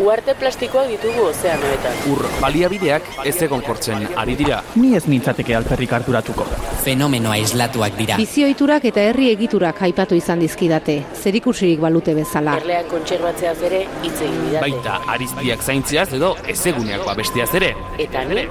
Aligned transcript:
Uarte 0.00 0.34
plastikoak 0.34 0.88
ditugu 0.88 1.26
ozeanoetan. 1.28 1.98
Ur 2.12 2.24
baliabideak 2.40 3.08
ez 3.28 3.34
egon 3.44 3.60
kortzen 3.60 4.06
ari 4.16 4.36
dira. 4.38 4.62
Ni 4.80 4.94
ez 4.96 5.04
nintzateke 5.06 5.54
alperrik 5.56 5.92
harturatuko. 5.92 6.46
Fenomeno 6.82 7.30
aislatuak 7.34 7.98
dira. 7.98 8.16
Bizioiturak 8.16 8.86
eta 8.88 9.04
herri 9.10 9.28
egiturak 9.34 9.82
aipatu 9.84 10.16
izan 10.16 10.40
dizkidate, 10.40 10.96
zerikusirik 11.22 11.82
balute 11.84 12.14
bezala. 12.16 12.56
Erleak 12.62 12.88
kontserbatzeaz 12.92 13.58
ere 13.68 13.82
hitz 14.02 14.16
egin 14.16 14.40
didate. 14.46 14.62
Baita 14.64 14.96
ariztiak 15.14 15.62
zaintziaz 15.62 16.08
edo 16.16 16.32
ezeguneak 16.54 17.04
babestiaz 17.06 17.50
ere. 17.60 17.74
Eta 18.00 18.24
ni, 18.24 18.46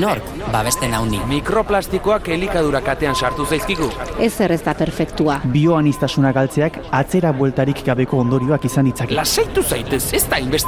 Nork 0.00 0.24
babesten 0.52 0.94
hauni. 0.96 1.20
Mikroplastikoak 1.28 2.28
elikadura 2.34 2.80
katean 2.84 3.14
sartu 3.14 3.46
zaizkigu. 3.46 3.90
Ez 4.18 4.34
ez 4.40 4.62
da 4.64 4.74
perfektua. 4.74 5.40
Bioanistasuna 5.52 6.32
galtzeak 6.32 6.80
atzera 6.90 7.32
bueltarik 7.32 7.84
gabeko 7.84 8.18
ondorioak 8.24 8.64
izan 8.64 8.88
ditzake. 8.88 9.14
Lasaitu 9.14 9.62
zaitez, 9.62 10.12
ez 10.14 10.24
da 10.28 10.38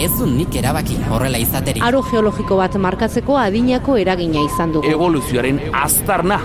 Ez 0.00 0.10
du 0.18 0.26
nik 0.26 0.54
erabaki 0.56 0.96
horrela 1.12 1.38
izaterik. 1.38 1.82
Aro 1.84 2.00
geologiko 2.06 2.56
bat 2.56 2.74
markatzeko 2.80 3.36
adinako 3.38 3.96
eragina 4.00 4.40
izan 4.46 4.72
dugu. 4.72 4.88
Evoluzioaren 4.88 5.60
aztarna, 5.76 6.38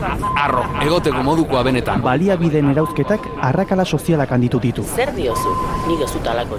arro, 0.43 0.65
egoteko 0.83 1.23
modukoa 1.23 1.63
benetan. 1.67 2.01
Baliabideen 2.03 2.69
erauzketak 2.73 3.27
arrakala 3.49 3.85
sozialak 3.85 4.31
handitu 4.35 4.59
ditu. 4.59 4.83
Zer 4.95 5.13
diozu? 5.15 5.53
Nik 5.87 6.03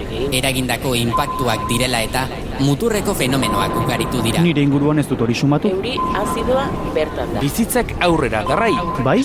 egin. 0.01 0.35
Eragindako 0.41 0.95
inpaktuak 0.95 1.69
direla 1.69 2.01
eta 2.03 2.27
muturreko 2.61 3.15
fenomenoak 3.15 3.77
ugaritu 3.85 4.23
dira. 4.23 4.41
Nire 4.43 4.63
inguruan 4.63 4.99
ez 4.99 5.07
dut 5.09 5.21
hori 5.21 5.35
sumatu. 5.35 5.69
Euri 5.69 5.97
azidoa 6.23 6.67
bertan 6.95 7.35
da. 7.35 7.41
Bizitzak 7.41 7.95
aurrera, 8.01 8.43
garrai. 8.45 8.73
Bai? 9.05 9.23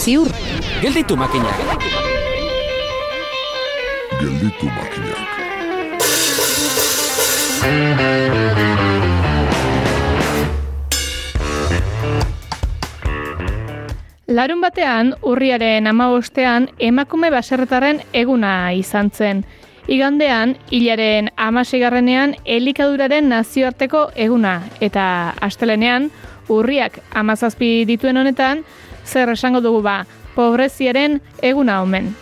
Ziur, 0.00 0.28
Gelditu 0.80 1.16
makinak. 1.16 1.54
gelditu 4.20 4.66
makinak. 4.66 4.99
Larun 14.30 14.62
batean, 14.64 15.10
urriaren 15.20 15.84
amabostean, 15.90 16.70
emakume 16.78 17.28
baserretaren 17.34 18.00
eguna 18.16 18.72
izan 18.72 19.10
zen. 19.10 19.44
Igandean, 19.92 20.54
hilaren 20.72 21.28
amasigarrenean, 21.36 22.32
elikaduraren 22.46 23.28
nazioarteko 23.28 24.06
eguna. 24.16 24.62
Eta 24.80 25.34
astelenean, 25.44 26.08
urriak 26.48 27.02
amazazpi 27.12 27.84
dituen 27.84 28.16
honetan, 28.16 28.64
zer 29.04 29.36
esango 29.36 29.60
dugu 29.60 29.84
ba, 29.84 30.06
pobreziaren 30.34 31.20
eguna 31.42 31.82
omen. 31.82 32.14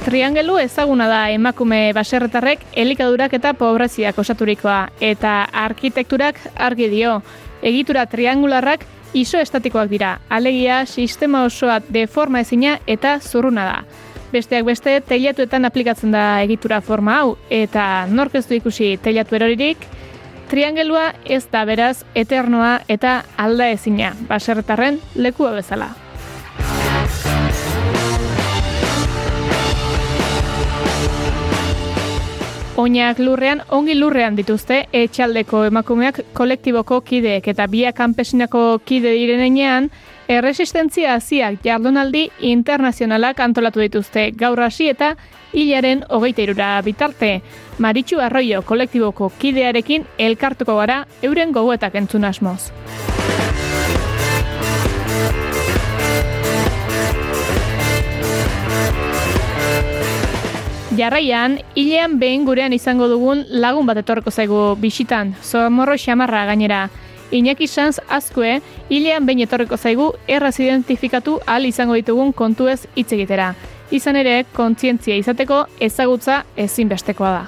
Triangelu 0.00 0.56
ezaguna 0.58 1.04
da 1.10 1.18
emakume 1.28 1.90
baserretarrek 1.92 2.62
elikadurak 2.82 3.34
eta 3.36 3.52
pobreziak 3.52 4.16
osaturikoa 4.18 4.78
eta 5.04 5.34
arkitekturak 5.52 6.40
argi 6.56 6.88
dio. 6.88 7.18
Egitura 7.60 8.06
triangularrak 8.08 8.86
iso 9.12 9.36
estatikoak 9.36 9.92
dira. 9.92 10.14
Alegia 10.30 10.86
sistema 10.86 11.44
osoa 11.44 11.82
deforma 11.92 12.40
ezina 12.40 12.78
eta 12.86 13.18
zurruna 13.20 13.68
da. 13.68 13.78
Besteak 14.32 14.64
beste 14.64 14.96
teilatuetan 15.04 15.68
aplikatzen 15.68 16.16
da 16.16 16.42
egitura 16.48 16.80
forma 16.80 17.20
hau 17.20 17.36
eta 17.50 18.06
nork 18.08 18.40
ez 18.40 18.46
du 18.48 18.56
ikusi 18.56 18.94
teilatu 19.04 19.36
eroririk, 19.36 19.84
triangelua 20.48 21.10
ez 21.26 21.44
da 21.52 21.66
beraz 21.68 22.06
eternoa 22.14 22.78
eta 22.88 23.20
alda 23.36 23.68
ezina 23.74 24.14
baserretarren 24.28 25.02
lekua 25.14 25.58
bezala. 25.60 25.92
Oinak 32.80 33.18
lurrean, 33.20 33.58
ongi 33.76 33.92
lurrean 33.92 34.38
dituzte, 34.38 34.76
etxaldeko 34.96 35.66
emakumeak 35.68 36.22
kolektiboko 36.32 37.02
kideek 37.04 37.50
eta 37.52 37.66
biak 37.68 37.98
kanpesinako 37.98 38.62
kide 38.88 39.12
direnean, 39.18 39.90
erresistentzia 40.32 41.18
hasiak 41.18 41.58
jardunaldi 41.66 42.22
internazionalak 42.52 43.42
antolatu 43.44 43.84
dituzte 43.84 44.30
gaur 44.32 44.64
hasi 44.64 44.88
eta 44.94 45.10
hilaren 45.52 46.06
hogeita 46.08 46.46
irura 46.46 46.70
bitarte. 46.86 47.34
Maritxu 47.84 48.24
Arroio 48.24 48.62
kolektiboko 48.64 49.28
kidearekin 49.42 50.08
elkartuko 50.16 50.80
gara 50.80 51.02
euren 51.20 51.52
gogoetak 51.52 52.00
entzun 52.00 52.24
asmoz. 52.24 52.70
Jarraian, 61.00 61.54
hilean 61.72 62.18
behin 62.20 62.42
gurean 62.44 62.74
izango 62.76 63.06
dugun 63.08 63.46
lagun 63.48 63.86
bat 63.88 63.96
etorreko 64.02 64.28
zaigu 64.28 64.58
bisitan, 64.76 65.30
zomorro 65.40 65.94
xamarra 65.96 66.42
gainera. 66.44 66.90
Iñaki 67.32 67.64
Sanz 67.68 68.02
azkue, 68.04 68.58
hilean 68.90 69.24
behin 69.24 69.40
etorreko 69.46 69.78
zaigu 69.78 70.10
erraz 70.28 70.58
identifikatu 70.60 71.38
ahal 71.46 71.64
izango 71.64 71.96
ditugun 71.96 72.34
kontuez 72.36 72.84
hitz 72.96 73.14
egitera. 73.16 73.54
Izan 73.90 74.20
ere, 74.20 74.44
kontzientzia 74.52 75.16
izateko 75.16 75.62
ezagutza 75.80 76.42
ezinbestekoa 76.66 77.32
da. 77.32 77.42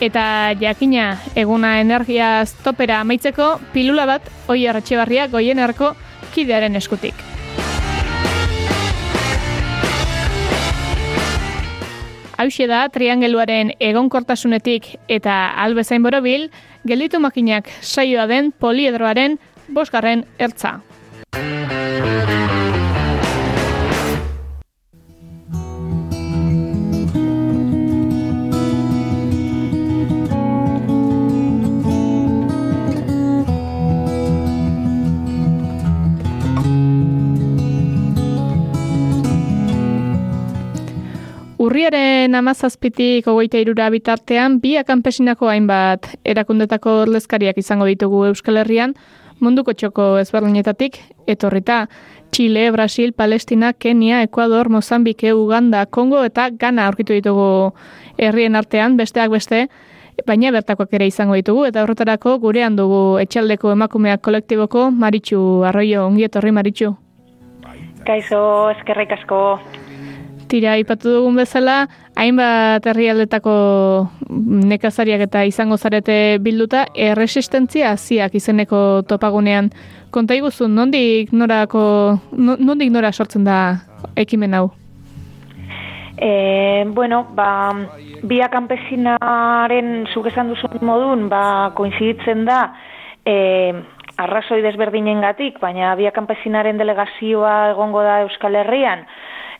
Eta 0.00 0.54
jakina, 0.56 1.18
eguna 1.36 1.76
energia 1.82 2.46
stopera 2.46 3.02
amaitzeko, 3.04 3.58
pilula 3.74 4.06
bat, 4.06 4.22
oi 4.48 4.62
arratxe 4.66 4.96
goien 5.28 5.58
erko 5.58 5.94
kidearen 6.38 6.78
eskutik. 6.78 7.18
Hauxe 12.38 12.68
da, 12.70 12.84
triangeluaren 12.94 13.72
egonkortasunetik 13.82 14.92
eta 15.10 15.38
albezain 15.58 16.04
borobil, 16.06 16.46
gelditu 16.86 17.18
makinak 17.18 17.66
saioa 17.82 18.28
den 18.30 18.52
poliedroaren 18.54 19.40
bosgarren 19.74 20.22
ertza. 20.38 20.78
Amazazpitik 42.38 43.26
hogeita 43.26 43.60
irura 43.60 43.88
bitartean, 43.90 44.58
bi 44.62 44.76
akanpesinako 44.80 45.50
hainbat 45.50 46.06
erakundetako 46.24 46.94
ordezkariak 47.04 47.58
izango 47.60 47.88
ditugu 47.88 48.24
Euskal 48.30 48.60
Herrian, 48.62 48.94
munduko 49.40 49.74
txoko 49.74 50.16
ezberdinetatik, 50.22 50.98
etorrita 51.26 51.86
Chile, 52.32 52.70
Brasil, 52.70 53.12
Palestina, 53.12 53.72
Kenia, 53.72 54.22
Ecuador, 54.22 54.68
Mozambike, 54.68 55.32
Uganda, 55.34 55.86
Kongo 55.86 56.24
eta 56.24 56.48
Ghana 56.50 56.86
aurkitu 56.86 57.16
ditugu 57.16 57.74
herrien 58.18 58.56
artean, 58.56 58.96
besteak 58.96 59.30
beste, 59.32 59.66
baina 60.26 60.50
bertakoak 60.52 60.92
ere 60.98 61.06
izango 61.06 61.36
ditugu, 61.38 61.66
eta 61.68 61.82
horretarako 61.84 62.38
gurean 62.42 62.76
dugu 62.76 63.18
etxaldeko 63.22 63.72
emakumeak 63.72 64.22
kolektiboko 64.22 64.90
Maritxu 64.90 65.64
Arroio, 65.68 66.06
ongi 66.06 66.26
etorri 66.26 66.52
Maritxu. 66.52 66.94
Kaixo, 68.06 68.40
eskerrik 68.76 69.12
asko. 69.18 69.60
Tira, 70.48 70.78
ipatu 70.80 71.10
dugun 71.18 71.36
bezala, 71.36 71.88
hainbat 72.18 72.86
herrialdetako 72.90 73.52
nekazariak 74.68 75.22
eta 75.28 75.44
izango 75.46 75.76
zarete 75.78 76.38
bilduta, 76.42 76.86
erresistentzia 76.94 77.92
hasiak 77.94 78.34
izeneko 78.34 79.02
topagunean. 79.08 79.70
Konta 80.10 80.34
iguzu, 80.34 80.68
nondik 80.68 81.32
norako, 81.32 82.18
no- 82.32 82.58
nondik 82.58 82.90
nora 82.90 83.12
sortzen 83.12 83.44
da 83.44 83.58
ekimen 84.16 84.54
hau? 84.54 84.70
E, 86.18 86.84
bueno, 86.88 87.28
ba, 87.34 87.70
bia 88.26 88.48
kanpesinaren 88.50 90.08
zuk 90.12 90.26
esan 90.26 90.48
duzun 90.50 90.82
modun, 90.82 91.28
ba, 91.30 91.70
koinziditzen 91.78 92.44
da, 92.48 92.72
e, 93.22 93.72
arrazoi 94.18 94.58
desberdinen 94.64 95.20
gatik, 95.22 95.60
baina 95.62 95.94
bia 95.94 96.10
kanpesinaren 96.10 96.80
delegazioa 96.80 97.70
egongo 97.70 98.02
da 98.02 98.22
Euskal 98.24 98.56
Herrian, 98.58 99.06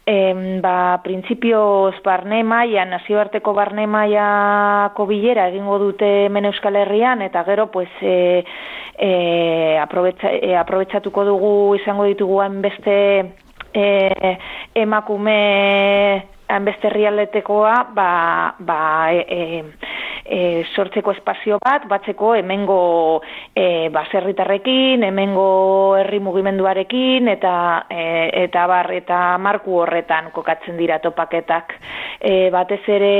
em, 0.08 0.60
ba, 0.64 1.00
printzipioz 1.04 1.98
barne 2.04 2.40
mailan, 2.46 2.94
nazioarteko 2.94 3.52
barne 3.52 3.84
mailako 3.90 5.04
bilera 5.10 5.48
egingo 5.52 5.76
dute 5.82 6.08
hemen 6.24 6.48
Euskal 6.48 6.78
Herrian, 6.80 7.20
eta 7.26 7.44
gero, 7.44 7.66
pues, 7.70 7.90
e, 8.00 8.44
e, 8.96 9.10
aprobetsa, 9.82 10.32
e, 10.32 10.56
aprobetsatuko 10.56 11.26
dugu 11.28 11.52
izango 11.76 12.08
ditugu 12.08 12.40
hainbeste 12.40 12.96
e, 13.74 13.84
emakume 14.80 15.38
hainbeste 16.48 16.88
herrialdetekoa 16.88 17.74
ba, 17.92 18.10
ba, 18.58 18.80
e, 19.12 19.20
e, 19.28 19.64
e, 20.28 20.64
sortzeko 20.74 21.12
espazio 21.16 21.58
bat, 21.64 21.86
batzeko 21.88 22.34
hemengo 22.36 22.78
e, 23.56 23.88
baserritarrekin, 23.94 25.02
hemengo 25.08 25.96
herri 25.98 26.20
mugimenduarekin, 26.20 27.28
eta, 27.32 27.54
e, 27.90 28.02
eta 28.44 28.66
bar, 28.70 28.92
eta 28.94 29.20
marku 29.42 29.80
horretan 29.82 30.30
kokatzen 30.36 30.76
dira 30.78 31.00
topaketak. 31.04 31.74
E, 32.20 32.50
batez 32.54 32.82
ere 32.88 33.14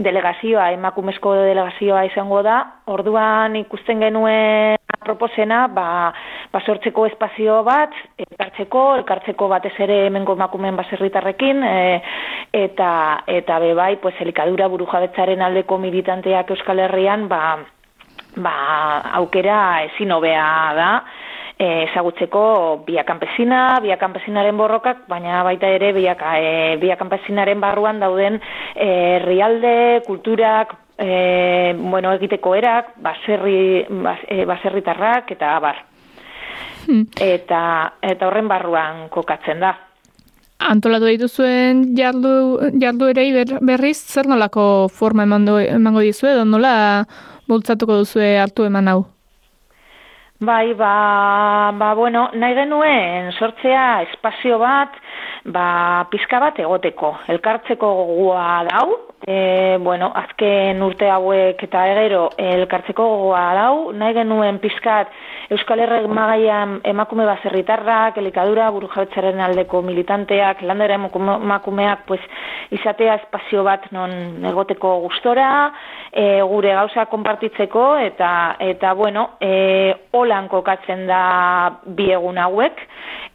delegazioa, 0.00 0.70
emakumezko 0.72 1.34
delegazioa 1.44 2.06
izango 2.08 2.40
da, 2.46 2.60
orduan 2.88 3.56
ikusten 3.60 4.00
genuen 4.00 4.80
proposena, 5.00 5.64
ba, 5.72 6.12
basortzeko 6.52 7.06
espazio 7.08 7.60
bat, 7.66 7.94
elkartzeko, 8.20 8.84
elkartzeko 9.00 9.48
batez 9.50 9.74
ere 9.80 10.04
hemengo 10.06 10.36
emakumeen 10.38 10.76
baserritarrekin, 10.78 11.64
e, 11.64 11.80
eta, 12.66 12.92
eta 13.26 13.58
bebai, 13.62 13.94
pues, 14.02 14.14
elikadura 14.20 14.68
buru 14.68 14.88
jabetzaren 14.90 15.42
aldeko 15.42 15.78
militanteak 15.80 16.52
Euskal 16.56 16.84
Herrian, 16.84 17.28
ba, 17.32 17.56
ba, 18.36 18.54
aukera 19.22 19.60
ezin 19.88 20.12
hobea 20.12 20.46
da, 20.76 20.90
e, 21.56 21.70
ezagutzeko 21.88 22.44
biak 22.86 23.08
kanpesina, 23.08 23.80
biak 23.84 24.00
kanpesinaren 24.00 24.60
borrokak, 24.60 25.06
baina 25.08 25.42
baita 25.46 25.72
ere 25.78 25.94
biak, 25.96 26.22
e, 26.36 26.76
biak 26.82 27.00
kanpesinaren 27.00 27.60
barruan 27.60 28.00
dauden 28.04 28.40
herrialde, 28.76 30.02
kulturak, 30.06 30.76
e, 31.00 31.74
bueno, 31.78 32.12
egiteko 32.12 32.54
erak, 32.54 32.94
baserri, 33.02 33.86
bas, 34.04 34.18
e, 34.28 34.44
baserritarrak 34.44 35.32
eta 35.32 35.54
abar. 35.56 35.84
Hmm. 36.86 37.06
Eta, 37.20 37.60
eta 38.02 38.28
horren 38.28 38.48
barruan 38.48 39.08
kokatzen 39.12 39.64
da. 39.64 39.74
Antolatu 40.60 41.08
dituzuen 41.08 41.86
jardu, 41.96 42.32
jardu 42.80 43.08
ere 43.08 43.24
berriz, 43.64 43.96
zer 43.96 44.28
nolako 44.28 44.88
forma 44.92 45.24
emango, 45.24 45.56
emango 45.60 46.04
dizu 46.04 46.28
edo 46.28 46.44
nola 46.44 47.06
bultzatuko 47.48 47.96
duzue 48.02 48.36
hartu 48.38 48.68
eman 48.68 48.92
hau? 48.92 49.00
Bai, 50.42 50.72
ba, 50.72 51.70
ba, 51.76 51.92
bueno, 51.92 52.30
nahi 52.32 52.54
genuen 52.56 53.26
sortzea 53.36 54.00
espazio 54.06 54.56
bat, 54.58 54.94
ba, 55.44 56.06
pizka 56.08 56.38
bat 56.40 56.56
egoteko, 56.64 57.10
elkartzeko 57.34 57.90
gogoa 57.98 58.46
dau, 58.70 58.86
e, 59.20 59.76
bueno, 59.84 60.08
azken 60.16 60.80
urte 60.86 61.10
hauek 61.12 61.60
eta 61.68 61.82
egero 61.92 62.22
elkartzeko 62.40 63.08
gogoa 63.10 63.44
dau, 63.58 63.74
nahi 63.92 64.16
genuen 64.16 64.62
pizkat 64.64 65.12
Euskal 65.50 65.80
Herrek 65.82 66.04
magaian 66.06 66.76
emakume 66.86 67.24
baserritarrak, 67.26 68.20
elikadura, 68.22 68.68
buru 68.70 68.86
aldeko 68.94 69.82
militanteak, 69.82 70.62
landera 70.62 70.94
emakumeak, 70.94 72.06
pues, 72.06 72.20
izatea 72.70 73.16
espazio 73.16 73.64
bat 73.64 73.90
non 73.90 74.44
egoteko 74.46 75.00
gustora, 75.00 75.72
e, 76.12 76.40
gure 76.42 76.72
gauza 76.72 77.06
konpartitzeko, 77.06 77.96
eta, 77.98 78.56
eta 78.60 78.92
bueno, 78.94 79.30
e, 79.40 79.92
holan 80.12 80.46
kokatzen 80.46 81.06
da 81.08 81.80
biegun 81.84 82.38
hauek, 82.38 82.78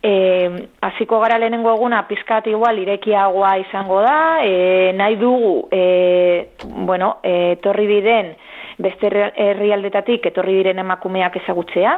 e, 0.01 0.69
aziko 0.87 1.19
gara 1.19 1.37
lehenengo 1.37 1.75
eguna 1.75 2.07
pizkat 2.07 2.47
igual 2.47 2.79
irekiagoa 2.79 3.57
izango 3.57 3.99
da, 4.01 4.39
e, 4.41 4.93
nahi 4.95 5.17
dugu, 5.17 5.67
e, 5.69 6.47
bueno, 6.63 7.17
e, 7.23 7.57
torri 7.61 7.87
diren, 7.91 8.37
beste 8.77 9.11
herrialdetatik 9.35 10.25
etorri 10.31 10.59
diren 10.59 10.79
emakumeak 10.83 11.39
ezagutzea, 11.43 11.95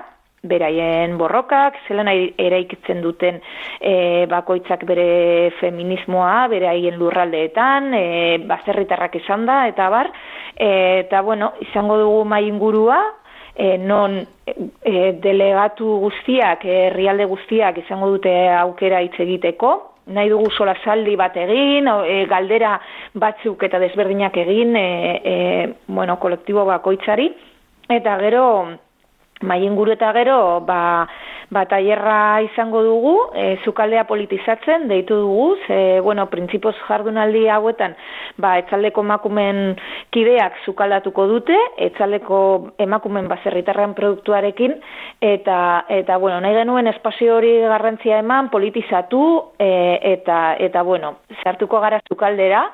beraien 0.47 1.18
borrokak, 1.18 1.79
zelan 1.88 2.09
eraikitzen 2.09 3.01
duten 3.01 3.39
e, 3.81 4.25
bakoitzak 4.29 4.85
bere 4.88 5.51
feminismoa, 5.59 6.47
beraien 6.51 6.97
lurraldeetan, 7.00 7.94
e, 7.97 8.03
bazerritarrak 8.47 9.18
izan 9.21 9.47
da, 9.50 9.63
eta 9.71 9.89
bar, 9.89 10.12
e, 10.56 10.69
eta 11.06 11.21
bueno, 11.25 11.53
izango 11.68 11.97
dugu 11.97 12.24
mai 12.25 12.45
ingurua, 12.47 13.01
e, 13.56 13.77
non 13.81 14.19
e, 14.21 15.12
delegatu 15.23 15.97
guztiak, 16.06 16.65
herrialde 16.65 17.25
guztiak 17.25 17.81
izango 17.81 18.13
dute 18.13 18.33
aukera 18.53 19.01
hitz 19.01 19.18
egiteko, 19.25 19.86
nahi 20.07 20.30
dugu 20.30 20.50
sola 20.51 20.75
saldi 20.83 21.15
bat 21.19 21.36
egin, 21.38 21.88
e, 22.07 22.25
galdera 22.30 22.77
batzuk 23.13 23.63
eta 23.68 23.80
desberdinak 23.80 24.38
egin, 24.38 24.75
e, 24.75 25.21
e, 25.24 25.36
bueno, 25.88 26.18
kolektibo 26.19 26.65
bakoitzari, 26.65 27.30
eta 27.89 28.18
gero, 28.21 28.44
Mai 29.41 29.61
inguru 29.63 29.91
eta 29.93 30.09
gero, 30.15 30.61
ba, 30.65 31.05
ba 31.53 31.63
taierra 31.69 32.41
izango 32.41 32.81
dugu, 32.81 33.13
e, 33.37 33.59
zukaldea 33.63 34.07
politizatzen, 34.09 34.87
deitu 34.89 35.19
dugu, 35.21 35.45
ze, 35.67 35.99
bueno, 36.01 36.25
prinsipoz 36.31 36.73
jardunaldi 36.87 37.45
hauetan, 37.53 37.93
ba, 38.41 38.55
etzaldeko 38.63 39.05
emakumen 39.05 39.77
kideak 40.09 40.57
zukaldatuko 40.65 41.27
dute, 41.29 41.57
etzaldeko 41.85 42.39
emakumen 42.81 43.29
baserritarren 43.29 43.93
produktuarekin, 43.93 44.73
eta, 45.21 45.59
eta 46.01 46.17
bueno, 46.17 46.41
nahi 46.41 46.57
genuen 46.57 46.89
espazio 46.89 47.37
hori 47.37 47.59
garrantzia 47.61 48.17
eman, 48.25 48.49
politizatu, 48.49 49.21
e, 49.59 49.99
eta, 50.17 50.55
eta, 50.57 50.81
bueno, 50.81 51.19
zartuko 51.43 51.79
gara 51.85 52.01
zukaldera, 52.09 52.71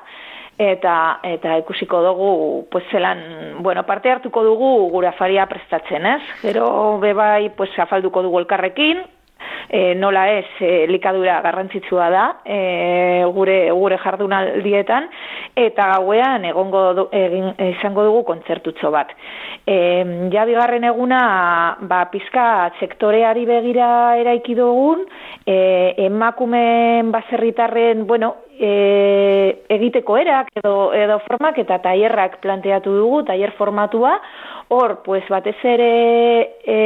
eta 0.58 1.20
eta 1.22 1.58
ikusiko 1.58 2.02
dugu 2.02 2.66
pues 2.70 2.84
zelan 2.90 3.62
bueno 3.62 3.82
parte 3.86 4.10
hartuko 4.10 4.44
dugu 4.44 4.90
gura 4.90 5.12
faria 5.12 5.46
prestatzen 5.46 6.06
ez? 6.06 6.22
Gero 6.42 6.98
bebai 6.98 7.50
pues 7.56 7.70
afalduko 7.78 8.22
dugu 8.22 8.38
elkarrekin 8.38 9.02
e, 9.68 9.94
nola 9.94 10.26
ez 10.38 10.46
e, 10.60 10.86
likadura 10.90 11.40
garrantzitsua 11.44 12.10
da 12.10 12.24
e, 12.44 13.24
gure 13.34 13.58
gure 13.72 13.98
jardunaldietan 14.02 15.08
eta 15.56 15.88
gauean 15.94 16.44
egongo 16.50 17.08
egin 17.12 17.52
izango 17.70 18.04
dugu 18.06 18.24
kontzertutxo 18.30 18.90
bat. 18.94 19.12
E, 19.66 19.76
ja 20.32 20.44
bigarren 20.44 20.84
eguna 20.84 21.20
ba 21.80 22.04
pizka 22.12 22.70
sektoreari 22.80 23.46
begira 23.48 23.90
eraiki 24.20 24.56
dugun 24.58 25.04
e, 25.46 25.94
emakumeen 26.06 27.12
baserritarren 27.14 28.06
bueno 28.06 28.34
e, 28.58 29.64
egiteko 29.68 30.16
erak 30.18 30.50
edo, 30.60 30.92
edo 30.94 31.18
formak 31.26 31.58
eta 31.62 31.80
tailerrak 31.84 32.38
planteatu 32.42 32.94
dugu, 32.98 33.22
tailer 33.28 33.52
formatua, 33.58 34.18
hor, 34.74 35.00
pues, 35.04 35.24
batez 35.28 35.56
ere 35.64 35.90
e, 36.64 36.78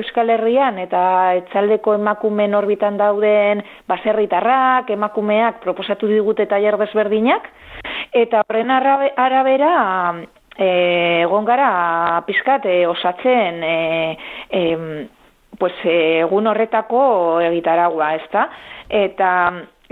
Euskal 0.00 0.30
Herrian 0.32 0.78
eta 0.80 1.02
etzaldeko 1.40 1.94
emakumen 1.98 2.54
orbitan 2.56 2.96
dauden 3.00 3.62
baserritarrak, 3.88 4.90
emakumeak 4.94 5.60
proposatu 5.64 6.08
digute 6.08 6.46
tailer 6.50 6.78
desberdinak, 6.80 7.48
eta 8.12 8.42
horren 8.46 8.72
arabera 8.72 9.74
e, 10.56 10.70
egon 11.24 11.44
gara 11.44 12.22
pizkat 12.26 12.66
e, 12.66 12.78
osatzen 12.86 13.62
e, 13.64 13.76
e, 14.48 14.64
pues, 15.58 15.74
egun 15.84 16.48
horretako 16.48 17.04
egitaragua, 17.50 18.14
ezta? 18.22 18.48
Eta 18.88 19.30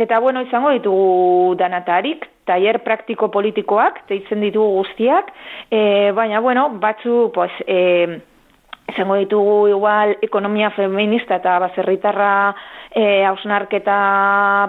Eta 0.00 0.16
bueno, 0.18 0.40
izango 0.40 0.70
ditugu 0.72 1.56
danatarik, 1.60 2.22
taier 2.48 2.78
praktiko 2.80 3.28
politikoak, 3.28 3.98
deitzen 4.08 4.40
ditugu 4.40 4.78
guztiak, 4.78 5.28
e, 5.68 5.80
baina 6.16 6.40
bueno, 6.40 6.70
batzu, 6.80 7.28
pues, 7.34 7.52
e, 7.66 8.20
izango 8.90 9.16
ditugu 9.20 9.68
igual 9.70 10.16
ekonomia 10.22 10.70
feminista 10.76 11.38
eta 11.40 11.58
bazerritarra 11.62 12.30
e, 12.90 13.22
hausnarketa 13.24 13.96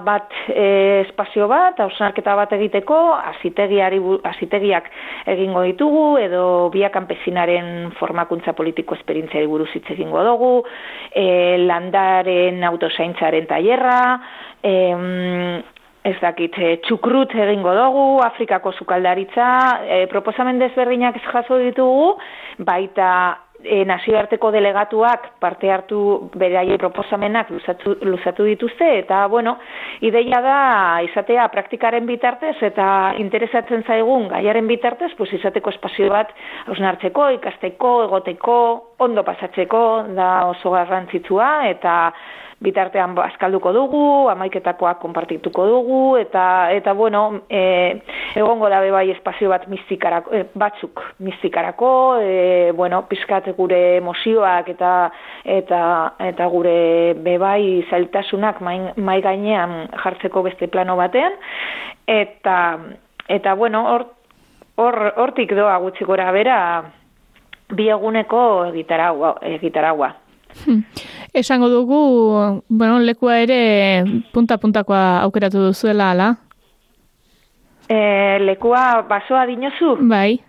bat 0.05 0.33
e, 0.47 1.01
espazio 1.07 1.47
bat, 1.49 1.79
hausnarketa 1.81 2.35
bat 2.37 2.53
egiteko, 2.57 2.99
azitegiari, 3.33 3.99
azitegiak 4.31 4.89
egingo 5.33 5.65
ditugu, 5.67 6.05
edo 6.21 6.45
biak 6.73 6.93
kanpezinaren 6.95 7.91
formakuntza 7.99 8.53
politiko 8.57 8.97
esperientziari 8.99 9.49
buruz 9.49 9.69
hitz 9.73 9.87
egingo 9.95 10.23
dugu, 10.27 10.53
e, 11.15 11.57
landaren 11.65 12.63
autosaintzaren 12.71 13.49
tailerra, 13.49 14.01
em, 14.61 15.61
ez 16.03 16.17
dakit, 16.21 16.57
e, 16.57 16.77
txukrut 16.85 17.33
egingo 17.37 17.73
dugu, 17.77 18.05
Afrikako 18.25 18.73
zukaldaritza, 18.73 19.47
e, 19.85 20.05
proposamen 20.09 20.59
desberdinak 20.61 21.19
jaso 21.27 21.59
ditugu, 21.61 22.15
baita 22.57 23.11
e, 23.63 23.83
nazioarteko 23.85 24.51
delegatuak 24.51 25.27
parte 25.39 25.71
hartu 25.71 26.29
beraie 26.35 26.77
proposamenak 26.81 27.51
luzatu, 27.53 27.95
luzatu 28.01 28.45
dituzte, 28.47 28.87
eta, 28.99 29.25
bueno, 29.31 29.57
ideia 30.01 30.41
da 30.41 30.57
izatea 31.05 31.47
praktikaren 31.53 32.05
bitartez, 32.09 32.55
eta 32.61 32.87
interesatzen 33.21 33.83
zaigun 33.87 34.27
gaiaren 34.31 34.67
bitartez, 34.67 35.11
pues, 35.17 35.31
izateko 35.37 35.73
espazio 35.73 36.09
bat 36.11 36.33
hausnartzeko, 36.67 37.29
ikasteko, 37.37 37.95
egoteko, 38.07 38.57
ondo 38.99 39.23
pasatzeko, 39.27 39.83
da 40.15 40.31
oso 40.51 40.73
garrantzitsua, 40.75 41.51
eta 41.71 41.97
bitartean 42.61 43.15
askalduko 43.23 43.73
dugu, 43.73 44.03
amaiketakoak 44.29 44.99
konpartituko 45.01 45.65
dugu, 45.65 46.01
eta, 46.21 46.43
eta 46.73 46.93
bueno, 46.93 47.41
e, 47.49 48.01
egongo 48.37 48.69
dabe 48.69 48.91
bai 48.93 49.07
espazio 49.15 49.49
bat 49.49 49.65
mistikarako, 49.71 50.35
e, 50.35 50.43
batzuk 50.53 51.01
mistikarako, 51.25 51.91
e, 52.21 52.71
bueno, 52.77 53.01
pizkat 53.09 53.49
gure 53.57 53.97
emozioak 53.97 54.69
eta, 54.75 54.93
eta, 55.57 55.81
eta 56.31 56.49
gure 56.53 56.77
bebai 57.17 57.83
zailtasunak 57.89 58.61
mai, 58.61 59.19
gainean 59.21 59.87
jartzeko 60.03 60.45
beste 60.45 60.69
plano 60.69 60.95
batean, 61.01 61.33
eta, 62.05 62.57
eta 63.27 63.57
bueno, 63.57 63.87
hor, 63.89 64.09
hor 64.77 65.01
hortik 65.17 65.57
doa 65.57 65.79
gutxi 65.81 66.05
gora 66.05 66.31
bera 66.31 66.57
bi 67.71 67.89
eguneko 67.89 68.65
egitaragua. 68.69 69.37
egitaragua. 69.57 70.15
Hmm. 70.65 70.83
Esango 71.33 71.69
dugu, 71.69 72.61
bueno, 72.67 72.99
lekua 72.99 73.39
ere 73.39 74.03
punta-puntakoa 74.33 75.21
aukeratu 75.23 75.63
duzuela, 75.63 76.11
ala? 76.11 76.29
E, 77.87 78.39
lekua 78.43 79.01
basoa 79.07 79.45
dinozu? 79.47 79.95
Bai. 80.11 80.41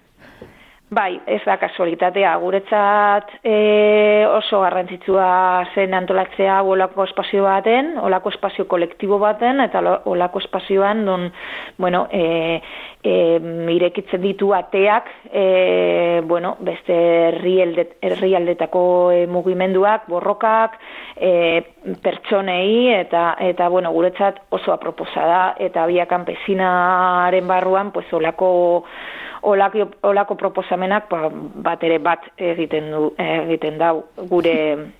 Bai, 0.92 1.14
ez 1.24 1.40
da 1.46 1.54
kasualitatea. 1.56 2.34
Guretzat 2.36 3.30
e, 3.40 4.26
oso 4.28 4.58
garrantzitsua 4.60 5.28
zen 5.72 5.94
antolatzea 5.96 6.58
olako 6.68 7.06
espazio 7.06 7.46
baten, 7.46 7.94
olako 7.96 8.28
espazio 8.34 8.66
kolektibo 8.68 9.16
baten, 9.22 9.62
eta 9.64 9.80
olako 10.12 10.42
espazioan 10.44 11.00
don, 11.06 11.24
bueno, 11.80 12.02
e, 12.12 12.60
e, 13.00 13.14
irekitzen 13.72 14.20
ditu 14.20 14.52
ateak, 14.52 15.08
e, 15.32 16.20
bueno, 16.28 16.58
beste 16.60 17.00
herrialdetako 17.32 18.84
e, 19.16 19.24
mugimenduak, 19.32 20.04
borrokak, 20.12 20.76
e, 21.16 21.32
pertsonei, 22.04 22.92
eta, 22.98 23.30
eta 23.40 23.72
bueno, 23.72 23.96
guretzat 23.96 24.44
oso 24.50 24.76
aproposa 24.76 25.24
da, 25.24 25.42
eta 25.56 25.88
biakan 25.88 26.28
pezinaren 26.28 27.48
barruan, 27.48 27.96
pues, 27.96 28.12
olako 28.12 28.52
olako, 29.42 29.90
olako 30.02 30.34
proposamenak 30.34 31.08
ba, 31.10 31.28
bat 31.64 31.82
ere 31.84 31.98
bat 31.98 32.24
egiten 32.38 32.90
du 32.92 33.10
egiten 33.18 33.78
dau 33.78 34.04
gure 34.30 34.54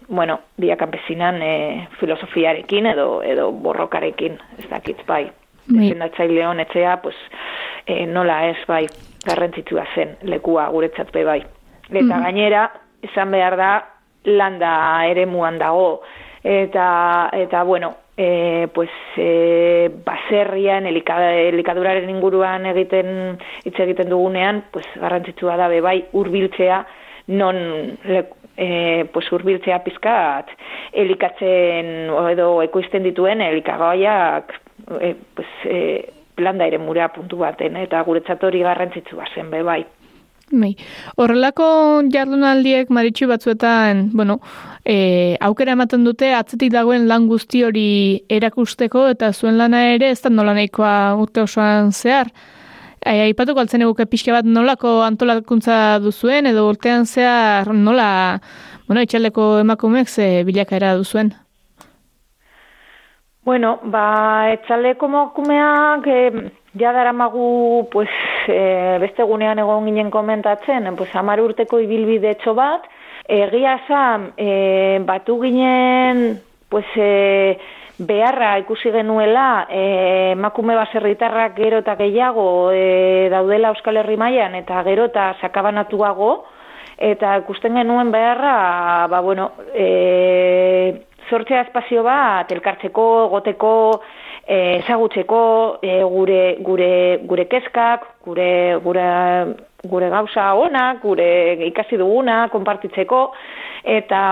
bueno 0.08 0.38
dia 0.60 0.76
kanpesinan 0.76 1.42
e, 1.42 1.88
filosofiarekin 2.00 2.86
edo 2.92 3.22
edo 3.22 3.50
borrokarekin 3.52 4.38
ez 4.58 4.68
dakit 4.70 5.06
bai. 5.06 5.30
Defendatzaile 5.62 6.46
honetxea 6.46 6.96
pues 7.02 7.16
e, 7.86 8.06
nola 8.06 8.48
ez 8.48 8.58
bai 8.68 8.86
garrantzitsua 9.26 9.86
zen 9.94 10.16
lekua 10.22 10.68
guretzat 10.74 11.12
be 11.12 11.24
bai. 11.24 11.40
Eta 11.90 12.16
mm. 12.16 12.22
gainera 12.22 12.68
izan 13.02 13.30
behar 13.30 13.56
da 13.56 13.72
landa 14.24 14.72
ere 15.06 15.26
muan 15.26 15.58
dago. 15.58 16.02
Eta 16.42 17.30
eta 17.32 17.62
bueno 17.62 17.94
e, 18.16 18.68
pues 18.74 18.90
e, 19.16 19.90
baserrian 20.04 20.86
elikaduraren 20.86 22.10
inguruan 22.10 22.66
egiten 22.66 23.38
hitz 23.64 23.78
egiten 23.80 24.10
dugunean 24.12 24.64
pues 24.72 24.86
garrantzitsua 25.00 25.56
da 25.56 25.68
bai 25.68 26.04
hurbiltzea 26.12 26.84
non 27.28 27.56
e, 28.56 29.06
pues 29.12 29.30
hurbiltzea 29.32 29.78
pizkat. 29.84 30.50
Elikatzen 30.92 32.10
edo 32.32 32.60
ekoizten 32.62 33.02
dituen 33.02 33.40
elikagaiak 33.40 34.52
e, 35.00 35.14
pues 35.34 35.48
e, 35.64 35.78
landa 36.36 36.66
ere 36.66 36.78
mura 36.78 37.08
puntu 37.12 37.38
baten 37.38 37.76
eta 37.76 38.02
guretzat 38.02 38.44
hori 38.44 38.62
garrantzitsua 38.64 39.28
zen 39.34 39.50
be 39.50 39.62
bai. 40.60 40.72
Horrelako 41.16 41.66
jardunaldiek 42.12 42.90
maritxu 42.90 43.28
batzuetan, 43.30 44.10
bueno, 44.12 44.38
e, 44.84 45.36
aukera 45.40 45.72
ematen 45.76 46.04
dute 46.04 46.32
atzetik 46.34 46.72
dagoen 46.72 47.08
lan 47.08 47.28
guzti 47.30 47.62
hori 47.64 47.86
erakusteko 48.28 49.06
eta 49.14 49.32
zuen 49.32 49.58
lana 49.58 49.84
ere 49.94 50.10
ez 50.10 50.20
da 50.22 50.30
nola 50.30 50.54
nahikoa 50.54 51.14
urte 51.20 51.42
osoan 51.42 51.92
zehar. 51.92 52.32
E, 53.00 53.18
aipatuko 53.28 53.60
altzen 53.60 53.82
eguke 53.82 54.06
pixka 54.06 54.32
bat 54.36 54.46
nolako 54.46 55.00
antolakuntza 55.06 55.98
duzuen 56.02 56.46
edo 56.46 56.68
urtean 56.68 57.06
zehar 57.06 57.72
nola, 57.74 58.40
bueno, 58.86 59.02
itxaldeko 59.02 59.58
emakumeek 59.62 60.08
ze 60.08 60.42
bilakaera 60.44 60.94
duzuen? 60.96 61.32
Bueno, 63.44 63.78
ba, 63.84 64.50
etxaleko 64.54 65.06
emakumeak... 65.06 66.06
Eh, 66.06 66.50
Ja 66.74 66.92
daramagu, 66.92 67.86
pues, 67.92 68.08
e, 68.48 68.98
beste 69.02 69.24
gunean 69.26 69.58
egon 69.58 69.86
ginen 69.88 70.10
komentatzen, 70.10 70.88
pues, 70.96 71.10
amar 71.16 71.40
urteko 71.40 71.80
ibilbide 71.82 72.32
etxo 72.36 72.54
bat, 72.54 72.88
egia 73.28 73.78
zan, 73.88 74.32
e, 74.36 74.98
batu 75.06 75.38
ginen, 75.42 76.40
pues, 76.68 76.86
e, 76.96 77.58
beharra 77.98 78.56
ikusi 78.58 78.90
genuela, 78.90 79.66
e, 79.70 80.34
makume 80.34 80.74
baserritarrak 80.74 81.54
gero 81.56 81.82
eta 81.82 81.94
gehiago 81.96 82.70
e, 82.72 83.28
daudela 83.30 83.70
Euskal 83.74 84.00
Herri 84.00 84.16
mailan 84.16 84.56
eta 84.58 84.82
gero 84.86 85.06
eta 85.10 85.32
sakabanatuago, 85.40 86.32
eta 86.98 87.36
ikusten 87.42 87.76
genuen 87.76 88.10
beharra, 88.12 89.06
ba, 89.10 89.20
bueno, 89.20 89.52
e, 89.74 91.06
sortzea 91.30 91.62
espazio 91.66 92.02
bat, 92.06 92.50
elkartzeko, 92.52 93.06
goteko, 93.32 93.74
ezagutzeko 94.46 95.78
e, 95.82 96.02
gure, 96.02 96.56
gure, 96.60 97.18
gure 97.28 97.46
kezkak, 97.46 98.06
gure, 98.24 98.76
gure, 98.82 99.06
gure 99.84 100.10
gauza 100.10 100.52
onak, 100.58 101.02
gure 101.02 101.28
ikasi 101.68 101.96
duguna, 101.96 102.48
konpartitzeko, 102.50 103.22
eta, 103.84 104.22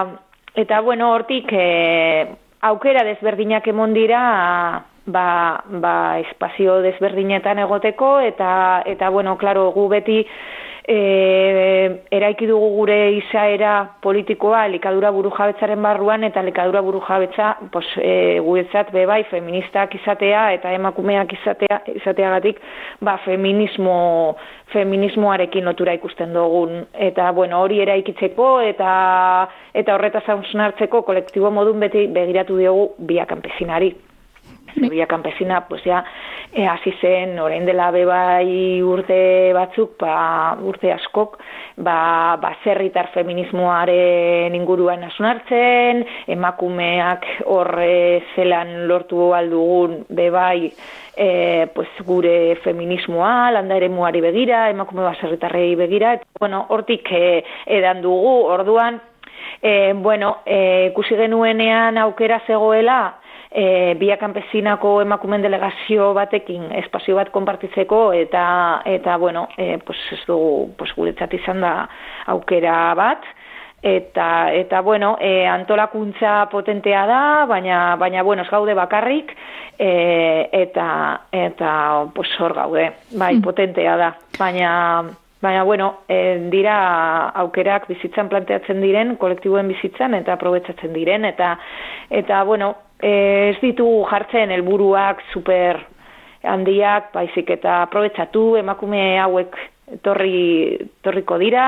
eta 0.54 0.80
bueno, 0.80 1.12
hortik 1.14 1.52
e, 1.52 2.26
aukera 2.66 3.04
desberdinak 3.06 3.66
emon 3.70 3.94
dira, 3.94 4.22
ba, 5.06 5.26
ba 5.66 5.94
espazio 6.20 6.80
desberdinetan 6.82 7.58
egoteko, 7.58 8.18
eta, 8.20 8.82
eta 8.86 9.10
bueno, 9.10 9.36
klaro, 9.38 9.70
gu 9.72 9.88
beti, 9.88 10.24
e, 10.90 12.02
eraiki 12.10 12.48
dugu 12.50 12.70
gure 12.74 12.98
izaera 13.14 13.74
politikoa 14.02 14.64
likadura 14.72 15.12
buru 15.14 15.30
jabetzaren 15.36 15.82
barruan 15.82 16.26
eta 16.26 16.42
likadura 16.42 16.82
buru 16.82 17.02
jabetza 17.06 17.52
pues, 17.72 17.86
e, 18.02 18.40
guetzat 18.42 18.90
bebai 18.94 19.22
feministak 19.30 19.94
izatea 20.00 20.48
eta 20.56 20.74
emakumeak 20.74 21.36
izatea 21.38 21.80
izateagatik 21.94 22.58
ba, 23.00 23.18
feminismo 23.24 24.36
feminismoarekin 24.70 25.64
lotura 25.66 25.96
ikusten 25.98 26.34
dugun. 26.34 26.84
Eta 26.94 27.30
bueno 27.34 27.62
hori 27.62 27.80
eraikitzeko 27.82 28.52
eta 28.66 28.92
eta 29.74 29.94
horretaz 29.96 30.26
hausnartzeko 30.28 31.02
kolektibo 31.06 31.50
modun 31.54 31.82
beti 31.86 32.06
begiratu 32.14 32.58
diogu 32.58 32.92
biak 33.10 33.30
kanpesinari 33.30 33.94
Zubia 34.78 35.06
Campesina, 35.06 35.66
pues 35.68 35.82
ya, 35.84 36.04
e, 36.52 36.66
hasi 36.66 36.92
zen, 37.00 37.38
orain 37.38 37.64
dela 37.66 37.90
bebai 37.90 38.82
urte 38.82 39.52
batzuk, 39.54 39.96
ba, 39.98 40.56
urte 40.62 40.92
askok, 40.92 41.38
ba, 41.76 42.36
ba 42.40 42.54
zerritar 42.64 43.10
feminismoaren 43.14 44.54
inguruan 44.54 45.04
asunartzen, 45.08 46.04
emakumeak 46.26 47.26
horre 47.46 48.22
zelan 48.34 48.88
lortu 48.88 49.32
aldugun 49.34 50.04
bebai, 50.08 50.72
e, 51.16 51.68
pues, 51.74 51.88
gure 52.06 52.56
feminismoa, 52.64 53.50
landa 53.52 53.76
ere 53.76 53.88
muari 53.88 54.22
begira, 54.24 54.68
emakume 54.70 55.06
baserritarrei 55.06 55.74
begira, 55.76 56.14
eta, 56.18 56.26
bueno, 56.40 56.64
hortik 56.68 57.12
e, 57.12 57.44
edan 57.66 58.02
dugu, 58.02 58.36
orduan, 58.50 59.00
e, 59.62 59.92
bueno, 59.94 60.38
e, 60.46 60.92
kusi 60.94 61.16
genuenean 61.16 61.98
aukera 61.98 62.40
zegoela, 62.46 63.20
e, 63.50 63.94
bia 63.98 64.16
kanpezinako 64.16 65.00
emakumen 65.02 65.42
delegazio 65.42 66.12
batekin 66.14 66.70
espazio 66.82 67.16
bat 67.18 67.30
konpartitzeko 67.34 68.10
eta 68.14 68.44
eta 68.86 69.16
bueno, 69.18 69.48
e, 69.56 69.78
pues 69.84 69.98
ez 70.12 70.22
du 70.26 70.70
pues 70.78 70.94
guretzat 70.96 71.34
izan 71.34 71.60
da 71.60 71.74
aukera 72.26 72.94
bat 72.94 73.26
eta 73.82 74.52
eta 74.52 74.82
bueno, 74.82 75.16
e, 75.20 75.46
antolakuntza 75.48 76.48
potentea 76.52 77.06
da, 77.06 77.46
baina 77.48 77.96
baina 77.96 78.22
bueno, 78.22 78.42
ez 78.42 78.50
gaude 78.50 78.74
bakarrik 78.74 79.32
e, 79.78 80.48
eta 80.52 81.26
eta 81.32 81.72
pues 82.14 82.28
hor 82.38 82.54
gaude. 82.54 82.90
Bai, 83.16 83.36
mm. 83.36 83.42
potentea 83.42 83.96
da. 83.96 84.14
Baina 84.38 84.70
Baina, 85.40 85.62
bueno, 85.64 86.00
e, 86.08 86.48
dira 86.52 87.30
aukerak 87.40 87.86
bizitzan 87.88 88.28
planteatzen 88.28 88.82
diren, 88.84 89.14
kolektiboen 89.16 89.70
bizitzan, 89.72 90.14
eta 90.18 90.34
aprobetsatzen 90.36 90.92
diren, 90.92 91.24
eta, 91.24 91.54
eta 92.12 92.42
bueno, 92.44 92.74
ez 93.00 93.56
ditugu 93.62 94.04
jartzen 94.10 94.52
helburuak 94.52 95.22
super 95.32 95.80
handiak, 96.44 97.08
baizik 97.14 97.50
eta 97.56 97.82
aprobetsatu 97.86 98.56
emakume 98.60 99.02
hauek 99.20 99.56
torri, 100.04 100.76
torriko 101.04 101.38
dira, 101.40 101.66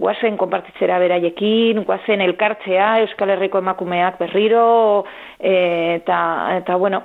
guazen 0.00 0.36
konpartitzera 0.40 0.98
beraiekin, 0.98 1.84
guazen 1.86 2.24
elkartzea 2.24 2.88
Euskal 3.04 3.30
Herriko 3.36 3.60
emakumeak 3.62 4.18
berriro, 4.18 5.04
e, 5.38 5.54
eta, 6.00 6.18
eta 6.56 6.76
bueno, 6.80 7.04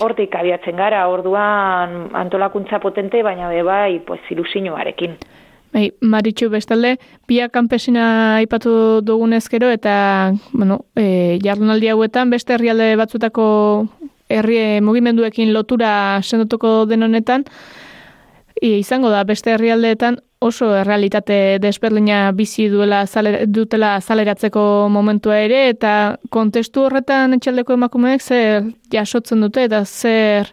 hortik 0.00 0.34
abiatzen 0.34 0.76
gara, 0.76 1.06
orduan 1.08 2.08
antolakuntza 2.16 2.80
potente, 2.80 3.22
baina 3.22 3.48
bebai, 3.48 4.00
pues, 4.06 4.20
ilusiñoarekin. 4.30 5.16
Bai, 5.72 5.92
Maritxu 6.00 6.48
bestalde, 6.50 6.96
pia 7.30 7.48
kanpesina 7.48 8.36
aipatu 8.40 9.02
dugun 9.06 9.32
ezkero 9.36 9.68
eta, 9.70 10.32
bueno, 10.52 10.80
e, 10.98 11.38
jardunaldi 11.44 11.92
hauetan 11.92 12.30
beste 12.30 12.56
herrialde 12.56 12.96
batzutako 12.98 13.44
herri 14.30 14.80
mugimenduekin 14.82 15.52
lotura 15.54 15.92
sendotuko 16.22 16.86
den 16.90 17.06
honetan, 17.06 17.44
e, 18.60 18.78
izango 18.80 19.10
da 19.14 19.22
beste 19.24 19.54
herrialdeetan 19.54 20.18
oso 20.40 20.70
errealitate 20.74 21.58
desberdina 21.60 22.30
bizi 22.32 22.70
duela 22.72 23.04
zaler, 23.06 23.42
dutela 23.46 23.98
zaleratzeko 24.00 24.62
momentua 24.88 25.36
ere 25.44 25.66
eta 25.68 26.16
kontestu 26.32 26.86
horretan 26.86 27.36
etxaldeko 27.36 27.76
emakumeek 27.76 28.24
zer 28.24 28.70
jasotzen 28.92 29.44
dute 29.44 29.66
eta 29.68 29.84
zer 29.84 30.48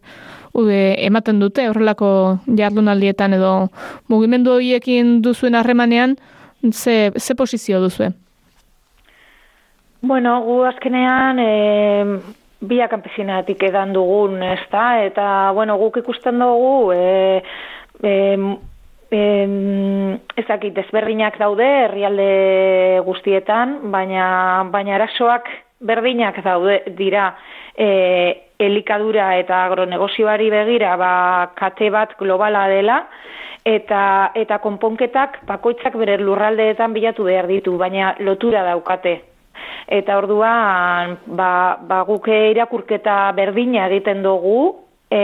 ematen 0.58 1.40
dute 1.40 1.70
horrelako 1.70 2.10
jardunaldietan 2.60 3.38
edo 3.38 3.70
mugimendu 4.10 4.58
horiekin 4.58 5.22
duzuen 5.22 5.56
harremanean 5.56 6.18
ze, 6.72 7.12
ze 7.18 7.36
posizio 7.36 7.80
duzue? 7.80 8.12
Bueno, 10.02 10.42
gu 10.42 10.64
azkenean 10.66 11.40
e, 11.40 11.52
biak 12.60 12.90
kanpesinatik 12.90 13.64
edan 13.64 13.94
dugun, 13.94 14.42
ez 14.44 14.66
da? 14.72 15.04
Eta, 15.06 15.52
bueno, 15.54 15.78
guk 15.78 15.98
ikusten 16.04 16.40
dugu 16.40 16.92
e, 16.94 17.44
e, 18.04 18.14
e, 19.12 19.22
ez 20.36 20.46
dakit 20.48 20.78
ezberdinak 20.86 21.38
daude 21.40 21.68
herrialde 21.86 23.02
guztietan, 23.06 23.80
baina, 23.92 24.28
baina 24.72 24.96
arazoak 24.98 25.50
berdinak 25.80 26.42
daude 26.44 26.82
dira 26.98 27.30
e, 27.78 27.88
elikadura 28.60 29.36
eta 29.38 29.64
agronegozioari 29.68 30.50
begira 30.50 30.96
ba, 30.98 31.14
kate 31.56 31.90
bat 31.94 32.16
globala 32.20 32.68
dela, 32.72 33.02
eta, 33.68 34.32
eta 34.36 34.60
konponketak 34.64 35.42
bakoitzak 35.48 35.98
bere 36.00 36.18
lurraldeetan 36.22 36.94
bilatu 36.96 37.28
behar 37.28 37.48
ditu, 37.48 37.78
baina 37.78 38.16
lotura 38.20 38.64
daukate. 38.72 39.20
Eta 39.88 40.18
orduan, 40.20 41.18
ba, 41.38 41.78
ba 41.88 42.02
guke 42.08 42.50
irakurketa 42.52 43.32
berdina 43.38 43.88
egiten 43.88 44.24
dugu, 44.26 44.76
e, 45.12 45.22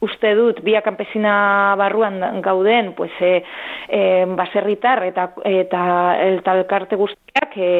uste 0.00 0.34
dut, 0.36 0.60
bia 0.64 0.82
kanpesina 0.82 1.74
barruan 1.78 2.42
gauden, 2.42 2.92
pues, 2.94 3.12
e, 3.20 3.42
e, 3.88 4.24
baserritar 4.36 5.04
eta, 5.04 5.30
eta 5.44 5.84
el 6.20 6.42
talkarte 6.42 6.96
guztiak, 6.96 7.56
e, 7.56 7.70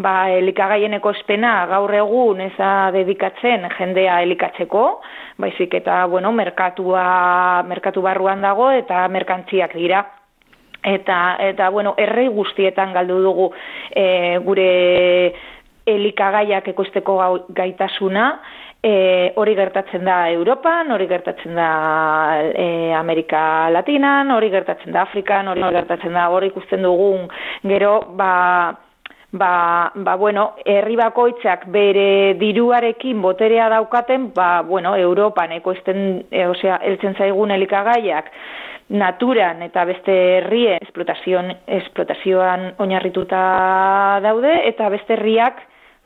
ba, 0.00 0.30
elikagaieneko 0.32 1.12
espena 1.16 1.66
gaur 1.70 1.92
egun 1.94 2.40
eza 2.44 2.90
dedikatzen 2.94 3.68
jendea 3.76 4.20
elikatzeko, 4.24 4.84
baizik 5.40 5.74
eta, 5.80 6.04
bueno, 6.06 6.32
merkatua, 6.32 7.62
merkatu 7.68 8.02
barruan 8.04 8.42
dago 8.44 8.70
eta 8.70 9.06
merkantziak 9.08 9.76
dira. 9.76 10.04
Eta, 10.80 11.36
eta 11.44 11.66
bueno, 11.68 11.92
errei 12.00 12.30
guztietan 12.32 12.94
galdu 12.94 13.18
dugu 13.20 13.50
e, 13.92 14.38
gure 14.40 14.70
elikagaiak 15.84 16.70
ekosteko 16.72 17.18
gaitasuna, 17.52 18.30
e, 18.82 19.32
hori 19.36 19.54
gertatzen 19.54 20.04
da 20.04 20.30
Europan, 20.30 20.90
hori 20.90 21.06
gertatzen 21.06 21.54
da 21.54 21.70
e, 22.54 22.92
Amerika 22.96 23.68
Latinan, 23.70 24.30
hori 24.30 24.50
gertatzen 24.50 24.92
da 24.92 25.02
Afrikan, 25.02 25.48
hori 25.52 25.64
gertatzen 25.76 26.16
da 26.16 26.28
hori 26.32 26.50
ikusten 26.50 26.82
dugun 26.82 27.28
gero, 27.62 28.00
ba, 28.16 28.72
ba, 29.32 29.52
ba 29.94 30.16
bueno, 30.16 30.54
herri 30.64 30.96
bakoitzak 30.96 31.66
bere 31.72 32.34
diruarekin 32.40 33.20
boterea 33.20 33.68
daukaten, 33.76 34.30
ba, 34.34 34.62
bueno, 34.62 34.96
Europan 34.96 35.52
ekoizten, 35.60 36.24
e, 36.30 36.46
osea, 36.48 36.80
eltzen 36.90 37.16
zaigun 37.18 37.52
elikagaiak, 37.56 38.32
naturan 38.90 39.60
eta 39.62 39.84
beste 39.86 40.14
herrien 40.40 40.80
esplotazioan, 40.82 42.72
oinarrituta 42.82 43.42
daude, 44.24 44.56
eta 44.72 44.88
beste 44.90 45.14
herriak 45.14 45.60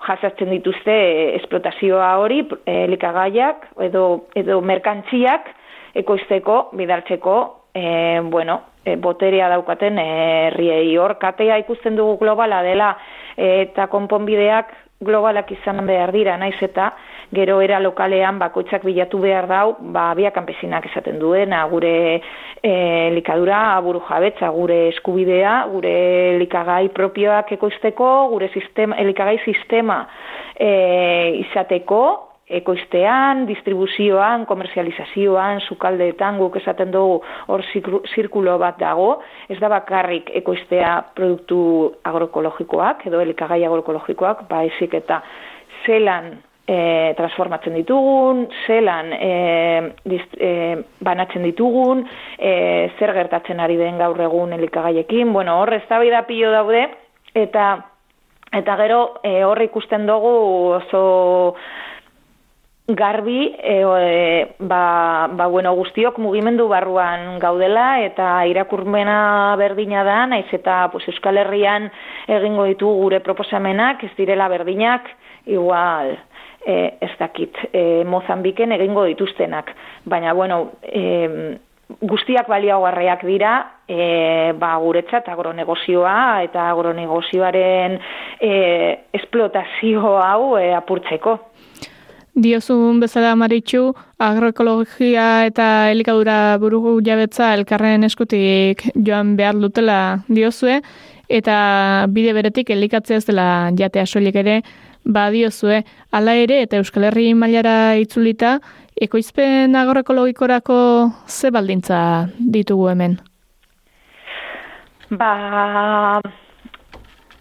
jasatzen 0.07 0.51
dituzte 0.53 0.95
esplotazioa 1.41 2.15
hori, 2.21 2.43
elikagaiak 2.67 3.69
edo, 3.89 4.05
edo 4.37 4.61
merkantziak 4.61 5.51
ekoizteko, 5.95 6.71
bidaltzeko, 6.79 7.37
e, 7.75 8.21
bueno, 8.31 8.61
e, 8.85 8.97
boterea 8.97 9.49
daukaten 9.53 9.99
herriei. 9.99 10.97
Hor 10.99 11.17
katea 11.23 11.59
ikusten 11.65 11.97
dugu 11.97 12.19
globala 12.23 12.63
dela 12.67 12.95
eta 13.37 13.89
konponbideak 13.91 14.73
globalak 15.01 15.51
izan 15.53 15.87
behar 15.87 16.13
dira 16.13 16.37
naiz 16.37 16.57
eta 16.63 16.93
gero 17.35 17.61
era 17.63 17.81
lokalean 17.81 18.39
bakoitzak 18.39 18.85
bilatu 18.85 19.19
behar 19.19 19.49
dau 19.49 19.77
ba 19.95 20.13
bia 20.15 20.31
kanpesinak 20.31 20.87
esaten 20.87 21.19
duena 21.19 21.65
gure 21.69 22.21
e, 22.63 22.75
likadura 23.15 23.81
buru 23.83 24.03
jabetza 24.09 24.51
gure 24.51 24.89
eskubidea 24.89 25.55
gure 25.73 26.39
likagai 26.39 26.89
propioak 26.95 27.53
ekoizteko 27.53 28.13
gure 28.31 28.51
sistema 28.55 28.97
elikagai 29.03 29.39
sistema 29.45 30.05
e, 30.59 30.71
izateko 31.49 32.05
ekoiztean, 32.49 33.47
distribuzioan, 33.49 34.45
komerzializazioan, 34.47 35.63
sukaldeetan, 35.65 36.39
guk 36.39 36.59
esaten 36.61 36.91
dugu 36.93 37.21
hor 37.49 37.65
zirkulo 38.15 38.59
bat 38.61 38.79
dago, 38.81 39.23
ez 39.49 39.59
da 39.61 39.71
bakarrik 39.73 40.31
ekoiztea 40.43 40.97
produktu 41.17 41.61
agroekologikoak, 42.05 43.07
edo 43.09 43.23
elikagai 43.25 43.63
agroekologikoak, 43.65 44.45
ba 44.51 44.61
ezik 44.69 44.99
eta 45.01 45.23
zelan 45.87 46.35
e, 46.69 47.15
transformatzen 47.17 47.79
ditugun, 47.81 48.45
zelan 48.67 49.13
e, 49.17 49.33
e, 50.37 50.53
banatzen 51.01 51.49
ditugun, 51.49 52.05
e, 52.37 52.91
zer 52.99 53.17
gertatzen 53.17 53.61
ari 53.61 53.81
den 53.81 53.97
gaur 54.05 54.21
egun 54.21 54.53
elikagaiekin, 54.59 55.33
bueno, 55.33 55.57
hor 55.63 55.73
ez 55.81 55.85
da 55.89 56.23
pilo 56.29 56.53
daude, 56.53 56.87
eta 57.35 57.73
Eta 58.55 58.77
gero 58.79 58.99
e, 59.27 59.43
horre 59.43 59.67
ikusten 59.67 60.05
dugu 60.07 60.31
oso 60.77 61.57
garbi 62.87 63.57
e, 63.63 63.81
e, 63.81 64.55
ba, 64.59 65.29
ba, 65.33 65.47
bueno, 65.47 65.73
guztiok 65.75 66.19
mugimendu 66.19 66.69
barruan 66.69 67.39
gaudela 67.41 68.05
eta 68.05 68.45
irakurmena 68.47 69.57
berdina 69.57 70.05
da, 70.05 70.27
naiz 70.27 70.51
eta 70.53 70.91
pues, 70.93 71.09
Euskal 71.09 71.41
Herrian 71.41 71.89
egingo 72.29 72.69
ditu 72.69 72.91
gure 73.01 73.23
proposamenak, 73.25 74.05
ez 74.05 74.13
direla 74.19 74.49
berdinak, 74.53 75.09
igual 75.47 76.19
e, 76.67 76.99
ez 77.01 77.13
dakit, 77.19 77.57
e, 77.73 78.05
Mozambiken 78.05 78.77
egingo 78.77 79.05
dituztenak. 79.09 79.73
Baina, 80.05 80.35
bueno, 80.37 80.75
e, 80.83 81.57
guztiak 82.05 82.49
baliagarriak 82.49 83.25
dira, 83.25 83.55
e, 83.89 84.53
ba, 84.61 84.75
guretzat 84.85 85.29
agronegozioa 85.33 86.43
eta 86.45 86.69
agronegozioaren 86.69 87.99
e, 88.41 88.53
esplotazio 89.21 90.17
hau 90.21 90.57
e, 90.59 90.69
apurtzeko. 90.77 91.39
Diozun 92.35 92.99
bezala 92.99 93.37
maritxu, 93.39 93.93
agroekologia 94.19 95.45
eta 95.47 95.67
elikadura 95.93 96.57
burugu 96.59 96.97
jabetza 97.07 97.53
elkarren 97.55 98.03
eskutik 98.09 98.83
joan 99.07 99.37
behar 99.39 99.55
dutela 99.63 99.99
diozue, 100.27 100.81
eta 101.31 101.59
bide 102.11 102.33
beretik 102.35 102.73
elikatzea 102.75 103.21
ez 103.23 103.27
dela 103.29 103.47
jatea 103.79 104.03
soilik 104.07 104.41
ere, 104.43 104.57
ba 105.07 105.29
diozue, 105.31 105.85
ala 106.11 106.35
ere 106.35 106.59
eta 106.65 106.83
Euskal 106.83 107.07
Herri 107.07 107.29
mailara 107.39 107.95
itzulita, 108.03 108.59
ekoizpen 108.99 109.79
agroekologikorako 109.79 110.81
ze 111.29 111.55
baldintza 111.55 112.03
ditugu 112.41 112.91
hemen? 112.91 113.19
Ba, 115.15 116.21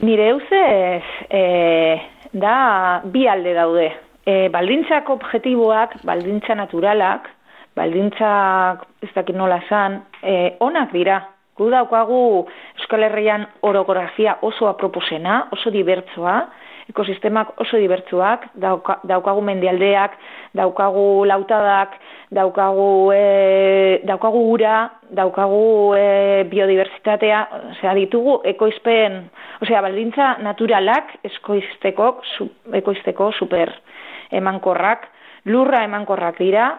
nire 0.05 0.31
eusez, 0.35 1.03
e, 1.33 1.43
da 2.29 3.01
bi 3.09 3.25
alde 3.25 3.57
daude 3.57 3.91
e, 4.25 4.49
baldintzak 4.49 5.09
objektiboak, 5.09 5.99
baldintza 6.07 6.55
naturalak, 6.55 7.29
baldintzak 7.75 8.87
ez 9.03 9.11
dakit 9.15 9.35
nola 9.35 9.61
zan, 9.69 10.01
e, 10.21 10.55
onak 10.63 10.93
dira. 10.95 11.21
Gu 11.53 11.67
daukagu 11.69 12.47
Euskal 12.79 13.03
Herrian 13.05 13.45
orografia 13.61 14.39
oso 14.41 14.65
aproposena, 14.65 15.49
oso 15.53 15.69
dibertsoa, 15.69 16.39
ekosistemak 16.89 17.53
oso 17.61 17.77
dibertsuak, 17.77 18.47
dauka, 18.59 18.97
daukagu 19.07 19.43
mendialdeak, 19.45 20.15
daukagu 20.57 21.23
lautadak, 21.29 21.93
daukagu, 22.33 23.11
e, 23.13 24.01
daukagu 24.09 24.41
ura, 24.55 24.77
daukagu 25.13 25.93
e, 25.95 26.43
biodiversitatea, 26.49 27.45
osea, 27.75 27.93
ditugu 28.01 28.39
ekoizpen, 28.49 29.21
osea, 29.61 29.85
baldintza 29.85 30.33
naturalak 30.43 31.13
ekoizteko, 31.29 32.15
su, 32.33 32.49
ekoizteko 32.81 33.31
super 33.37 33.77
emankorrak, 34.33 35.07
lurra 35.45 35.83
emankorrak 35.87 36.39
dira, 36.39 36.69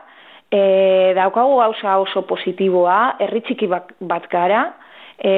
e, 0.51 1.13
daukagu 1.17 1.59
gauza 1.61 1.99
oso 2.03 2.25
positiboa, 2.29 3.17
erritxiki 3.27 3.69
bat 3.69 4.29
gara, 4.31 4.65
e, 5.19 5.35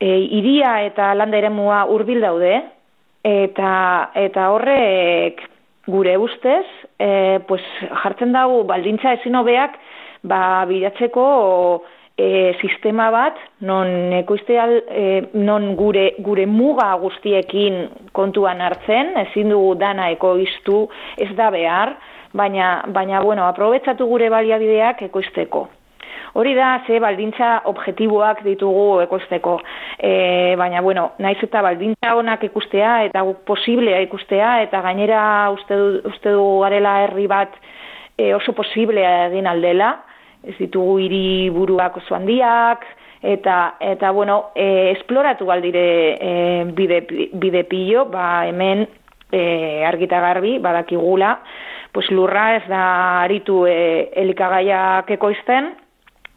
e, 0.00 0.08
iria 0.38 0.78
eta 0.86 1.12
landa 1.14 1.38
ere 1.38 1.50
mua 1.50 1.84
urbil 1.90 2.22
daude, 2.24 2.56
eta, 3.26 3.72
eta 4.14 4.50
horrek 4.54 5.42
gure 5.88 6.16
ustez, 6.20 6.66
e, 7.00 7.38
pues, 7.48 7.62
jartzen 8.02 8.34
dago 8.36 8.62
baldintza 8.68 9.16
ezin 9.18 9.38
hobeak, 9.40 9.78
ba, 10.28 10.64
bilatzeko 10.68 11.24
e, 12.18 12.56
sistema 12.60 13.08
bat 13.14 13.38
non 13.62 14.12
ekoizteal 14.18 14.74
e, 14.90 15.06
non 15.38 15.70
gure 15.78 16.10
gure 16.18 16.46
muga 16.50 16.90
guztiekin 16.98 18.10
kontuan 18.12 18.60
hartzen 18.60 19.14
ezin 19.28 19.54
dugu 19.54 19.76
dana 19.78 20.10
ekoiztu 20.10 20.88
ez 21.16 21.30
da 21.38 21.50
behar 21.54 21.94
baina 22.34 22.82
baina 22.92 23.22
bueno 23.22 23.46
aprobetxatu 23.46 24.06
gure 24.10 24.30
baliabideak 24.34 25.02
ekoizteko 25.08 25.68
Hori 26.38 26.52
da, 26.54 26.82
ze 26.86 26.98
baldintza 27.00 27.62
objektiboak 27.70 28.42
ditugu 28.44 29.00
ekoizteko. 29.00 29.54
E, 29.98 30.54
baina, 30.60 30.82
bueno, 30.84 31.06
naiz 31.18 31.38
eta 31.42 31.62
baldintza 31.64 32.12
honak 32.14 32.44
ikustea, 32.44 32.92
eta 33.08 33.22
guk 33.26 33.40
posiblea 33.48 34.02
ikustea, 34.04 34.50
eta 34.66 34.82
gainera 34.84 35.22
uste 35.54 35.78
du, 35.80 35.88
uste 36.12 36.34
du 36.36 36.44
garela 36.60 36.98
herri 37.06 37.26
bat 37.32 37.56
e, 38.18 38.34
oso 38.36 38.52
posiblea 38.52 39.30
egin 39.30 39.48
aldela, 39.50 39.94
ez 40.44 40.56
ditugu 40.58 40.98
hiri 41.02 41.50
buruak 41.50 41.96
oso 41.98 42.14
handiak, 42.14 42.84
eta, 43.22 43.76
eta 43.80 44.10
bueno, 44.10 44.50
e, 44.54 44.92
esploratu 44.96 45.50
aldire 45.50 45.86
e, 46.20 46.64
bide, 46.74 47.02
bide 47.34 47.64
pillo, 47.64 48.06
ba, 48.12 48.46
hemen 48.46 48.86
e, 49.32 49.84
argita 49.84 50.20
garbi, 50.20 50.58
badakigula, 50.58 51.38
pues 51.92 52.10
lurra 52.10 52.56
ez 52.56 52.66
da 52.68 52.82
aritu 53.24 53.64
e, 53.66 54.10
elikagaiak 54.22 55.10
ekoizten, 55.18 55.72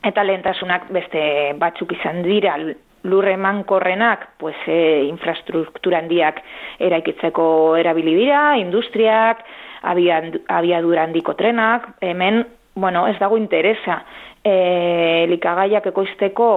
eta 0.04 0.24
lehentasunak 0.26 0.90
beste 0.94 1.54
batzuk 1.62 1.94
izan 2.00 2.24
dira. 2.26 2.58
Lurre 3.04 3.34
mankorrenak, 3.38 4.28
pues, 4.38 4.56
e, 4.70 5.04
infrastruktura 5.08 6.02
handiak 6.02 6.42
eraikitzeko 6.80 7.76
erabili 7.82 8.14
dira, 8.20 8.58
industriak, 8.62 9.42
abiadura 9.82 11.08
handiko 11.08 11.34
trenak, 11.34 11.88
hemen, 12.06 12.44
bueno, 12.76 13.08
ez 13.08 13.18
dago 13.20 13.38
interesa 13.38 14.04
e, 14.44 15.24
elikagaiak 15.26 15.88
ekoizteko 15.92 16.50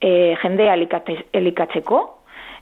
e, 0.00 0.36
jendea 0.42 0.74
elikatzeko, 0.74 2.00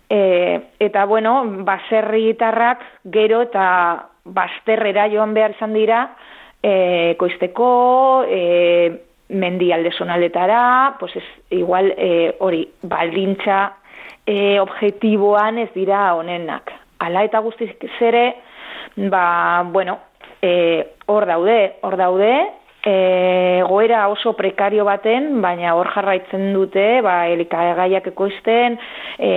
e, 0.08 0.60
eta, 0.80 1.04
bueno, 1.06 1.42
baserritarrak 1.66 2.84
gero 3.12 3.42
eta 3.42 4.08
basterrera 4.24 5.08
joan 5.10 5.34
behar 5.34 5.56
izan 5.56 5.74
dira, 5.74 6.02
e, 6.62 7.14
ekoizteko, 7.16 7.70
e, 8.28 8.92
mendialde 9.32 9.92
sonaldetara, 9.92 10.96
pues 11.00 11.16
es, 11.16 11.24
igual 11.50 11.94
e, 11.96 12.36
hori 12.38 12.68
baldintza 12.82 13.72
e, 14.26 14.60
objektiboan 14.60 15.58
ez 15.58 15.70
dira 15.74 16.14
honenak. 16.14 16.70
Hala 17.02 17.24
eta 17.24 17.40
guztiz 17.42 17.72
zere, 17.98 18.36
ba, 18.96 19.64
bueno, 19.66 19.98
e, 20.42 20.84
hor 21.06 21.26
daude, 21.26 21.78
hor 21.80 21.96
daude, 21.96 22.34
e, 22.84 23.62
goera 23.68 24.08
oso 24.08 24.34
prekario 24.34 24.84
baten, 24.84 25.40
baina 25.42 25.74
hor 25.78 25.90
jarraitzen 25.94 26.52
dute, 26.54 27.00
ba, 27.04 27.26
elikagaiak 27.30 28.08
ekoizten, 28.12 28.78
e, 29.18 29.32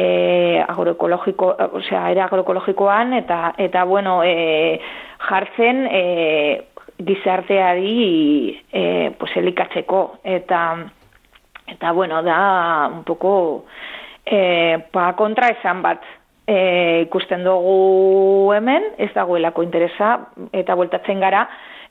agroekologiko, 0.68 1.52
osea, 1.82 2.10
era 2.12 2.26
agroekologikoan, 2.26 3.14
eta, 3.22 3.54
eta 3.62 3.84
bueno, 3.86 4.22
e, 4.24 4.80
jartzen, 5.30 5.86
e, 5.92 6.04
gizarteari 6.98 8.64
e, 8.72 9.12
pues, 9.20 9.36
elikatzeko. 9.38 10.20
Eta, 10.24 10.62
eta 11.68 11.92
bueno, 11.92 12.22
da 12.24 12.90
un 12.92 13.04
poco 13.04 13.66
e, 14.26 14.80
pa 14.92 15.12
kontra 15.18 15.50
esan 15.54 15.82
bat 15.84 16.06
e, 16.48 17.06
ikusten 17.06 17.44
dugu 17.44 18.54
hemen, 18.56 18.94
ez 18.98 19.12
dagoelako 19.14 19.66
interesa, 19.66 20.16
eta 20.54 20.76
bueltatzen 20.78 21.20
gara, 21.20 21.48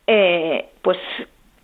e, 0.07 0.71
pues, 0.83 0.99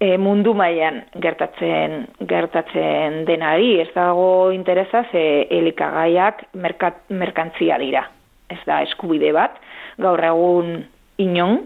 e, 0.01 0.17
mundu 0.19 0.55
mailan 0.57 1.03
gertatzen 1.21 2.07
gertatzen 2.29 3.25
denari, 3.29 3.75
ez 3.83 3.91
dago 3.95 4.51
interesa 4.57 5.05
ze 5.13 5.25
elikagaiak 5.61 6.47
merkat, 6.55 7.05
merkantzia 7.09 7.79
dira. 7.79 8.07
Ez 8.51 8.59
da 8.67 8.81
eskubide 8.83 9.31
bat, 9.37 9.61
gaur 10.01 10.25
egun 10.25 10.81
inon, 11.21 11.61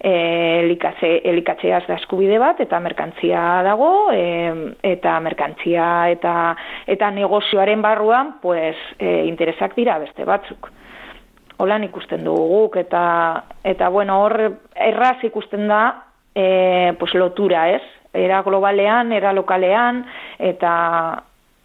e, 0.00 0.12
elikatze, 0.64 1.12
elikatzeaz 1.30 1.84
da 1.86 1.96
eskubide 2.00 2.40
bat, 2.42 2.60
eta 2.60 2.80
merkantzia 2.82 3.42
dago, 3.64 4.10
e, 4.12 4.72
eta 4.84 5.18
merkantzia 5.24 5.86
eta 6.12 6.34
eta 6.90 7.10
negozioaren 7.14 7.82
barruan, 7.82 8.36
pues, 8.42 8.76
e, 8.98 9.22
interesak 9.30 9.78
dira 9.78 10.00
beste 10.02 10.26
batzuk. 10.26 10.72
Holan 11.62 11.86
ikusten 11.86 12.26
dugu 12.26 12.66
guk, 12.66 12.76
eta, 12.76 13.04
eta 13.64 13.88
bueno, 13.88 14.18
hor 14.26 14.36
erraz 14.74 15.22
ikusten 15.24 15.64
da, 15.70 16.05
e, 16.36 16.94
pues, 16.98 17.14
lotura, 17.14 17.70
ez? 17.70 17.82
Era 18.12 18.42
globalean, 18.42 19.12
era 19.12 19.32
lokalean, 19.32 20.04
eta, 20.38 21.24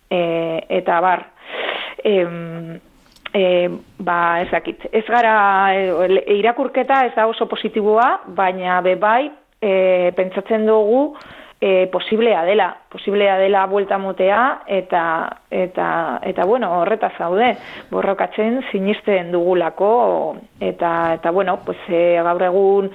e, 0.10 0.64
eta 0.80 1.00
bar. 1.04 1.28
E, 2.04 2.16
e, 3.34 3.70
ba, 4.00 4.42
ezakit, 4.46 4.88
ez 4.92 5.04
gara 5.08 5.36
e, 5.76 6.24
irakurketa 6.38 7.04
ez 7.10 7.14
da 7.16 7.28
oso 7.28 7.48
positiboa, 7.52 8.22
baina 8.40 8.80
be 8.82 8.96
bai 8.96 9.30
e, 9.60 10.12
pentsatzen 10.16 10.66
dugu 10.68 11.18
e, 11.60 11.88
posiblea 11.92 12.44
dela, 12.48 12.72
posiblea 12.90 13.38
dela 13.38 13.66
buelta 13.68 14.00
motea 14.02 14.64
eta, 14.68 15.04
eta, 15.52 16.20
eta 16.24 16.46
bueno, 16.46 16.72
horreta 16.80 17.12
zaude, 17.18 17.54
borrokatzen 17.92 18.62
sinisten 18.72 19.32
dugulako 19.32 20.38
eta, 20.60 21.14
eta 21.20 21.32
bueno, 21.32 21.60
pues, 21.66 21.78
e, 21.88 22.18
gaur 22.24 22.48
egun 22.50 22.92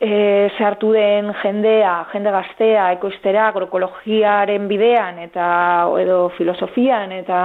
e, 0.00 0.50
zehartu 0.56 0.92
den 0.94 1.32
jendea, 1.42 2.06
jende 2.12 2.32
gaztea, 2.34 2.88
ekoiztera, 2.96 3.48
agroekologiaren 3.50 4.68
bidean, 4.70 5.18
eta 5.26 5.48
edo 6.00 6.28
filosofian, 6.36 7.12
eta, 7.18 7.40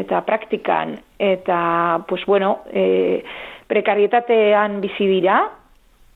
eta 0.00 0.22
praktikan, 0.26 0.96
eta, 1.18 1.60
pues 2.08 2.24
bueno, 2.26 2.60
e, 2.72 3.22
prekarietatean 3.70 4.80
bizi 4.80 5.06
dira, 5.10 5.40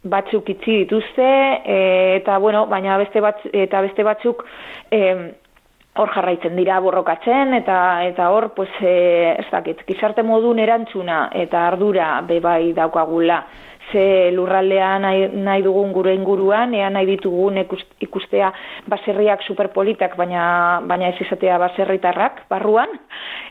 batzuk 0.05 0.51
itzi 0.53 0.83
dituzte, 0.85 1.31
e, 1.65 1.79
eta 2.19 2.39
bueno, 2.39 2.67
baina 2.67 2.99
beste, 3.01 3.21
bat, 3.25 3.41
eta 3.53 3.81
beste 3.85 4.05
batzuk 4.05 4.45
e, 4.93 5.01
hor 5.95 6.11
jarraitzen 6.11 6.57
dira 6.59 6.81
borrokatzen, 6.83 7.55
eta 7.55 7.77
eta 8.09 8.31
hor, 8.35 8.51
pues, 8.57 8.71
e, 8.81 9.37
ez 9.39 9.47
dakit, 9.53 9.85
gizarte 9.87 10.25
modun 10.27 10.59
erantzuna, 10.59 11.29
eta 11.45 11.69
ardura 11.69 12.19
bebai 12.27 12.73
daukagula, 12.77 13.45
ze 13.93 14.31
lurraldean 14.33 15.03
nahi, 15.03 15.29
nahi 15.35 15.63
dugun 15.63 15.93
gure 15.93 16.15
inguruan, 16.15 16.75
ea 16.75 16.89
nahi 16.91 17.07
ditugun 17.07 17.59
ikustea 18.01 18.51
baserriak 18.91 19.43
superpolitak, 19.47 20.17
baina, 20.17 20.81
baina 20.87 21.11
ez 21.11 21.21
izatea 21.25 21.59
baserritarrak 21.63 22.45
barruan, 22.51 22.93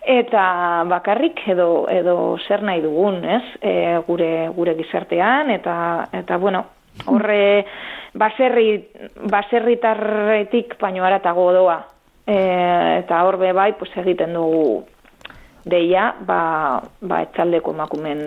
eta 0.05 0.45
bakarrik 0.89 1.43
edo, 1.53 1.85
edo 1.89 2.37
zer 2.47 2.63
nahi 2.63 2.81
dugun, 2.83 3.23
ez, 3.23 3.43
e, 3.61 3.73
gure, 4.07 4.31
gure 4.55 4.75
gizartean, 4.79 5.51
eta, 5.51 5.75
eta 6.23 6.37
bueno, 6.37 6.65
horre 7.07 7.65
baserri, 8.13 8.69
baserritarretik 9.31 10.77
baino 10.81 11.05
aratago 11.05 11.51
doa, 11.53 11.79
e, 12.25 12.37
eta 12.99 13.23
horbe 13.27 13.53
bai, 13.53 13.73
pues 13.79 13.91
egiten 14.03 14.35
dugu 14.37 14.83
deia, 15.65 16.13
ba, 16.27 16.83
ba 17.01 17.23
etzaldeko 17.23 17.71
emakumen 17.71 18.23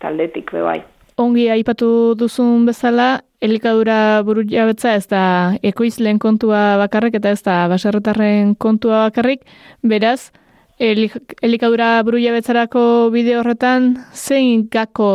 taldetik 0.00 0.52
be 0.52 0.62
bai 0.64 0.82
ongi 1.16 1.48
aipatu 1.50 2.14
duzun 2.18 2.66
bezala, 2.68 3.20
elikadura 3.40 4.22
buru 4.24 4.44
jabetza 4.48 4.94
ez 4.96 5.06
da 5.08 5.22
ekoizlen 5.64 6.18
kontua 6.18 6.76
bakarrik 6.80 7.16
eta 7.18 7.32
ez 7.32 7.42
da 7.44 7.66
baserretarren 7.72 8.54
kontua 8.60 9.06
bakarrik, 9.08 9.46
beraz, 9.82 10.30
elikadura 10.78 12.02
buru 12.04 12.20
jabetzarako 12.20 13.10
bide 13.14 13.36
horretan, 13.38 13.94
zein 14.12 14.68
gako 14.72 15.08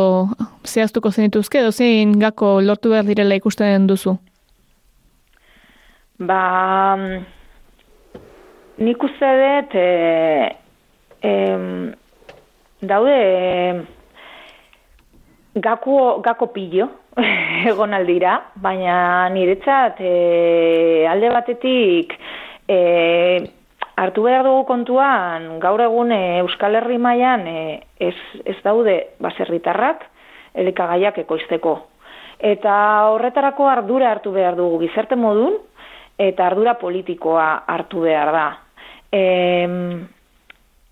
zehaztuko 0.66 1.10
zenituzke, 1.10 1.62
edo 1.62 1.70
zein 1.70 2.18
gako 2.18 2.60
lortu 2.60 2.90
behar 2.90 3.06
direla 3.06 3.38
ikusten 3.38 3.86
duzu? 3.86 4.16
Ba, 6.18 6.96
nik 8.78 9.02
uste 9.02 9.32
dut, 9.42 9.78
e, 11.22 11.32
daude, 12.82 13.18
Gako, 15.54 16.22
gako 16.24 16.46
pillo 16.48 16.86
egon 17.70 17.92
aldira, 17.92 18.38
baina 18.56 19.28
niretzat 19.28 19.98
e, 20.00 21.04
alde 21.04 21.28
batetik 21.28 22.14
e, 22.64 22.78
hartu 24.00 24.24
behar 24.24 24.46
dugu 24.46 24.62
kontuan 24.70 25.58
gaur 25.60 25.82
egun 25.84 26.14
e, 26.16 26.38
Euskal 26.40 26.78
Herri 26.80 26.96
mailan 26.96 27.44
e, 27.50 27.64
ez, 28.00 28.16
ez 28.48 28.56
daude 28.64 28.96
baserritarrak 29.20 30.08
elikagaiak 30.56 31.20
ekoizteko. 31.26 31.74
Eta 32.40 32.74
horretarako 33.12 33.68
ardura 33.68 34.08
hartu 34.10 34.32
behar 34.32 34.56
dugu 34.56 34.80
gizarte 34.86 35.20
modun 35.20 35.60
eta 36.16 36.48
ardura 36.48 36.78
politikoa 36.80 37.66
hartu 37.68 38.08
behar 38.08 38.32
da. 38.32 38.48
E, 39.12 39.22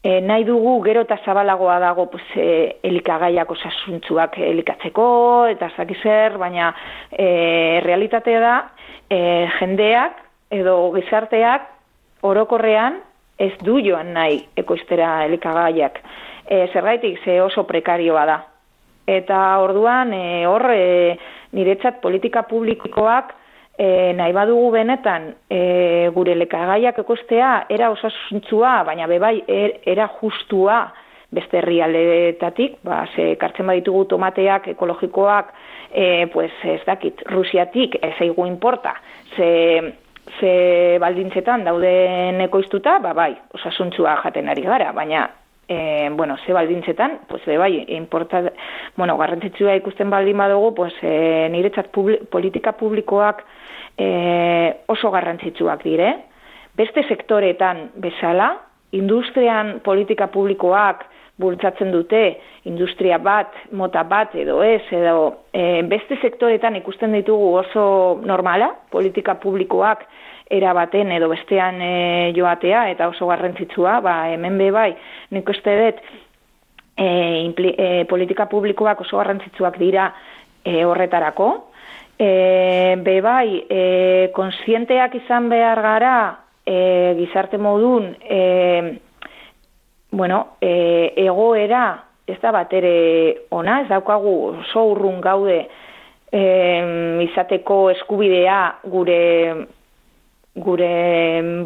E, 0.02 0.20
nahi 0.24 0.46
dugu 0.48 0.78
gero 0.80 1.02
eta 1.04 1.18
zabalagoa 1.26 1.78
dago 1.78 2.06
pues, 2.08 2.24
e, 2.34 2.76
elikagaiak 2.88 3.50
osasuntzuak 3.52 4.38
elikatzeko 4.46 5.08
eta 5.52 5.68
zaki 5.76 5.98
zer, 6.00 6.38
baina 6.40 6.70
e, 7.12 7.80
realitatea 7.84 8.40
da 8.40 8.54
e, 9.10 9.20
jendeak 9.58 10.22
edo 10.56 10.76
gizarteak 10.94 11.68
orokorrean 12.24 12.96
ez 13.40 13.52
du 13.64 13.76
joan 13.84 14.14
nahi 14.16 14.40
ekoiztera 14.56 15.24
elikagaiak. 15.26 16.00
E, 16.48 16.66
zergaitik 16.72 17.20
ze 17.24 17.40
oso 17.42 17.66
prekarioa 17.68 18.24
da. 18.26 18.38
Eta 19.06 19.36
orduan 19.60 20.14
e, 20.16 20.46
hor 20.48 20.64
e, 20.72 21.18
niretzat 21.52 22.00
politika 22.00 22.46
publikoak 22.48 23.34
e, 23.80 24.12
nahi 24.12 24.32
badugu 24.36 24.70
benetan 24.74 25.30
e, 25.48 26.10
gure 26.14 26.34
lekagaiak 26.36 27.00
ekostea 27.00 27.52
era 27.72 27.88
osasuntzua, 27.94 28.80
baina 28.84 29.08
bebai 29.10 29.38
er, 29.48 29.80
era 29.88 30.10
justua. 30.20 30.82
Beste 31.30 31.60
herrialdeetatik, 31.60 32.80
ba, 32.82 33.04
ze 33.14 33.36
kartzen 33.38 33.68
baditugu 33.70 34.00
tomateak 34.10 34.64
ekologikoak, 34.72 35.52
e, 35.94 36.26
pues 36.32 36.50
ez 36.66 36.80
dakit, 36.82 37.22
Rusiatik 37.30 37.94
ez 38.02 38.16
eigu 38.26 38.48
importa, 38.50 38.96
ze, 39.36 39.92
ze 40.40 40.50
baldintzetan 40.98 41.62
dauden 41.68 42.42
ekoiztuta, 42.48 42.96
ba 42.98 43.14
bai, 43.14 43.30
osasuntzua 43.54 44.16
jaten 44.24 44.50
ari 44.50 44.66
gara, 44.66 44.90
baina 44.90 45.28
e, 45.68 46.10
bueno, 46.16 46.34
ze 46.44 46.52
baldintzetan, 46.52 47.20
pues 47.28 47.46
be 47.46 47.60
bai, 47.62 47.84
importa, 47.94 48.42
bueno, 48.96 49.14
garrantzitsua 49.22 49.78
ikusten 49.78 50.10
baldin 50.10 50.42
badugu, 50.42 50.74
pues 50.82 50.98
e, 50.98 51.46
niretzat 51.54 51.94
politika 51.94 52.74
publikoak 52.74 53.46
e, 54.00 54.08
oso 54.88 55.12
garrantzitsuak 55.12 55.84
dire, 55.84 56.10
beste 56.76 57.04
sektoretan 57.08 57.90
bezala, 58.00 58.54
industrian 58.96 59.78
politika 59.84 60.30
publikoak 60.32 61.04
bultzatzen 61.40 61.92
dute 61.92 62.22
industria 62.68 63.18
bat, 63.22 63.54
mota 63.72 64.02
bat 64.04 64.34
edo 64.36 64.58
ez, 64.64 64.82
edo 64.92 65.44
e, 65.52 65.82
beste 65.88 66.18
sektoretan 66.20 66.76
ikusten 66.80 67.14
ditugu 67.16 67.54
oso 67.62 67.84
normala, 68.26 68.74
politika 68.92 69.36
publikoak 69.40 70.04
erabaten 70.50 71.12
edo 71.14 71.30
bestean 71.30 71.80
e, 71.80 71.92
joatea 72.36 72.88
eta 72.92 73.08
oso 73.12 73.30
garrantzitsua, 73.30 74.00
ba, 74.04 74.16
hemen 74.32 74.58
be 74.60 74.68
bai, 74.74 74.90
nik 75.32 75.48
uste 75.48 75.76
dut 75.80 76.02
e, 77.00 77.08
e, 77.08 77.88
politika 78.10 78.48
publikoak 78.50 79.00
oso 79.06 79.22
garrantzitsuak 79.22 79.78
dira 79.80 80.10
e, 80.64 80.82
horretarako, 80.84 81.50
e, 82.20 82.96
be 83.00 83.20
bai, 83.24 83.64
e, 83.64 84.30
konsienteak 84.37 85.14
izan 85.22 85.48
behar 85.48 85.80
gara 85.80 86.16
e, 86.66 87.14
gizarte 87.16 87.56
modun 87.56 88.11
e, 88.20 88.98
bueno, 90.12 90.56
e, 90.61 91.14
egoera 91.24 91.85
ez 92.28 92.37
da 92.42 92.52
bat 92.52 92.72
ere 92.76 93.46
ona, 93.56 93.80
ez 93.80 93.88
daukagu 93.88 94.35
oso 94.50 94.85
urrun 94.92 95.22
gaude 95.24 95.62
e, 96.30 96.42
izateko 97.24 97.78
eskubidea 97.94 98.61
gure 98.85 99.22
gure 100.61 100.92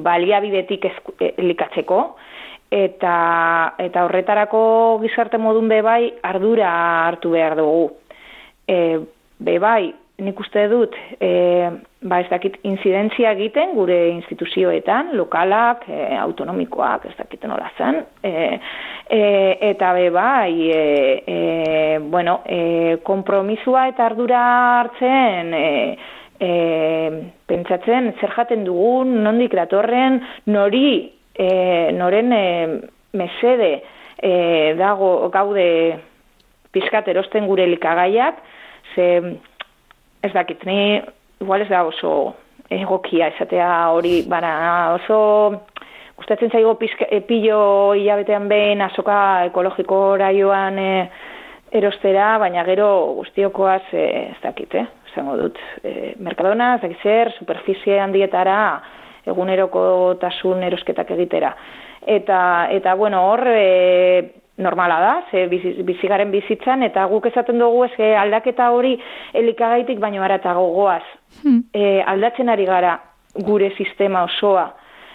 baliabidetik 0.06 0.86
elikatzeko 1.34 1.98
eta 2.70 3.16
eta 3.82 4.06
horretarako 4.06 4.62
gizarte 5.02 5.42
modun 5.42 5.66
bebai 5.68 6.14
ardura 6.22 6.70
hartu 7.08 7.34
behar 7.34 7.58
dugu. 7.58 7.90
E, 8.68 8.78
bebai, 9.42 9.92
nik 10.22 10.38
uste 10.38 10.68
dut, 10.70 10.94
e, 11.18 11.28
ba 12.06 12.20
ez 12.22 12.28
dakit 12.30 12.60
incidentzia 12.68 13.32
egiten 13.34 13.72
gure 13.74 13.96
instituzioetan, 14.12 15.10
lokalak, 15.18 15.88
e, 15.90 16.14
autonomikoak, 16.22 17.08
ez 17.10 17.16
dakit 17.18 17.46
nola 17.50 17.70
zen, 17.74 17.98
e, 18.22 18.34
e, 19.10 19.22
eta 19.72 19.92
be 19.96 20.10
bai, 20.14 20.70
e, 20.70 20.84
e, 21.26 21.38
bueno, 21.98 22.42
e, 22.46 23.00
kompromisua 23.02 23.88
eta 23.90 24.06
ardura 24.06 24.42
hartzen, 24.78 25.50
e, 25.58 25.96
e, 26.38 26.52
pentsatzen, 27.50 28.12
zer 28.20 28.34
jaten 28.36 28.62
dugun, 28.68 29.16
nondik 29.24 29.56
datorren, 29.58 30.20
nori, 30.46 31.10
e, 31.34 31.48
noren 31.98 32.30
e, 32.32 32.44
mesede 33.18 33.72
e, 34.22 34.32
dago 34.78 35.28
gaude 35.34 35.66
pizkat 36.74 37.10
erosten 37.10 37.50
gure 37.50 37.66
likagaiak, 37.66 38.38
ze 38.94 39.08
ez 40.24 40.32
dakit, 40.32 40.64
ni 40.64 41.02
igual 41.40 41.60
ez 41.60 41.68
da 41.68 41.84
oso 41.84 42.34
egokia 42.72 43.28
esatea 43.34 43.70
hori, 43.92 44.22
bara 44.28 44.94
oso 44.94 45.18
gustatzen 46.16 46.50
zaigo 46.50 46.76
epillo 47.10 47.92
hilabetean 47.92 48.48
behin 48.48 48.80
azoka 48.80 49.44
ekologiko 49.50 50.16
joan 50.38 50.78
e, 50.78 51.10
erostera, 51.72 52.38
baina 52.38 52.64
gero 52.64 52.88
guztiokoaz 53.18 53.82
e, 53.92 54.04
ez 54.30 54.40
dakit, 54.42 54.74
eh? 54.74 54.86
Zango 55.14 55.36
dut, 55.36 55.58
e, 55.82 56.14
Mercadona, 56.18 56.74
ez 56.76 56.82
dakit 56.82 57.02
zer, 57.02 57.32
superficie 57.38 58.00
handietara 58.00 58.80
eguneroko 59.26 60.14
tasun 60.20 60.62
erosketak 60.62 61.10
egitera. 61.10 61.54
Eta, 62.06 62.68
eta 62.70 62.94
bueno, 62.94 63.26
hor, 63.30 63.46
e, 63.48 64.43
normala 64.56 64.98
da, 65.00 65.14
ze 65.30 65.46
bizigaren 65.82 66.30
bizitzan, 66.30 66.82
eta 66.86 67.06
guk 67.10 67.26
esaten 67.26 67.58
dugu 67.58 67.84
ez 67.88 68.12
aldaketa 68.20 68.70
hori 68.70 68.94
elikagaitik 69.34 69.98
baino 69.98 70.22
ara 70.22 70.38
eta 70.38 70.54
gogoaz. 70.54 71.02
Hmm. 71.42 71.64
E, 71.74 72.02
aldatzen 72.06 72.48
ari 72.48 72.66
gara 72.66 72.98
gure 73.34 73.72
sistema 73.76 74.22
osoa. 74.24 74.68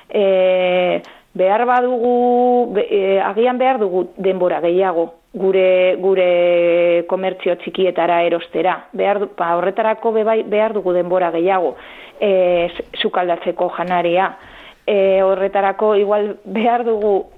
E, 0.09 1.01
behar 1.33 1.65
badugu, 1.65 2.75
e, 2.83 3.19
agian 3.23 3.57
behar 3.57 3.79
dugu 3.79 4.09
denbora 4.17 4.59
gehiago 4.61 5.13
gure 5.33 5.95
gure 6.01 7.05
komertzio 7.07 7.55
txikietara 7.61 8.23
erostera. 8.25 8.75
Behar, 8.93 9.21
ba, 9.37 9.53
horretarako 9.57 10.11
bebai, 10.11 10.41
behar 10.43 10.73
dugu 10.73 10.93
denbora 10.93 11.31
gehiago 11.31 11.75
e, 12.19 12.69
zukaldatzeko 13.01 13.69
janaria. 13.77 14.33
E, 14.89 15.21
horretarako 15.21 15.93
igual 16.01 16.33
behar 16.45 16.83
dugu 16.83 17.29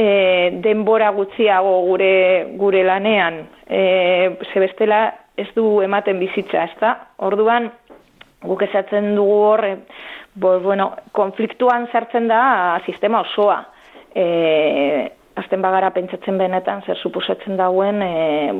e, 0.00 0.50
denbora 0.64 1.10
gutxiago 1.12 1.74
gure 1.88 2.12
gure 2.60 2.82
lanean 2.86 3.42
e, 3.68 3.82
zebestela 4.52 5.02
ez 5.36 5.48
du 5.56 5.80
ematen 5.84 6.18
bizitza, 6.20 6.64
ezta? 6.70 6.94
Orduan 7.28 7.70
guk 8.44 8.64
esatzen 8.64 9.12
dugu 9.18 9.38
hor 9.50 9.64
e, 9.66 9.74
bueno, 10.40 10.90
konfliktuan 11.16 11.88
sartzen 11.92 12.28
da 12.30 12.42
sistema 12.86 13.20
osoa. 13.26 13.60
E, 14.14 14.24
azten 15.40 15.62
bagara 15.62 15.92
pentsatzen 15.94 16.38
benetan 16.40 16.82
zer 16.86 16.98
suposatzen 16.98 17.60
dauen 17.60 18.00
e, 18.02 18.14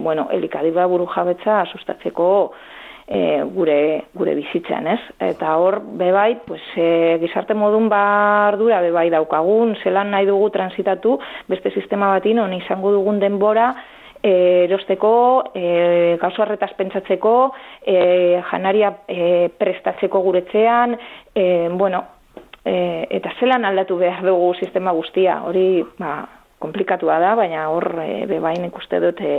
bueno, 0.04 0.28
elikadiba 0.36 0.86
buru 0.92 1.08
jabetza 1.14 1.62
asustatzeko 1.64 2.28
e, 3.10 3.42
gure 3.54 4.04
gure 4.14 4.34
bizitzan, 4.38 4.86
ez? 4.86 5.00
Eta 5.32 5.56
hor 5.58 5.80
bebai, 5.98 6.36
pues 6.46 6.62
e, 6.78 7.18
gizarte 7.20 7.56
modun 7.58 7.88
bardura 7.90 8.80
bebai 8.84 9.08
daukagun, 9.10 9.74
zelan 9.82 10.12
nahi 10.14 10.28
dugu 10.30 10.50
transitatu 10.54 11.18
beste 11.50 11.74
sistema 11.74 12.12
batin 12.14 12.38
on 12.38 12.54
izango 12.54 12.94
dugun 12.94 13.18
denbora 13.20 13.74
e, 14.22 14.32
erosteko, 14.68 15.12
e, 15.54 16.16
gauzo 16.22 16.44
harretaz 16.44 16.72
pentsatzeko, 16.78 17.34
e, 17.82 18.40
janaria 18.52 18.94
e, 19.08 19.48
prestatzeko 19.58 20.22
guretzean, 20.22 20.96
e, 21.34 21.68
bueno, 21.72 22.04
e, 22.64 23.06
eta 23.10 23.34
zelan 23.40 23.64
aldatu 23.64 23.98
behar 23.98 24.22
dugu 24.26 24.54
sistema 24.60 24.94
guztia, 24.94 25.40
hori, 25.48 25.82
ba, 25.98 26.20
komplikatua 26.60 27.18
da, 27.22 27.34
baina 27.38 27.66
hor 27.72 27.88
e, 28.04 28.26
bebain 28.30 28.64
ikuste 28.68 29.00
dut 29.02 29.20
e, 29.24 29.34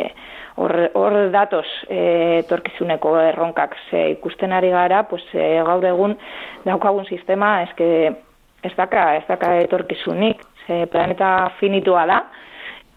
hor, 0.57 0.73
hor 0.97 1.17
datoz 1.33 1.67
e, 1.87 2.41
torkizuneko 2.49 3.15
erronkak 3.29 3.77
ze 3.89 4.09
ikusten 4.17 4.53
ari 4.57 4.73
gara, 4.73 5.03
pues, 5.09 5.23
e, 5.33 5.61
gaur 5.67 5.85
egun 5.85 6.17
daukagun 6.65 7.05
sistema 7.09 7.61
eske 7.67 7.87
ez 8.61 8.73
daka, 8.77 9.15
ez 9.17 9.25
daka 9.27 9.55
etorkizunik, 9.63 10.41
ze 10.67 10.85
planeta 10.91 11.51
finitua 11.59 12.05
da, 12.09 12.21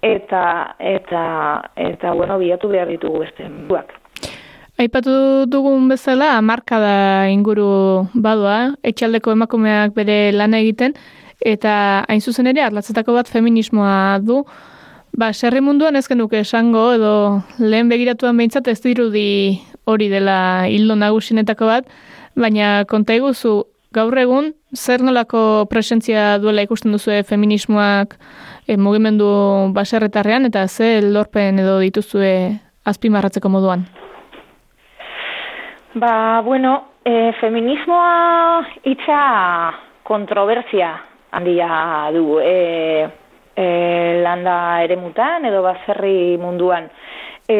eta, 0.04 0.44
eta, 0.78 1.24
eta 1.76 2.12
bueno, 2.12 2.38
bilatu 2.38 2.68
behar 2.68 2.90
ditugu 2.92 3.24
beste 3.24 3.48
buak. 3.68 3.94
Aipatu 4.74 5.46
dugun 5.46 5.87
bezala, 5.88 6.34
marka 6.42 6.80
da 6.82 6.96
inguru 7.30 8.08
badua, 8.14 8.74
etxaldeko 8.82 9.37
emakumeak 9.37 9.94
bere 9.94 10.32
lana 10.34 10.58
egiten, 10.64 10.96
eta 11.44 12.04
hain 12.09 12.20
zuzen 12.24 12.48
ere 12.50 12.64
atlatzetako 12.64 13.14
bat 13.18 13.28
feminismoa 13.28 14.18
du. 14.24 14.42
Ba, 15.14 15.30
serri 15.33 15.61
munduan 15.62 15.94
ez 15.94 16.09
genuke 16.09 16.40
esango 16.40 16.88
edo 16.96 17.12
lehen 17.61 17.92
begiratuan 17.92 18.37
behintzat 18.40 18.66
ez 18.72 18.80
dirudi 18.83 19.61
hori 19.85 20.09
dela 20.11 20.66
hildo 20.66 20.96
nagusinetako 20.98 21.68
bat, 21.68 21.87
baina 22.35 22.83
konta 22.90 23.14
iguzu 23.14 23.61
gaur 23.94 24.18
egun 24.18 24.50
zer 24.74 25.04
nolako 25.07 25.68
presentzia 25.70 26.40
duela 26.42 26.64
ikusten 26.66 26.90
duzu 26.96 27.14
feminismoak 27.28 28.16
e, 28.66 28.76
mugimendu 28.76 29.28
baserretarrean 29.76 30.50
eta 30.50 30.66
ze 30.66 30.98
lorpen 31.04 31.61
edo 31.62 31.78
dituzue 31.78 32.59
azpimarratzeko 32.85 33.48
moduan? 33.48 33.87
Ba, 35.94 36.40
bueno, 36.42 36.88
e, 37.04 37.30
feminismoa 37.38 38.66
itxa 38.83 39.20
kontrobersia 40.02 40.96
handia 41.34 42.10
du 42.14 42.38
e, 42.40 43.08
e, 43.56 43.66
landa 44.22 44.82
ere 44.84 44.96
mutan 44.96 45.44
edo 45.50 45.62
bazerri 45.62 46.36
munduan. 46.38 46.88
E, 47.48 47.58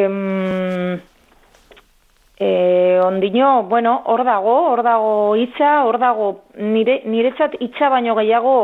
e, 2.39 2.99
ondino, 3.03 3.63
bueno, 3.63 4.01
hor 4.05 4.23
dago, 4.23 4.55
hor 4.71 4.83
dago 4.83 5.35
itza, 5.39 5.83
hor 5.85 5.99
dago 5.99 6.29
nire, 6.57 7.01
niretzat 7.05 7.59
itza 7.59 7.89
baino 7.89 8.15
gehiago 8.15 8.55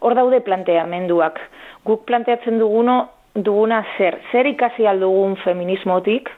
hor 0.00 0.14
daude 0.18 0.42
planteamenduak. 0.46 1.40
Guk 1.86 2.06
planteatzen 2.06 2.58
duguno, 2.62 2.98
duguna 3.34 3.82
zer, 3.96 4.20
zer 4.30 4.46
ikasi 4.50 4.86
aldugun 4.86 5.36
feminismotik, 5.42 6.30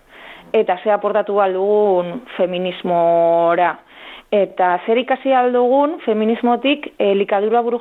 eta 0.54 0.78
ze 0.82 0.92
aportatu 0.92 1.40
aldugun 1.40 2.22
feminismora. 2.37 3.74
Eta 4.35 4.81
zer 4.87 4.99
ikasi 4.99 5.33
aldugun 5.37 6.01
feminismotik 6.03 6.94
elikadura 6.99 7.61
buru 7.62 7.79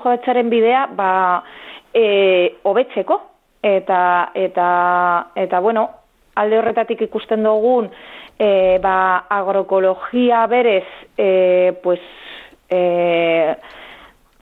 bidea 0.49 0.87
ba, 0.95 1.43
e, 1.93 2.55
obetzeko. 2.63 3.21
eta, 3.63 4.31
eta, 4.35 5.31
eta 5.35 5.59
bueno, 5.59 5.89
alde 6.35 6.57
horretatik 6.57 7.01
ikusten 7.01 7.43
dugun, 7.43 7.89
e, 8.37 8.77
ba, 8.83 9.25
agroekologia 9.29 10.45
berez, 10.47 10.85
e, 11.17 11.71
pues, 11.81 12.01
e, 12.69 13.55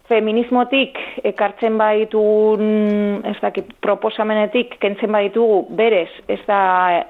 feminismotik 0.09 0.97
ekartzen 1.23 1.77
baitugun, 1.77 3.21
ez 3.29 3.37
dakit, 3.43 3.69
proposamenetik 3.79 4.79
kentzen 4.81 5.11
baitugu 5.13 5.67
berez, 5.77 6.09
ez 6.27 6.41
da 6.47 7.05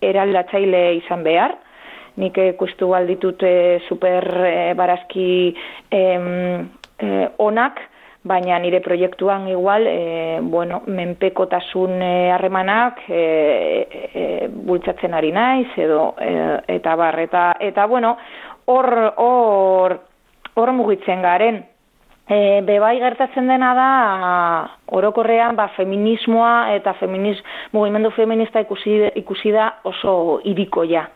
eraldatzaile 0.00 0.82
izan 1.02 1.22
behar, 1.22 1.54
nik 2.16 2.38
ikustu 2.38 2.88
balditut 2.92 3.42
e, 3.42 3.80
super 3.88 4.26
e, 4.46 4.74
barazki 4.78 5.54
e, 5.90 6.02
onak, 7.38 7.80
baina 8.22 8.58
nire 8.62 8.80
proiektuan 8.80 9.48
igual, 9.48 9.86
e, 9.86 10.38
bueno, 10.42 10.82
menpekotasun 10.86 12.02
harremanak 12.02 13.02
e, 13.08 13.22
e, 14.14 14.48
bultzatzen 14.48 15.14
ari 15.14 15.32
naiz, 15.32 15.68
edo, 15.76 16.14
e, 16.20 16.30
eta 16.76 16.94
bar, 16.96 17.18
eta, 17.18 17.48
eta 17.60 17.86
bueno, 17.86 18.16
hor, 18.66 19.14
hor, 19.16 19.98
hor 20.54 20.72
mugitzen 20.72 21.22
garen. 21.22 21.64
E, 22.32 22.62
bebai 22.62 22.94
gertatzen 23.00 23.48
dena 23.50 23.72
da, 23.74 23.88
orokorrean, 24.94 25.56
ba, 25.58 25.66
feminismoa 25.74 26.70
eta 26.76 26.94
feminis, 27.00 27.42
mugimendu 27.74 28.12
feminista 28.14 28.62
ikusi, 28.62 29.00
ikusi 29.18 29.50
da 29.52 29.66
oso 29.90 30.38
irikoia 30.46 31.02
ja, 31.02 31.08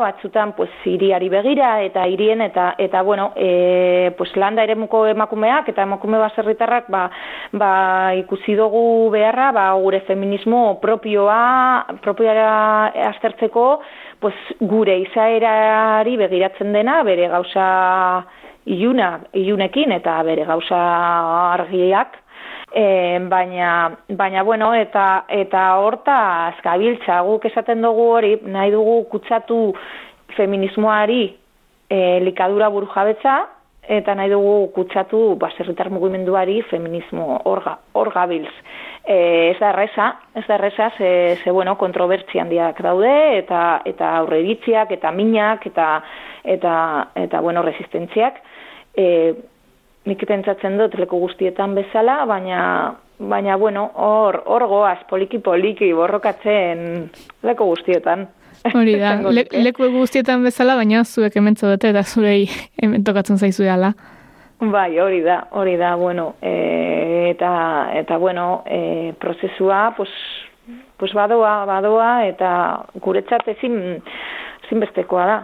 batzutan 0.00 0.52
pues 0.56 0.70
iriari 0.84 1.28
begira 1.28 1.82
eta 1.82 2.06
hirien 2.06 2.40
eta 2.40 2.74
eta 2.78 3.02
bueno, 3.02 3.32
e, 3.36 4.12
pues 4.16 4.34
landa 4.36 4.62
eremuko 4.62 5.06
emakumeak 5.06 5.68
eta 5.68 5.82
emakume 5.82 6.18
baserritarrak 6.18 6.88
ba, 6.88 7.10
ba 7.52 8.14
ikusi 8.14 8.54
dugu 8.56 9.10
beharra 9.10 9.52
ba 9.52 9.72
gure 9.74 10.00
feminismo 10.00 10.80
propioa 10.80 11.86
propioa 12.02 12.86
aztertzeko 13.10 13.80
pues 14.20 14.34
gure 14.60 14.98
izaerari 14.98 16.16
begiratzen 16.16 16.72
dena 16.72 17.02
bere 17.02 17.28
gauza 17.28 18.24
iluna 18.66 19.20
ilunekin 19.32 19.92
eta 19.92 20.22
bere 20.22 20.44
gauza 20.44 20.80
argiak 21.54 22.23
E, 22.74 23.20
baina, 23.30 23.96
baina 24.08 24.42
bueno, 24.42 24.72
eta 24.74 25.26
eta 25.30 25.62
horta 25.78 26.16
azkabiltza 26.48 27.20
guk 27.22 27.44
esaten 27.46 27.84
dugu 27.86 28.08
hori, 28.16 28.32
nahi 28.50 28.72
dugu 28.74 29.04
kutsatu 29.12 29.58
feminismoari 30.34 31.22
e, 31.88 32.18
likadura 32.26 32.68
buru 32.74 32.88
jabetza, 32.90 33.36
eta 33.86 34.14
nahi 34.18 34.32
dugu 34.32 34.72
kutsatu 34.74 35.36
baserritar 35.38 35.90
mugimenduari 35.94 36.62
feminismo 36.70 37.38
orga, 37.44 37.76
orgabilz. 37.92 38.50
E, 39.04 39.52
ez 39.52 39.58
da 39.60 39.70
erresa, 39.70 40.10
ez 40.34 40.46
da 40.48 40.56
erresa, 40.56 40.90
ze, 40.98 41.10
ze 41.44 41.50
bueno, 41.50 41.76
kontrobertzi 41.78 42.40
handiak 42.40 42.80
daude, 42.82 43.14
eta, 43.38 43.82
eta 43.84 44.16
aurreditziak, 44.22 44.90
eta 44.96 45.12
minak, 45.12 45.66
eta, 45.70 45.88
eta, 46.56 46.76
eta 47.26 47.40
bueno, 47.44 47.62
resistentziak. 47.62 48.40
E, 48.96 49.34
nik 50.04 50.24
pentsatzen 50.28 50.78
dut 50.78 50.96
leku 51.00 51.18
guztietan 51.22 51.74
bezala, 51.74 52.24
baina 52.28 52.60
baina 53.18 53.56
bueno, 53.56 53.90
hor 53.94 54.42
hor 54.46 54.66
goaz 54.68 54.98
poliki 55.10 55.38
poliki 55.38 55.92
borrokatzen 55.94 57.10
leku 57.42 57.68
guztietan. 57.72 58.26
Hori 58.74 58.96
da, 59.00 59.16
le, 59.36 59.46
leku 59.62 59.88
guztietan 59.92 60.44
bezala, 60.44 60.76
baina 60.76 61.04
zuek 61.04 61.36
hementzo 61.36 61.70
dute 61.70 61.92
eta 61.94 62.02
zurei 62.02 62.48
hemen 62.82 63.04
tokatzen 63.04 63.38
zaizu 63.38 63.64
dela. 63.64 63.94
Bai, 64.60 64.98
hori 65.02 65.20
da, 65.20 65.42
hori 65.50 65.74
da, 65.76 65.94
bueno, 65.98 66.36
e, 66.40 67.30
eta, 67.32 67.90
eta 67.98 68.16
bueno, 68.18 68.62
e, 68.64 69.12
prozesua, 69.20 69.92
pues, 69.96 70.10
pues 70.96 71.12
badoa, 71.12 71.64
badoa, 71.68 72.24
eta 72.28 72.50
guretzat 73.02 73.48
ezin, 73.56 74.00
zinbestekoa 74.68 75.26
da. 75.26 75.38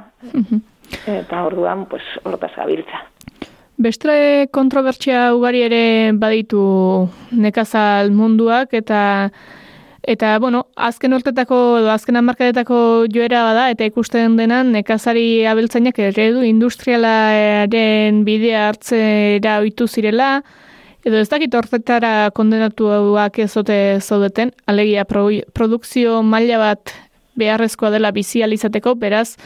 Eta 1.18 1.44
orduan, 1.44 1.84
pues, 1.90 2.06
hortaz 2.24 2.54
gabiltza. 2.56 3.09
Bestre 3.80 4.46
kontrobertsia 4.52 5.30
ugari 5.32 5.62
ere 5.64 5.84
baditu 6.12 6.60
nekazal 7.32 8.10
munduak 8.12 8.74
eta 8.76 9.30
eta 10.04 10.34
bueno, 10.42 10.66
azken 10.76 11.16
urtetako 11.16 11.60
edo 11.78 11.88
azken 11.88 12.18
hamarkadetako 12.20 12.80
joera 13.14 13.40
bada 13.46 13.70
eta 13.72 13.88
ikusten 13.88 14.36
denan 14.36 14.74
nekazari 14.76 15.46
abeltzainak 15.48 15.96
eredu 16.10 16.44
industrialaren 16.44 18.20
bidea 18.28 18.66
hartzera 18.68 19.56
ohitu 19.64 19.88
zirela. 19.88 20.42
Edo 21.00 21.16
ez 21.16 21.30
dakit 21.32 21.56
hortetara 21.56 22.28
kondenatuak 22.36 23.40
ezote 23.46 23.80
zaudeten, 24.04 24.52
alegia 24.68 25.06
produkzio 25.08 26.20
maila 26.20 26.60
bat 26.60 26.92
beharrezkoa 27.40 27.94
dela 27.96 28.12
bizializateko, 28.12 28.98
beraz, 29.00 29.38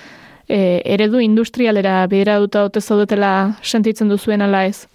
e, 0.49 0.83
eredu 0.85 1.21
industrialera 1.21 2.07
bidera 2.07 2.39
duta 2.39 2.63
dute 2.67 2.81
zaudetela 2.81 3.57
sentitzen 3.63 4.09
duzuen 4.09 4.43
ala 4.43 4.65
ez? 4.67 4.87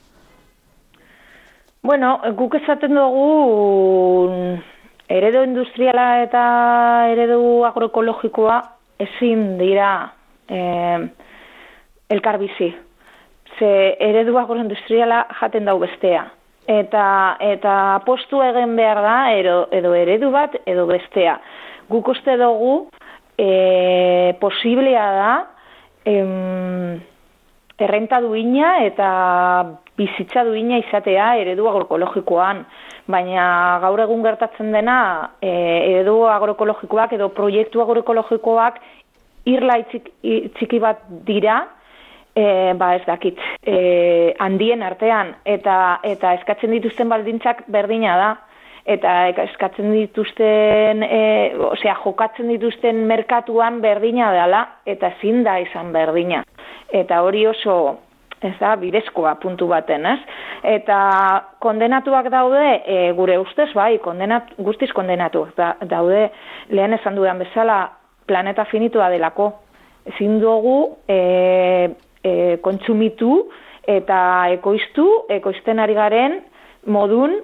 Bueno, 1.81 2.19
guk 2.35 2.55
esaten 2.59 2.95
dugu 2.95 3.29
eredu 5.09 5.43
industriala 5.47 6.07
eta 6.25 6.43
eredu 7.13 7.63
agroekologikoa 7.65 8.59
ezin 8.99 9.57
dira 9.57 10.11
eh, 10.49 10.99
elkarbizi. 12.09 12.69
Ze 13.57 13.71
eredu 13.99 14.37
agroindustriala 14.37 15.25
jaten 15.39 15.65
dau 15.65 15.79
bestea. 15.79 16.27
Eta, 16.69 17.37
eta 17.41 17.73
postu 18.05 18.43
egin 18.45 18.75
behar 18.77 19.01
da 19.01 19.17
edo, 19.33 19.55
edo 19.73 19.95
eredu 19.97 20.29
bat 20.35 20.59
edo 20.69 20.85
bestea. 20.89 21.39
Guk 21.89 22.11
uste 22.13 22.35
dugu 22.37 22.89
e, 23.39 24.35
posiblea 24.39 25.05
da 25.15 25.33
em, 26.03 26.99
errenta 27.79 28.19
duina 28.19 28.83
eta 28.83 29.09
bizitza 29.95 30.43
duina 30.43 30.79
izatea 30.83 31.31
eredu 31.39 31.69
agroekologikoan. 31.71 32.65
Baina 33.09 33.79
gaur 33.81 34.03
egun 34.03 34.21
gertatzen 34.25 34.73
dena 34.75 34.99
e, 35.41 35.49
eredu 35.49 36.21
agroekologikoak 36.29 37.15
edo 37.15 37.31
proiektu 37.35 37.81
agroekologikoak 37.85 38.81
irla 39.49 39.79
txiki 39.87 40.79
bat 40.83 41.07
dira, 41.25 41.61
e, 42.35 42.73
ba 42.77 42.93
ez 42.97 43.05
dakit, 43.07 43.39
e, 43.63 44.35
handien 44.43 44.83
artean 44.83 45.33
eta, 45.45 45.99
eta 46.03 46.35
eskatzen 46.37 46.75
dituzten 46.75 47.09
baldintzak 47.09 47.63
berdina 47.71 48.17
da 48.19 48.29
eta 48.85 49.13
eskatzen 49.45 49.91
dituzten, 49.93 51.03
e, 51.03 51.21
osea, 51.69 51.95
jokatzen 52.03 52.49
dituzten 52.53 53.03
merkatuan 53.07 53.81
berdina 53.81 54.31
dela, 54.33 54.65
eta 54.85 55.11
zin 55.21 55.43
da 55.43 55.59
izan 55.59 55.91
berdina. 55.93 56.43
Eta 56.93 57.21
hori 57.21 57.45
oso, 57.47 57.99
ez 58.41 58.55
da, 58.59 58.75
bidezkoa 58.79 59.35
puntu 59.43 59.67
baten, 59.69 60.05
ez? 60.05 60.19
Eta 60.63 60.99
kondenatuak 61.63 62.29
daude, 62.31 62.65
e, 62.85 62.99
gure 63.17 63.37
ustez, 63.41 63.69
bai, 63.75 63.97
kondenat, 64.03 64.53
guztiz 64.57 64.91
kondenatuak 64.95 65.55
da, 65.57 65.73
daude, 65.89 66.29
lehen 66.71 66.95
esan 66.95 67.19
dudan 67.19 67.39
bezala, 67.43 67.81
planeta 68.29 68.65
finitua 68.69 69.09
delako. 69.11 69.51
Ezin 70.09 70.39
dugu 70.41 70.77
e, 71.09 71.19
e, 72.23 72.33
kontsumitu 72.65 73.33
eta 73.89 74.19
ekoiztu, 74.53 75.07
ekoizten 75.33 75.81
ari 75.81 75.97
garen 75.97 76.39
modun, 76.89 77.35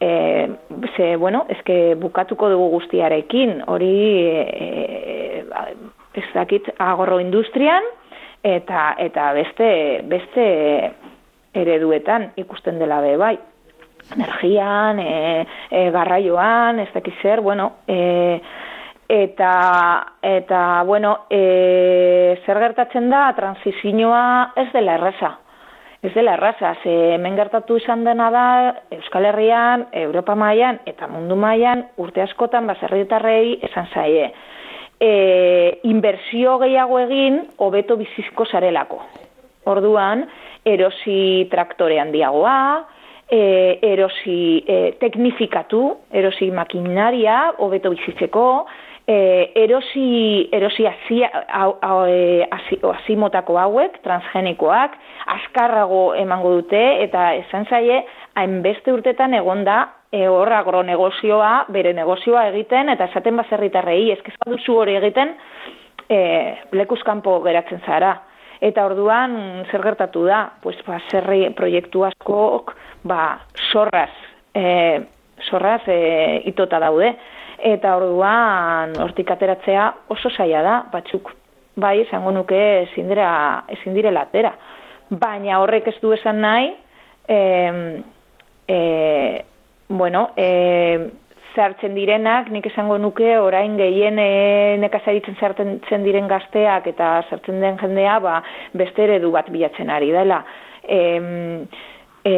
e, 0.00 0.48
ze, 0.96 1.16
bueno, 1.16 1.44
ezke 1.48 1.94
bukatuko 2.00 2.48
dugu 2.50 2.70
guztiarekin, 2.78 3.62
hori 3.68 3.94
e, 4.26 5.44
ez 6.14 6.28
dakit 6.34 6.72
agorro 6.78 7.20
industrian, 7.20 7.84
eta 8.42 8.94
eta 8.98 9.32
beste 9.36 9.68
beste 10.08 10.46
ereduetan 11.52 12.30
ikusten 12.40 12.78
dela 12.78 13.00
be 13.04 13.16
bai. 13.20 13.36
Energian 14.14 14.98
e, 14.98 15.46
e, 15.70 15.90
garraioan 15.92 16.80
ez 16.80 16.88
dakit 16.94 17.20
zer 17.22 17.42
bueno 17.44 17.72
e, 17.86 18.40
eta 19.08 19.52
eta 20.22 20.82
bueno 20.86 21.26
e, 21.28 22.40
zer 22.46 22.58
gertatzen 22.64 23.10
da 23.10 23.28
transizioa 23.36 24.52
ez 24.56 24.70
dela 24.72 24.96
erresa 24.96 25.36
ez 26.02 26.12
dela 26.14 26.34
erraza, 26.34 26.74
ze 26.82 26.92
hemen 27.14 27.36
gertatu 27.36 27.76
izan 27.76 28.04
dena 28.04 28.30
da 28.32 28.44
Euskal 28.96 29.26
Herrian, 29.28 29.86
Europa 29.92 30.34
mailan 30.34 30.80
eta 30.88 31.08
mundu 31.08 31.36
mailan 31.36 31.84
urte 32.00 32.22
askotan 32.24 32.66
baserrietarrei 32.70 33.58
esan 33.68 33.90
zaie. 33.92 34.30
E, 35.00 35.10
inbertsio 35.88 36.56
gehiago 36.60 36.98
egin 37.04 37.42
hobeto 37.58 37.96
bizizko 38.00 38.46
sarelako. 38.48 39.00
Orduan, 39.68 40.24
erosi 40.64 41.46
traktore 41.52 42.00
handiagoa, 42.00 42.56
e, 43.28 43.78
erosi 43.92 44.64
e, 44.66 44.78
teknifikatu, 45.00 45.82
erosi 46.16 46.50
makinaria 46.50 47.42
hobeto 47.58 47.92
bizitzeko, 47.92 48.46
e, 49.10 49.52
erosi, 49.58 50.48
erosi 50.54 50.86
azimotako 52.90 53.58
hauek, 53.58 53.98
transgenikoak, 54.04 54.94
askarrago 55.34 56.14
emango 56.18 56.52
dute, 56.60 56.82
eta 57.06 57.32
esan 57.40 57.66
zaie, 57.66 58.04
hainbeste 58.38 58.94
urtetan 58.94 59.34
egonda 59.40 59.80
e, 60.12 60.26
hor 60.30 60.52
agronegozioa, 60.54 61.52
bere 61.74 61.94
negozioa 61.96 62.46
egiten, 62.52 62.92
eta 62.94 63.10
esaten 63.10 63.42
bazerritarrei, 63.42 64.10
ezkezka 64.14 64.50
duzu 64.52 64.78
hori 64.84 64.94
egiten, 65.00 65.34
e, 66.06 66.20
lekuzkanpo 66.78 67.40
geratzen 67.46 67.82
zara. 67.86 68.14
Eta 68.60 68.84
orduan, 68.84 69.64
zer 69.72 69.82
gertatu 69.82 70.26
da, 70.28 70.44
pues, 70.62 70.76
ba, 70.86 71.00
zerri 71.10 71.48
proiektu 71.56 72.04
askok, 72.10 72.74
ba, 73.08 73.40
sorraz, 73.72 74.12
e, 74.54 75.00
sorraz 75.48 75.82
e, 75.88 76.42
itota 76.52 76.78
daude. 76.82 77.14
Eta 77.60 77.94
orduan, 77.98 78.94
hortik 79.02 79.30
ateratzea 79.30 79.86
oso 80.14 80.30
zaila 80.30 80.62
da, 80.64 80.76
batzuk, 80.92 81.30
bai, 81.80 82.00
esango 82.06 82.32
nuke 82.32 82.60
ezin 82.86 83.08
dira, 83.10 83.30
ezin 83.68 83.94
direla 83.96 84.24
atera. 84.28 84.52
Baina 85.10 85.58
horrek 85.60 85.90
ez 85.90 85.96
du 86.00 86.12
esan 86.14 86.40
nahi, 86.40 86.70
e, 87.28 87.40
e, 88.68 88.78
bueno, 89.88 90.30
e, 90.36 91.10
zartzen 91.54 91.94
direnak, 91.94 92.50
nik 92.54 92.68
esango 92.70 92.96
nuke 92.98 93.32
orain 93.42 93.76
gehien 93.78 94.18
e, 94.22 94.76
nekazaritzen 94.82 95.36
zartzen 95.40 96.06
diren 96.06 96.28
gazteak 96.30 96.86
eta 96.92 97.10
sartzen 97.28 97.60
den 97.60 97.78
jendea, 97.80 98.18
ba, 98.22 98.38
beste 98.72 99.04
eredu 99.08 99.32
bat 99.34 99.50
bilatzen 99.50 99.90
ari 99.90 100.12
dela. 100.14 100.44
E, 100.82 101.00
e, 102.24 102.34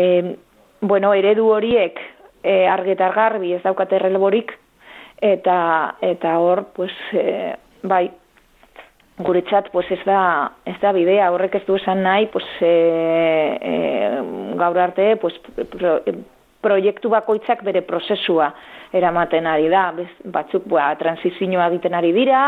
bueno, 0.81 1.13
eredu 1.15 1.51
horiek 1.53 2.01
e, 2.43 2.67
argetar 2.67 3.15
garbi 3.15 3.53
ez 3.55 3.63
daukate 3.63 4.01
releborik, 4.03 4.57
eta, 5.23 5.59
eta 6.03 6.35
hor, 6.43 6.67
pues, 6.75 6.93
e, 7.15 7.55
bai, 7.83 8.11
guretzat 9.23 9.69
pues 9.71 9.87
ez 9.93 10.01
da 10.07 10.53
ez 10.67 10.79
da 10.81 10.91
bidea 10.97 11.31
horrek 11.31 11.59
ez 11.59 11.67
du 11.67 11.77
esan 11.77 12.01
nahi 12.03 12.27
pues 12.33 12.47
e, 12.65 12.71
e, 13.61 13.75
gaur 14.59 14.79
arte 14.81 15.17
pues 15.21 15.37
pro, 15.71 15.99
proiektu 16.63 17.11
bakoitzak 17.13 17.65
bere 17.67 17.83
prozesua 17.87 18.53
eramaten 18.93 19.49
ari 19.49 19.69
da. 19.73 19.91
Bez, 19.97 20.09
batzuk 20.33 20.69
ba, 20.71 20.93
transizioa 21.01 21.69
egiten 21.73 21.97
ari 21.99 22.13
dira, 22.15 22.43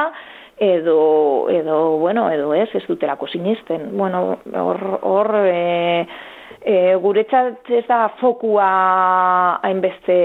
edo, 0.59 1.49
edo, 1.51 1.99
bueno, 1.99 2.29
edo 2.31 2.55
ez, 2.55 2.69
ez 2.75 2.85
dutelako 2.87 3.29
sinisten. 3.29 3.91
Bueno, 3.97 4.39
hor, 4.55 4.83
hor 5.03 5.33
e, 5.43 6.07
e, 6.65 6.95
guretzat 7.01 7.71
ez 7.71 7.85
da 7.87 8.09
fokua 8.21 8.69
hainbeste 9.63 10.17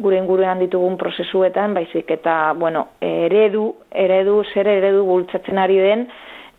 gure 0.00 0.18
inguruan 0.20 0.60
ditugun 0.60 0.96
prozesuetan, 1.00 1.74
baizik 1.76 2.10
eta, 2.12 2.52
bueno, 2.56 2.86
eredu, 3.00 3.70
eredu, 3.90 4.42
zer 4.52 4.68
eredu 4.68 5.04
bultzatzen 5.08 5.58
ari 5.60 5.80
den, 5.80 6.06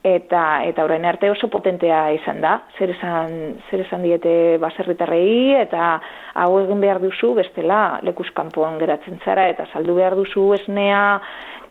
eta 0.03 0.63
eta 0.65 0.83
orain 0.83 1.05
arte 1.05 1.29
oso 1.29 1.47
potentea 1.53 2.07
izan 2.15 2.41
da. 2.41 2.55
Zer 2.77 2.93
esan, 2.95 3.35
zer 3.69 3.83
esan 3.85 4.01
diete 4.05 4.57
baserritarrei 4.61 5.53
eta 5.61 5.93
hau 6.41 6.51
egin 6.63 6.81
behar 6.81 7.01
duzu 7.03 7.35
bestela 7.37 7.99
lekuskanpoan 8.05 8.79
geratzen 8.81 9.21
zara 9.25 9.47
eta 9.53 9.67
saldu 9.73 9.95
behar 9.99 10.17
duzu 10.17 10.51
esnea 10.57 11.03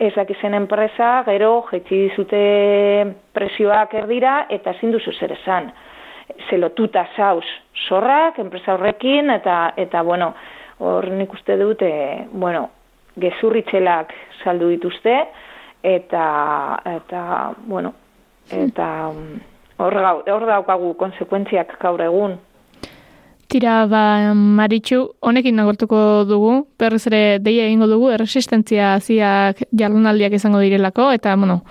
ezak 0.01 0.30
izen 0.32 0.55
enpresa, 0.55 1.24
gero 1.26 1.66
jetzi 1.70 2.07
dizute 2.07 2.42
presioak 3.34 3.98
erdira 3.98 4.44
eta 4.48 4.78
ezin 4.78 4.94
duzu 4.94 5.12
zer 5.18 5.34
esan. 5.34 5.72
Zelotuta 6.49 7.07
zauz 7.16 7.45
zorrak, 7.89 8.39
enpresa 8.39 8.74
horrekin, 8.74 9.31
eta, 9.31 9.72
eta 9.76 10.03
bueno, 10.03 10.35
hor 10.78 11.09
nik 11.12 11.33
uste 11.35 11.57
dute, 11.61 11.91
bueno, 12.33 12.68
gezurritxelak 13.20 14.12
saldu 14.45 14.70
dituzte, 14.72 15.16
eta, 15.83 16.26
eta 16.97 17.22
bueno, 17.66 17.95
eta 18.51 18.87
mm, 19.12 19.41
hor 19.81 19.99
hor 20.28 20.47
daukagu 20.47 20.95
konsekuentziak 21.01 21.76
gaur 21.81 22.03
egun. 22.05 22.39
Tira, 23.51 23.81
ba, 23.91 24.31
Maritxu, 24.35 25.01
honekin 25.26 25.57
nagortuko 25.59 26.22
dugu, 26.28 26.53
berriz 26.78 27.03
ere 27.11 27.22
deia 27.43 27.64
egingo 27.66 27.89
dugu, 27.91 28.12
erresistentzia 28.14 28.93
ziak 29.03 29.64
jardunaldiak 29.74 30.37
izango 30.39 30.61
direlako, 30.62 31.09
eta, 31.16 31.35
bueno, 31.35 31.64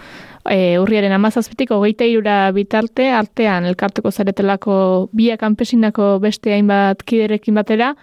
e, 0.45 0.77
urriaren 0.79 1.13
amazazpitik, 1.15 1.71
hogeita 1.71 2.05
irura 2.07 2.51
bitarte, 2.55 3.09
artean 3.11 3.65
elkartuko 3.69 4.11
zaretelako 4.11 5.09
biak 5.15 5.43
anpesinako 5.43 6.17
beste 6.23 6.53
hainbat 6.55 7.03
kiderekin 7.03 7.57
batera, 7.59 7.93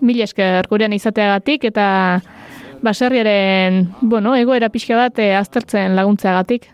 mila 0.00 0.24
esker 0.24 0.68
gurean 0.70 0.92
izateagatik, 0.92 1.64
eta 1.64 1.86
baserriaren, 2.84 3.86
bueno, 4.00 4.36
egoera 4.36 4.68
pixka 4.70 4.96
bat 4.98 5.18
e, 5.18 5.32
aztertzen 5.34 5.96
laguntzeagatik. 5.96 6.70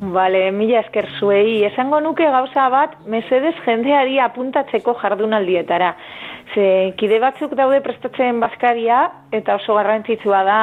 Bale, 0.00 0.46
mila 0.56 0.78
esker 0.80 1.10
zuei. 1.18 1.58
Esango 1.68 1.98
nuke 2.00 2.24
gauza 2.32 2.70
bat, 2.72 2.94
mesedez 3.04 3.52
jendeari 3.66 4.16
apuntatzeko 4.24 4.94
jardunaldietara. 5.02 5.90
Ze, 6.50 6.92
kide 6.98 7.20
batzuk 7.22 7.52
daude 7.54 7.78
prestatzen 7.84 8.40
bazkaria, 8.42 9.04
eta 9.30 9.54
oso 9.60 9.76
garrantzitsua 9.78 10.42
da 10.48 10.60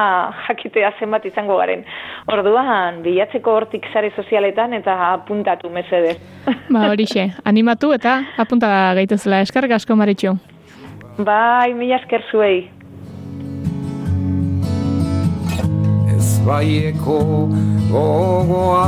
jakitea 0.47 0.91
zenbat 0.99 1.25
izango 1.29 1.55
garen. 1.61 1.85
Orduan, 2.33 3.01
bilatzeko 3.05 3.55
hortik 3.55 3.87
zare 3.93 4.11
sozialetan 4.15 4.75
eta 4.75 4.97
apuntatu 5.13 5.71
mesedez. 5.71 6.17
Ba, 6.73 6.89
horixe, 6.91 7.29
animatu 7.47 7.93
eta 7.95 8.19
apunta 8.37 8.71
gaituzela. 8.99 9.43
Eskarrik 9.47 9.77
asko 9.79 9.95
maritxu. 9.95 10.35
Bai, 11.17 11.73
mila 11.73 12.01
esker 12.01 12.27
zuei. 12.31 12.67
baieko 16.47 17.19
gogoa 17.91 18.83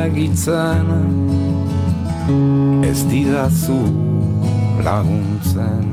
argitzen 0.00 0.88
ez 2.88 3.00
didazu 3.10 3.80
laguntzen 4.84 5.84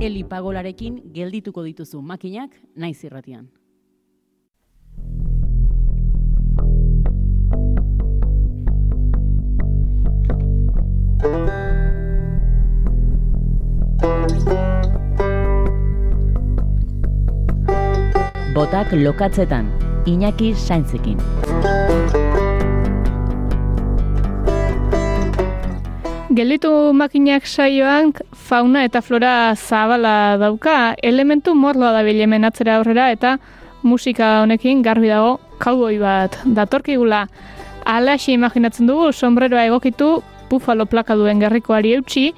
Eli 0.00 0.22
pagolarekin 0.24 1.00
geldituko 1.14 1.64
dituzu 1.66 2.02
makinak 2.02 2.54
naiz 2.76 3.02
irratian. 3.04 3.48
botak 18.58 18.90
lokatzetan, 18.92 19.70
Iñaki 20.04 20.54
Saintzekin. 20.54 21.18
Gelditu 26.38 26.70
makinak 26.94 27.48
saioan 27.50 28.12
fauna 28.30 28.84
eta 28.86 29.00
flora 29.02 29.56
zabala 29.58 30.36
dauka, 30.38 30.94
elementu 31.02 31.50
morloa 31.58 31.90
da 31.96 32.04
bilemen 32.06 32.46
atzera 32.46 32.76
aurrera 32.78 33.08
eta 33.10 33.32
musika 33.82 34.28
honekin 34.44 34.84
garbi 34.86 35.10
dago 35.10 35.32
kauboi 35.58 35.96
bat 35.98 36.38
datorkigula. 36.60 37.24
Alaxi 37.90 38.36
imaginatzen 38.36 38.86
dugu, 38.86 39.10
sombreroa 39.10 39.66
egokitu, 39.66 40.12
bufalo 40.46 40.86
plaka 40.86 41.18
duen 41.18 41.42
gerrikoari 41.42 41.96
eutxi, 41.96 42.28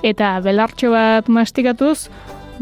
eta 0.00 0.32
belartxo 0.40 0.94
bat 0.96 1.28
mastikatuz, 1.28 2.08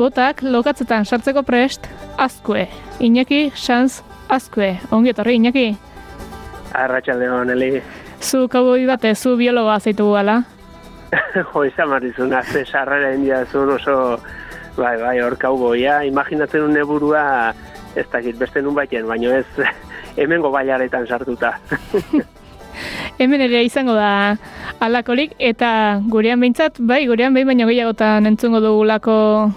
botak 0.02 0.42
lokatzetan 0.42 1.06
sartzeko 1.06 1.46
prest, 1.46 1.86
azkue. 2.18 2.66
Iñaki, 2.98 3.52
Sanz, 3.54 4.02
azkue. 4.26 4.74
Ongi 4.90 5.14
etorri, 5.14 5.38
Iñaki? 5.38 5.70
Arratxalde 6.74 7.30
hon, 7.30 7.54
Eli. 7.54 7.76
Zu 8.18 8.48
kaboi 8.50 8.82
bate, 8.90 9.14
zu 9.14 9.38
biologoa 9.38 9.78
zeitu 9.78 10.10
gala? 10.18 10.40
jo, 11.52 11.64
izan 11.64 11.90
marrizun, 11.92 12.32
azte 12.36 12.64
sarrera 12.66 13.12
india 13.16 13.44
zuen 13.46 13.74
oso, 13.76 14.18
bai, 14.76 14.96
bai, 15.00 15.18
hor 15.24 15.36
kauboia, 15.40 16.02
imaginatzen 16.06 16.66
un 16.66 16.74
neburua, 16.76 17.54
ez 17.96 18.06
dakit 18.12 18.38
beste 18.38 18.62
nun 18.62 18.76
baiten, 18.76 19.06
baino 19.08 19.32
ez, 19.34 19.46
hemengo 20.20 20.52
baiaretan 20.54 21.06
sartuta. 21.06 21.56
hemen 23.18 23.42
ere 23.42 23.64
izango 23.66 23.96
da 23.96 24.36
alakorik, 24.84 25.34
eta 25.38 26.00
gurean 26.10 26.40
behintzat, 26.40 26.78
bai, 26.78 27.04
gurean 27.08 27.34
behin 27.34 27.50
baino 27.50 27.66
gehiagotan 27.70 28.28
entzungo 28.30 28.60
dugulako 28.62 29.16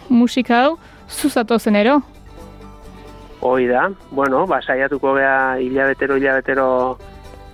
musika 0.09 0.65
hau, 0.65 0.73
zuzatu 1.09 1.59
zenero? 1.59 2.01
Hoi 3.41 3.65
da, 3.65 3.89
bueno, 4.11 4.45
ba, 4.47 4.61
saiatuko 4.61 5.15
geha 5.17 5.57
hilabetero, 5.57 6.17
hilabetero 6.17 6.67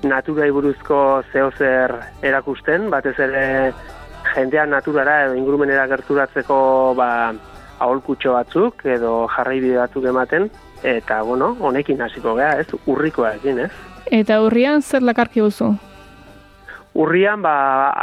natura 0.04 0.48
buruzko 0.52 1.24
zehozer 1.32 1.94
erakusten, 2.22 2.90
batez 2.94 3.18
ere 3.20 3.74
jendean 4.36 4.70
naturara 4.70 5.24
edo 5.26 5.38
ingurumenera 5.40 5.88
gerturatzeko 5.90 6.60
ba, 6.98 7.10
aholkutxo 7.80 8.34
batzuk 8.36 8.86
edo 8.86 9.28
jarraibide 9.36 9.78
batzuk 9.80 10.06
ematen, 10.10 10.50
eta, 10.84 11.22
bueno, 11.24 11.56
honekin 11.60 12.02
hasiko 12.02 12.36
geha, 12.38 12.60
ez, 12.62 12.68
urrikoa 12.86 13.34
egin, 13.40 13.66
ez? 13.66 13.72
Eta 14.14 14.40
urrian 14.46 14.82
zer 14.82 15.04
lakarki 15.04 15.42
guzu? 15.42 15.74
Urrian, 16.98 17.42
ba, 17.46 17.56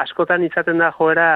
askotan 0.02 0.44
izaten 0.46 0.78
da 0.82 0.90
joera 0.94 1.28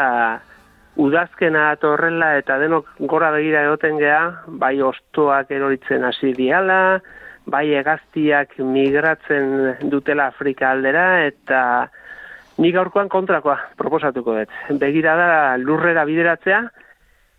udazkena 0.99 1.71
atorrela 1.73 2.33
eta 2.41 2.59
denok 2.59 2.91
gora 3.11 3.31
begira 3.35 3.63
egoten 3.69 3.99
gea, 4.03 4.21
bai 4.61 4.75
ostoak 4.83 5.51
eroritzen 5.55 6.05
hasi 6.05 6.33
diala, 6.35 6.99
bai 7.49 7.67
egaztiak 7.81 8.59
migratzen 8.61 9.89
dutela 9.91 10.29
Afrika 10.33 10.71
aldera, 10.71 11.09
eta 11.27 11.63
Ni 12.59 12.73
gaurkoan 12.75 13.07
kontrakoa 13.07 13.57
proposatuko 13.79 14.35
dut. 14.35 14.55
Begirada 14.83 15.57
lurrera 15.63 16.03
bideratzea 16.09 16.65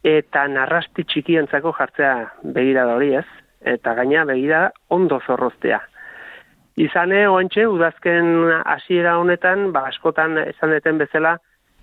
eta 0.08 0.46
narrasti 0.48 1.04
txikientzako 1.04 1.74
jartzea 1.76 2.14
begirada 2.56 2.96
hori 2.96 3.12
ez. 3.20 3.26
Eta 3.68 3.94
gaina 3.98 4.24
begirada 4.30 4.72
ondo 4.96 5.20
zorroztea. 5.20 5.82
Izane, 6.80 7.26
oantxe, 7.28 7.66
udazken 7.68 8.30
hasiera 8.64 9.18
honetan, 9.20 9.74
ba, 9.76 9.90
askotan 9.90 10.38
esan 10.46 10.72
deten 10.72 11.02
bezala, 11.02 11.36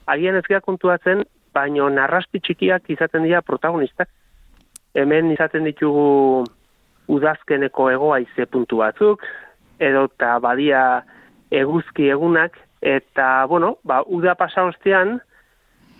agian 0.08 0.40
ez 0.40 0.62
kontuatzen, 0.64 1.26
baino 1.52 1.90
narrasti 1.90 2.40
txikiak 2.40 2.88
izaten 2.88 3.28
dira 3.28 3.42
protagonistak. 3.42 4.08
Hemen 4.94 5.30
izaten 5.34 5.68
ditugu 5.68 6.46
udazkeneko 7.08 7.90
egoa 7.90 8.20
ize 8.24 8.46
puntu 8.46 8.80
batzuk, 8.82 9.22
edo 9.78 10.06
eta 10.10 10.36
badia 10.42 10.82
eguzki 11.54 12.08
egunak, 12.10 12.56
eta, 12.82 13.46
bueno, 13.46 13.76
ba, 13.84 14.02
uda 14.06 14.34
pasa 14.34 14.64
ostean, 14.66 15.20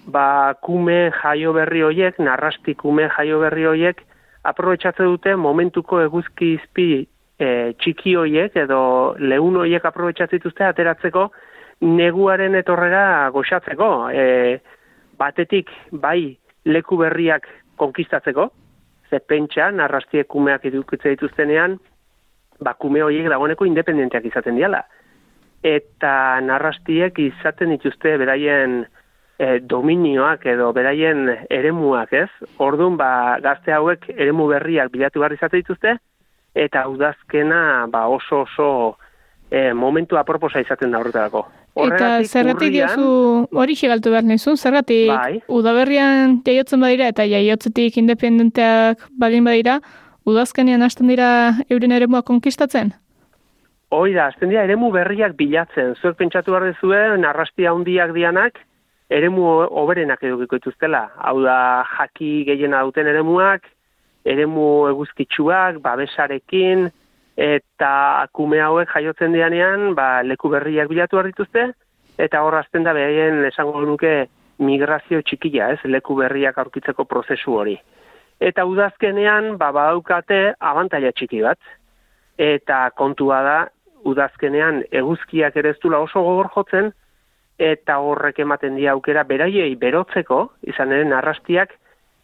ba, 0.07 0.55
kume 0.63 1.11
jaio 1.23 1.53
berri 1.57 1.83
hoiek, 1.87 2.19
narrasti 2.19 2.75
kume 2.75 3.09
jaio 3.17 3.41
berri 3.43 3.67
hoiek, 3.67 4.03
aprobetxatze 4.47 5.05
dute 5.05 5.35
momentuko 5.37 6.01
eguzki 6.05 6.53
izpi 6.57 6.89
e, 7.39 7.49
txiki 7.83 8.15
hoiek, 8.19 8.57
edo 8.57 8.81
lehun 9.19 9.61
hoiek 9.63 9.85
aprobetxatzituzte 9.85 10.67
ateratzeko, 10.67 11.29
neguaren 11.87 12.55
etorrera 12.59 13.31
goxatzeko, 13.35 13.91
e, 14.11 14.59
batetik 15.19 15.73
bai 15.93 16.37
leku 16.67 16.99
berriak 17.01 17.49
konkistatzeko, 17.81 18.51
ze 19.11 19.21
pentsa, 19.21 19.71
narrastie 19.71 20.25
kumeak 20.25 20.65
edukitze 20.69 21.15
dituztenean, 21.15 21.79
ba, 22.61 22.75
kume 22.75 23.03
horiek 23.05 23.29
dagoeneko 23.31 23.67
independenteak 23.69 24.27
izaten 24.31 24.57
diala. 24.59 24.83
Eta 25.67 26.41
narrastiek 26.45 27.19
izaten 27.19 27.73
dituzte 27.75 28.17
beraien 28.21 28.83
e, 29.39 29.59
dominioak 29.61 30.47
edo 30.53 30.73
beraien 30.77 31.29
eremuak, 31.51 32.13
ez? 32.13 32.31
Orduan, 32.63 32.97
ba, 33.01 33.11
gazte 33.43 33.75
hauek 33.75 34.09
eremu 34.15 34.49
berriak 34.53 34.93
bilatu 34.93 35.23
behar 35.23 35.37
izate 35.37 35.63
dituzte, 35.63 35.97
eta 36.57 36.87
udazkena 36.89 37.87
ba, 37.93 38.07
oso 38.09 38.45
oso 38.47 38.71
e, 39.51 39.73
momentu 39.73 40.17
aproposa 40.17 40.63
izaten 40.65 40.91
da 40.91 41.03
horretarako. 41.03 41.47
Eta 41.77 42.23
zergatik 42.25 42.73
diozu 42.73 43.09
hori 43.53 43.75
xigaltu 43.77 44.11
behar 44.15 44.25
nizu, 44.25 44.57
zergatik 44.57 45.11
bai. 45.13 45.41
udaberrian 45.53 46.39
jaiotzen 46.47 46.81
badira 46.81 47.11
eta 47.13 47.27
jaiotzetik 47.29 47.99
independenteak 48.01 49.05
balin 49.21 49.45
badira, 49.45 49.81
udazkenean 50.25 50.83
hasten 50.83 51.13
dira 51.13 51.29
euren 51.69 51.93
eremua 51.93 52.23
konkistatzen? 52.23 52.95
Hoi 53.93 54.15
da, 54.15 54.31
hasten 54.31 54.51
dira 54.51 54.65
eremu 54.65 54.91
berriak 54.95 55.37
bilatzen. 55.39 55.95
Zuek 56.01 56.17
pentsatu 56.19 56.57
behar 56.57 56.71
dezue, 56.73 57.03
narrasti 57.23 57.69
handiak 57.71 58.15
dianak, 58.17 58.59
eremu 59.13 59.45
oberenak 59.85 60.25
edukiko 60.27 60.59
ituztela. 60.59 61.07
Hau 61.23 61.39
da, 61.45 61.85
jaki 61.99 62.45
gehiena 62.49 62.83
duten 62.89 63.07
eremuak, 63.07 63.69
eremu 64.27 64.89
eguzkitsuak, 64.91 65.79
babesarekin, 65.85 66.89
eta 67.37 67.91
akume 68.23 68.61
hauek 68.65 68.91
jaiotzen 68.95 69.35
dianean, 69.37 69.95
ba, 69.95 70.23
leku 70.25 70.49
berriak 70.49 70.89
bilatu 70.89 71.19
behar 71.19 71.29
dituzte, 71.29 71.67
eta 72.19 72.41
hor 72.43 72.57
azten 72.57 72.85
da 72.85 72.95
behaien 72.97 73.45
esango 73.45 73.83
nuke 73.85 74.27
migrazio 74.59 75.21
txikia, 75.21 75.71
ez, 75.77 75.81
leku 75.85 76.17
berriak 76.17 76.59
aurkitzeko 76.59 77.05
prozesu 77.05 77.59
hori. 77.61 77.77
Eta 78.41 78.65
udazkenean, 78.69 79.57
ba, 79.61 79.71
badaukate 79.73 80.55
abantaila 80.61 81.13
txiki 81.13 81.43
bat, 81.45 81.61
eta 82.41 82.87
kontua 82.97 83.43
da, 83.45 83.59
udazkenean 84.07 84.85
eguzkiak 84.93 85.57
ere 85.57 85.75
ez 85.75 85.79
oso 85.85 86.23
gogor 86.23 86.49
jotzen, 86.55 86.93
eta 87.59 87.99
horrek 87.99 88.39
ematen 88.39 88.77
dia 88.77 88.93
aukera 88.93 89.25
beraiei 89.25 89.75
berotzeko, 89.77 90.53
izan 90.63 90.93
ere 90.93 91.05
narrastiak 91.05 91.73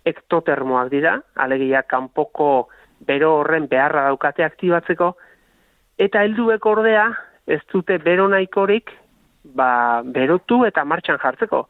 ektotermoak 0.05 0.91
dira, 0.91 1.21
alegia 1.37 1.83
kanpoko 1.83 2.69
bero 3.07 3.37
horren 3.41 3.69
beharra 3.69 4.07
daukate 4.09 4.45
aktibatzeko, 4.45 5.13
eta 5.99 6.23
helduek 6.25 6.67
ordea 6.67 7.07
ez 7.47 7.61
dute 7.73 7.99
bero 7.99 8.29
nahikorik 8.29 8.93
ba, 9.45 10.03
berotu 10.05 10.63
eta 10.67 10.85
martxan 10.85 11.19
jartzeko. 11.23 11.67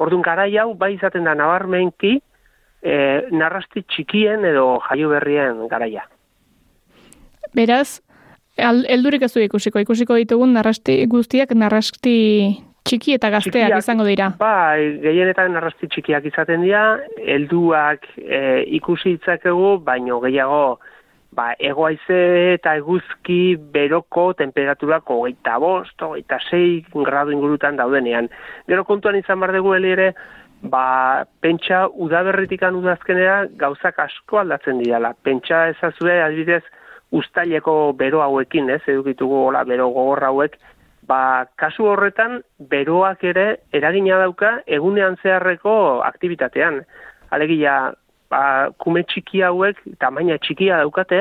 Orduan 0.00 0.24
garai 0.24 0.54
hau 0.58 0.72
bai 0.74 0.94
izaten 0.94 1.26
da 1.28 1.34
nabarmenki 1.36 2.14
e, 2.16 2.94
narrasti 3.30 3.84
txikien 3.84 4.44
edo 4.48 4.78
jaio 4.88 5.10
berrien 5.12 5.66
garaia. 5.68 6.06
Beraz, 7.56 8.00
heldurik 8.56 9.22
ez 9.26 9.32
du 9.34 9.42
ikusiko, 9.44 9.82
ikusiko 9.82 10.16
ditugun 10.16 10.54
narrasti 10.56 11.02
guztiak 11.10 11.52
narrasti 11.56 12.16
txiki 12.90 13.16
eta 13.16 13.30
gazteak 13.30 13.78
izango 13.78 14.06
dira. 14.08 14.32
Ba, 14.40 14.76
gehienetan 14.76 15.54
narrasti 15.54 15.88
txikiak 15.94 16.26
izaten 16.32 16.66
dira, 16.66 16.84
helduak 17.22 18.08
e, 18.18 18.40
ikusi 18.80 19.14
itzakegu, 19.18 19.76
baino 19.86 20.18
gehiago 20.24 20.80
ba, 21.36 21.52
egoaize 21.58 22.18
eta 22.56 22.74
eguzki 22.80 23.56
beroko 23.74 24.30
temperaturako 24.38 25.22
geita 25.28 25.58
bost, 25.62 25.94
geita 26.16 26.40
sei 26.48 26.82
gradu 26.94 27.34
ingurutan 27.36 27.78
daudenean. 27.78 28.28
Gero 28.68 28.84
kontuan 28.88 29.18
izan 29.20 29.40
bar 29.40 29.54
dugu 29.54 29.76
ere, 29.78 30.10
ba, 30.62 31.24
pentsa 31.40 31.86
udaberritikan 31.88 32.76
udazkenera 32.76 33.44
gauzak 33.62 33.98
asko 34.02 34.42
aldatzen 34.42 34.82
dira. 34.82 35.14
Pentsa 35.22 35.68
ezazue, 35.74 36.20
adibidez, 36.22 36.64
ustaileko 37.10 37.92
bero 37.98 38.22
hauekin, 38.22 38.70
ez, 38.70 38.82
edukitugu 38.86 39.46
hola, 39.48 39.64
bero 39.64 39.88
gogor 39.94 40.22
hauek, 40.24 40.58
ba, 41.10 41.46
kasu 41.58 41.88
horretan 41.90 42.40
beroak 42.72 43.24
ere 43.32 43.46
eragina 43.74 44.20
dauka 44.22 44.52
egunean 44.78 45.18
zeharreko 45.22 45.74
aktivitatean. 46.06 46.80
Alegia, 47.34 47.76
ba, 48.30 48.42
kume 48.82 49.02
txiki 49.10 49.42
hauek 49.46 49.80
tamaina 50.02 50.38
txikia 50.38 50.78
daukate, 50.84 51.20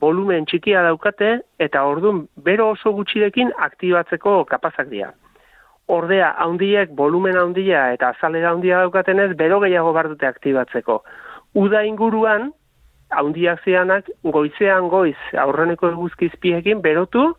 volumen 0.00 0.46
txikia 0.50 0.84
daukate, 0.86 1.34
eta 1.66 1.84
ordun 1.90 2.24
bero 2.46 2.70
oso 2.74 2.94
gutxirekin 2.96 3.52
aktibatzeko 3.68 4.42
kapazak 4.50 4.90
dira. 4.92 5.12
Ordea, 5.94 6.30
haundiek, 6.40 6.94
volumen 6.96 7.36
haundia 7.36 7.90
eta 7.92 8.14
azalera 8.14 8.54
haundia 8.54 8.80
daukatenez, 8.84 9.32
bero 9.36 9.60
gehiago 9.64 9.92
bardute 9.96 10.26
aktibatzeko. 10.30 11.02
Uda 11.60 11.82
inguruan, 11.84 12.52
haundiak 13.14 13.60
zeanak, 13.66 14.08
goizean 14.36 14.88
goiz, 14.88 15.18
aurreneko 15.38 15.90
eguzkizpiekin, 15.92 16.80
berotu, 16.82 17.34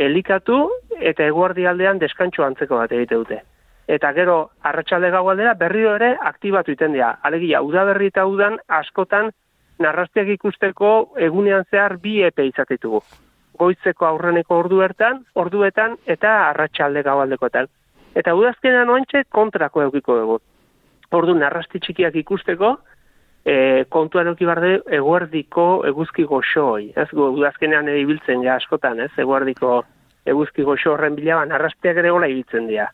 elikatu 0.00 0.58
eta 1.00 1.26
eguardi 1.28 1.66
aldean 1.66 2.00
deskantxo 2.00 2.44
antzeko 2.44 2.78
bat 2.80 2.92
egite 2.96 3.18
dute. 3.20 3.40
Eta 3.90 4.12
gero, 4.14 4.36
arratsalde 4.62 5.10
gau 5.10 5.24
aldera, 5.28 5.54
berriro 5.58 5.94
ere 5.98 6.12
aktibatu 6.30 6.72
iten 6.72 6.94
dira. 6.94 7.16
Alegia, 7.26 7.62
udaberri 7.66 8.10
eta 8.12 8.24
udan 8.30 8.58
askotan 8.68 9.32
narrastiak 9.82 10.28
ikusteko 10.36 10.92
egunean 11.28 11.66
zehar 11.70 11.96
bi 11.98 12.20
epe 12.22 12.46
izatitugu. 12.46 13.02
Goitzeko 13.58 14.06
aurreneko 14.06 14.60
ordu 14.62 14.80
ertan, 14.86 15.24
orduetan 15.34 15.96
eta 16.06 16.36
arratsalde 16.50 17.02
gau 17.02 17.18
aldekoetan. 17.20 17.66
Eta 18.14 18.34
udazkenean 18.34 18.88
oantxe 18.90 19.24
kontrako 19.28 19.82
eukiko 19.88 20.16
dugu. 20.20 20.38
Ordu 21.10 21.34
narrasti 21.34 21.80
txikiak 21.82 22.14
ikusteko, 22.22 22.76
e, 23.44 23.84
kontuan 23.88 24.30
euki 24.32 24.46
barde 24.48 24.80
eguerdiko 24.98 25.82
eguzki 25.88 26.24
goxoi. 26.28 26.90
Ez 26.96 27.08
udazkenean 27.12 27.88
ibiltzen 27.92 28.44
ja 28.44 28.56
askotan, 28.60 29.00
ez? 29.00 29.10
Eguerdiko 29.18 29.82
eguzki 30.28 30.64
goxo 30.66 30.94
horren 30.94 31.16
bila, 31.16 31.40
ban 31.40 31.52
arrasteak 31.56 32.02
ere 32.02 32.12
gola 32.12 32.28
ibiltzen 32.30 32.68
dira. 32.68 32.90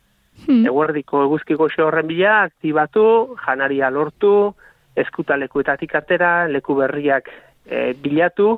Hmm. 0.47 0.67
Eguerdiko 0.69 1.25
eguzki 1.27 1.57
goxo 1.59 1.87
horren 1.89 2.07
bila, 2.07 2.43
aktibatu, 2.47 3.37
janaria 3.47 3.91
lortu, 3.91 4.55
eskutalekuetatik 4.97 5.95
atera, 5.95 6.47
leku 6.49 6.77
berriak 6.79 7.29
e, 7.67 7.93
bilatu, 8.01 8.57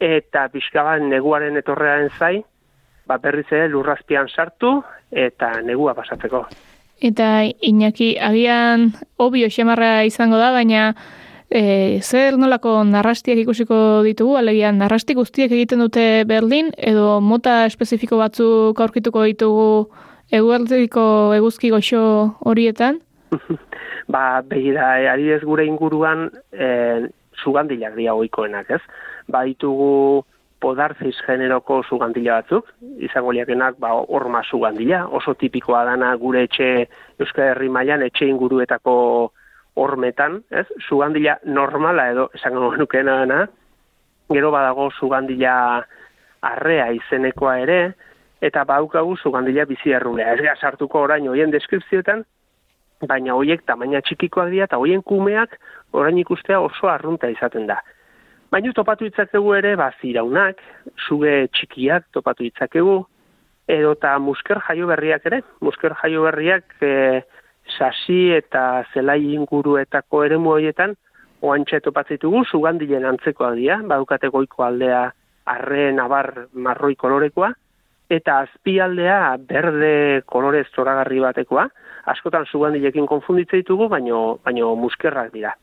eta 0.00 0.48
pixkaban 0.52 1.08
neguaren 1.12 1.56
etorrearen 1.60 2.10
zai, 2.18 2.40
ba 3.06 3.18
berriz 3.18 3.46
ere 3.50 3.68
lurrazpian 3.68 4.28
sartu, 4.28 4.80
eta 5.10 5.60
negua 5.66 5.94
pasatzeko. 5.94 6.44
Eta 7.00 7.48
Iñaki, 7.64 8.16
agian 8.20 8.92
obio 9.16 9.48
xemarra 9.48 10.04
izango 10.04 10.36
da, 10.36 10.50
baina 10.52 10.94
e, 11.48 12.00
zer 12.04 12.36
nolako 12.38 12.82
narrastiak 12.84 13.40
ikusiko 13.40 14.02
ditugu, 14.04 14.36
alegia 14.36 14.72
narrasti 14.72 15.16
guztiek 15.16 15.52
egiten 15.52 15.80
dute 15.80 16.24
Berlin, 16.28 16.70
edo 16.76 17.20
mota 17.24 17.64
espezifiko 17.66 18.20
batzuk 18.20 18.80
aurkituko 18.80 19.24
ditugu 19.24 19.70
eguerdiko 20.30 21.04
eguzki 21.34 21.72
goxo 21.72 22.02
horietan? 22.44 23.00
ba, 24.14 24.42
begira, 24.46 24.92
e, 25.00 25.08
ari 25.08 25.32
ez 25.32 25.42
gure 25.42 25.64
inguruan 25.64 26.28
e, 26.52 26.68
zugandilak 27.42 27.96
dia 27.96 28.14
oikoenak, 28.14 28.70
ez? 28.76 28.82
Ba, 29.30 29.46
ditugu 29.48 30.26
podarziz 30.60 31.16
generoko 31.26 31.80
zugandila 31.88 32.40
batzuk, 32.40 32.68
izango 33.00 33.32
liakenak 33.32 33.78
ba, 33.80 33.94
orma 33.96 34.42
zugandila, 34.44 35.06
oso 35.08 35.34
tipikoa 35.34 35.84
dana 35.88 36.12
gure 36.20 36.44
etxe 36.48 36.68
Euskal 37.20 37.52
Herri 37.52 37.70
mailan 37.72 38.04
etxe 38.04 38.28
inguruetako 38.28 38.94
hormetan, 39.80 40.40
ez? 40.50 40.66
Zugandila 40.88 41.38
normala 41.44 42.10
edo 42.12 42.28
esango 42.36 42.74
nukena 42.76 43.20
dana, 43.22 43.46
gero 44.30 44.50
badago 44.54 44.90
zugandila 45.00 45.54
arrea 46.46 46.90
izenekoa 46.96 47.56
ere, 47.64 47.80
eta 48.40 48.64
baukagu 48.64 49.16
zugandila 49.16 49.66
bizi 49.68 49.92
errulea. 49.96 50.34
Ez 50.34 50.44
gara 50.44 50.56
sartuko 50.56 51.04
orain 51.06 51.28
hoien 51.28 51.52
deskripzioetan, 51.52 52.24
baina 53.08 53.34
hoiek 53.36 53.64
tamaina 53.68 54.00
txikikoak 54.04 54.50
dira 54.52 54.68
eta 54.68 54.80
hoien 54.80 55.02
kumeak 55.02 55.56
orain 55.96 56.18
ikustea 56.20 56.60
oso 56.60 56.88
arrunta 56.88 57.30
izaten 57.32 57.66
da. 57.70 57.80
Baina 58.50 58.72
topatu 58.74 59.06
itzakegu 59.06 59.52
ere, 59.54 59.76
ba, 59.78 59.92
ziraunak, 60.02 60.58
suge 61.06 61.46
txikiak 61.54 62.08
topatu 62.16 62.42
itzakegu, 62.48 62.96
edo 63.70 63.92
eta 63.94 64.16
musker 64.18 64.58
jaio 64.66 64.88
berriak 64.90 65.28
ere. 65.30 65.38
Musker 65.62 65.94
jaio 66.00 66.24
berriak 66.26 66.74
e, 66.82 67.20
sasi 67.76 68.32
eta 68.34 68.82
zelai 68.92 69.20
inguruetako 69.36 70.24
ere 70.26 70.40
horietan, 70.54 70.96
oantxe 71.46 71.78
topatzitugu, 71.86 72.42
zugandilen 72.50 73.06
antzekoa 73.06 73.54
dira, 73.54 73.78
badukate 73.86 74.32
goiko 74.34 74.66
aldea 74.66 75.06
arre 75.46 75.92
nabar 75.94 76.48
marroi 76.52 76.96
kolorekoa, 76.96 77.52
eta 78.10 78.40
azpialdea 78.48 79.36
berde 79.46 80.22
kolorez 80.26 80.66
zoragarri 80.74 81.22
batekoa, 81.22 81.68
askotan 82.10 82.50
zugandilekin 82.50 83.06
konfunditzen 83.06 83.62
ditugu, 83.62 83.86
baino, 83.88 84.40
baino 84.44 84.74
muskerrak 84.74 85.30
dira. 85.32 85.54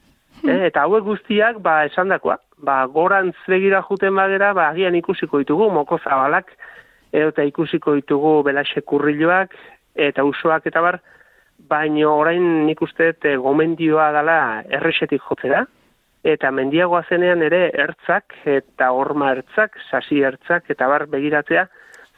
Hmm. 0.42 0.50
E, 0.50 0.68
eta 0.70 0.86
hauek 0.86 1.06
guztiak, 1.08 1.62
ba, 1.66 1.84
esandakoa, 1.90 2.38
ba, 2.64 2.80
gorantz 2.94 3.36
begira 3.48 3.82
juten 3.86 4.16
bagera, 4.16 4.54
ba, 4.58 4.70
agian 4.74 4.96
ikusiko 4.96 5.42
ditugu, 5.44 5.70
moko 5.74 6.00
zabalak, 6.04 6.52
eta 7.12 7.46
ikusiko 7.48 7.96
ditugu 7.98 8.42
belaxe 8.46 8.82
kurriloak, 8.82 9.56
eta 9.96 10.26
usoak, 10.28 10.68
eta 10.70 10.84
bar, 10.86 11.00
baino 11.70 12.14
orain 12.20 12.68
nik 12.68 12.82
uste 12.86 13.14
e, 13.24 13.36
gomendioa 13.42 14.12
dela 14.16 14.38
erresetik 14.70 15.24
jotzera, 15.26 15.66
eta 16.28 16.52
mendiagoa 16.52 17.04
zenean 17.10 17.42
ere 17.46 17.68
ertzak 17.74 18.36
eta 18.46 18.92
horma 18.92 19.32
ertzak, 19.36 19.78
sasi 19.90 20.22
ertzak 20.28 20.70
eta 20.74 20.88
bar 20.90 21.08
begiratzea, 21.12 21.68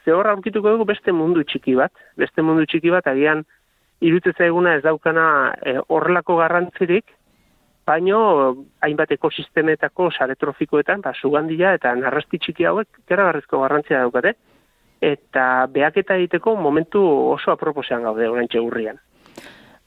ze 0.04 0.12
hor 0.12 0.28
aurkituko 0.30 0.74
dugu 0.74 0.86
beste 0.88 1.12
mundu 1.12 1.44
txiki 1.44 1.76
bat, 1.78 1.92
beste 2.16 2.42
mundu 2.42 2.66
txiki 2.66 2.90
bat 2.90 3.06
agian 3.06 3.44
irutzeza 4.00 4.46
eguna 4.46 4.76
ez 4.76 4.82
daukana 4.82 5.26
e, 5.62 5.76
horrelako 5.88 6.36
garrantzirik, 6.40 7.06
baino 7.90 8.20
hainbat 8.84 9.16
ekosistemetako 9.16 10.10
sare 10.14 10.36
trofikoetan, 10.38 11.02
ba, 11.02 11.12
sugandia 11.18 11.74
eta 11.78 11.92
narrasti 11.98 12.38
txiki 12.38 12.68
hauek 12.70 13.02
gara 13.10 13.28
garrizko 13.30 13.62
garrantzia 13.64 14.04
daukate, 14.04 14.36
eta 15.00 15.44
behaketa 15.74 16.18
egiteko 16.20 16.54
momentu 16.56 17.02
oso 17.34 17.54
aproposean 17.54 18.04
gaude 18.06 18.28
orantxe 18.30 18.62
urrian. 18.62 19.00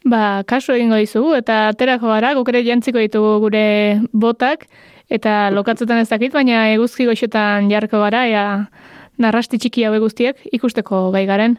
Ba, 0.04 0.44
kasu 0.50 0.74
egingo 0.76 0.98
dizugu, 1.00 1.32
eta 1.40 1.70
aterako 1.72 2.10
gara, 2.12 2.34
gukere 2.36 2.64
jantziko 2.66 3.00
ditugu 3.00 3.38
gure 3.46 3.68
botak, 4.12 4.66
eta 5.08 5.48
lokatzetan 5.56 6.02
ez 6.04 6.10
dakit, 6.10 6.34
baina 6.34 6.66
eguzki 6.74 7.08
goxetan 7.08 7.70
jarko 7.72 8.02
gara, 8.04 8.26
ea 8.28 8.48
narrasti 9.24 9.62
txiki 9.62 9.86
hau 9.88 9.94
guztiek 10.04 10.42
ikusteko 10.52 11.06
gai 11.16 11.24
garen. 11.30 11.56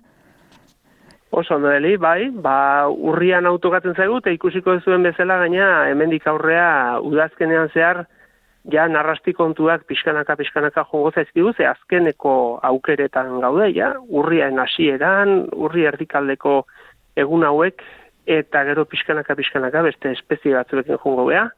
Oso 1.35 1.57
noeli, 1.59 1.97
bai, 1.99 2.29
ba, 2.31 2.87
urrian 2.87 3.49
autokatzen 3.51 3.97
zaigu, 3.99 4.21
eta 4.21 4.31
ikusiko 4.31 4.77
zuen 4.85 5.03
bezala 5.03 5.41
gaina, 5.41 5.89
hemendik 5.91 6.29
aurrea 6.31 7.01
udazkenean 7.03 7.73
zehar, 7.75 8.05
ja 8.71 8.85
narrasti 8.89 9.35
kontuak 9.35 9.83
pixkanaka 9.91 10.37
pixkanaka 10.39 10.85
jongo 10.93 11.11
zaizkigu, 11.11 11.53
ze 11.57 11.67
azkeneko 11.67 12.61
aukeretan 12.71 13.41
gaude, 13.43 13.73
ja, 13.75 13.91
urrian 14.09 14.63
hasieran, 14.63 15.35
urri 15.67 15.89
erdikaldeko 15.91 16.55
egun 17.19 17.43
hauek, 17.51 17.83
eta 18.31 18.63
gero 18.71 18.87
pixkanaka 18.87 19.35
pixkanaka 19.35 19.83
beste 19.89 20.15
espezie 20.15 20.55
batzuekin 20.55 21.03
jongo 21.03 21.27
bea, 21.33 21.49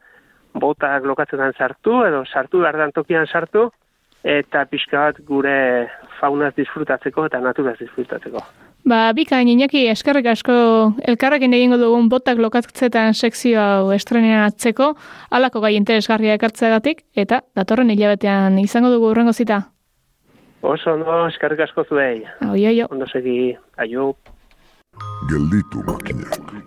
botak 0.57 1.05
lokatzetan 1.05 1.53
sartu, 1.53 2.01
edo 2.09 2.25
sartu 2.25 2.65
gardan 2.65 2.97
tokian 2.97 3.29
sartu, 3.29 3.69
eta 4.25 4.65
pixka 4.73 5.05
bat 5.05 5.21
gure 5.29 5.59
faunaz 6.21 6.53
disfrutatzeko 6.57 7.27
eta 7.29 7.41
naturaz 7.41 7.77
disfrutatzeko. 7.81 8.43
Ba, 8.87 9.13
bika, 9.13 9.41
Iñaki, 9.43 9.89
eskerrik 9.91 10.29
asko 10.31 10.55
elkarrekin 11.11 11.55
egingo 11.57 11.79
dugun 11.81 12.09
botak 12.09 12.39
lokatzetan 12.39 13.15
sekzio 13.15 13.59
hau 13.61 13.91
estrenean 13.97 14.45
atzeko, 14.47 14.93
alako 15.31 15.65
gai 15.65 15.75
interesgarria 15.75 16.37
ekartzeagatik, 16.39 17.03
eta 17.17 17.43
datorren 17.59 17.91
hilabetean 17.91 18.61
izango 18.63 18.93
dugu 18.95 19.11
urrengo 19.11 19.33
zita. 19.33 19.65
Oso, 20.63 20.97
no, 20.97 21.27
eskerrik 21.27 21.67
asko 21.67 21.85
zuei. 21.85 22.23
Aio, 22.41 22.69
aio. 22.71 22.87
Ondo 22.91 23.07
segi, 23.11 23.57
aio. 23.83 24.15
Gelditu 25.31 25.83
makinak. 25.87 26.66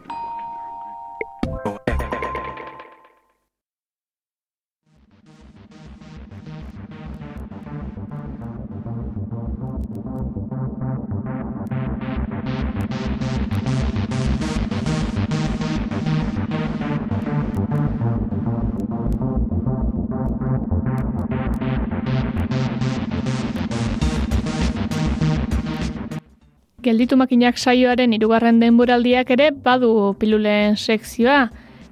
Gelditu 26.84 27.17
makinak 27.19 27.57
saioaren 27.57 28.13
irugarren 28.15 28.59
denboraldiak 28.61 29.30
ere 29.36 29.49
badu 29.51 30.13
pilulen 30.19 30.77
sekzioa 30.77 31.49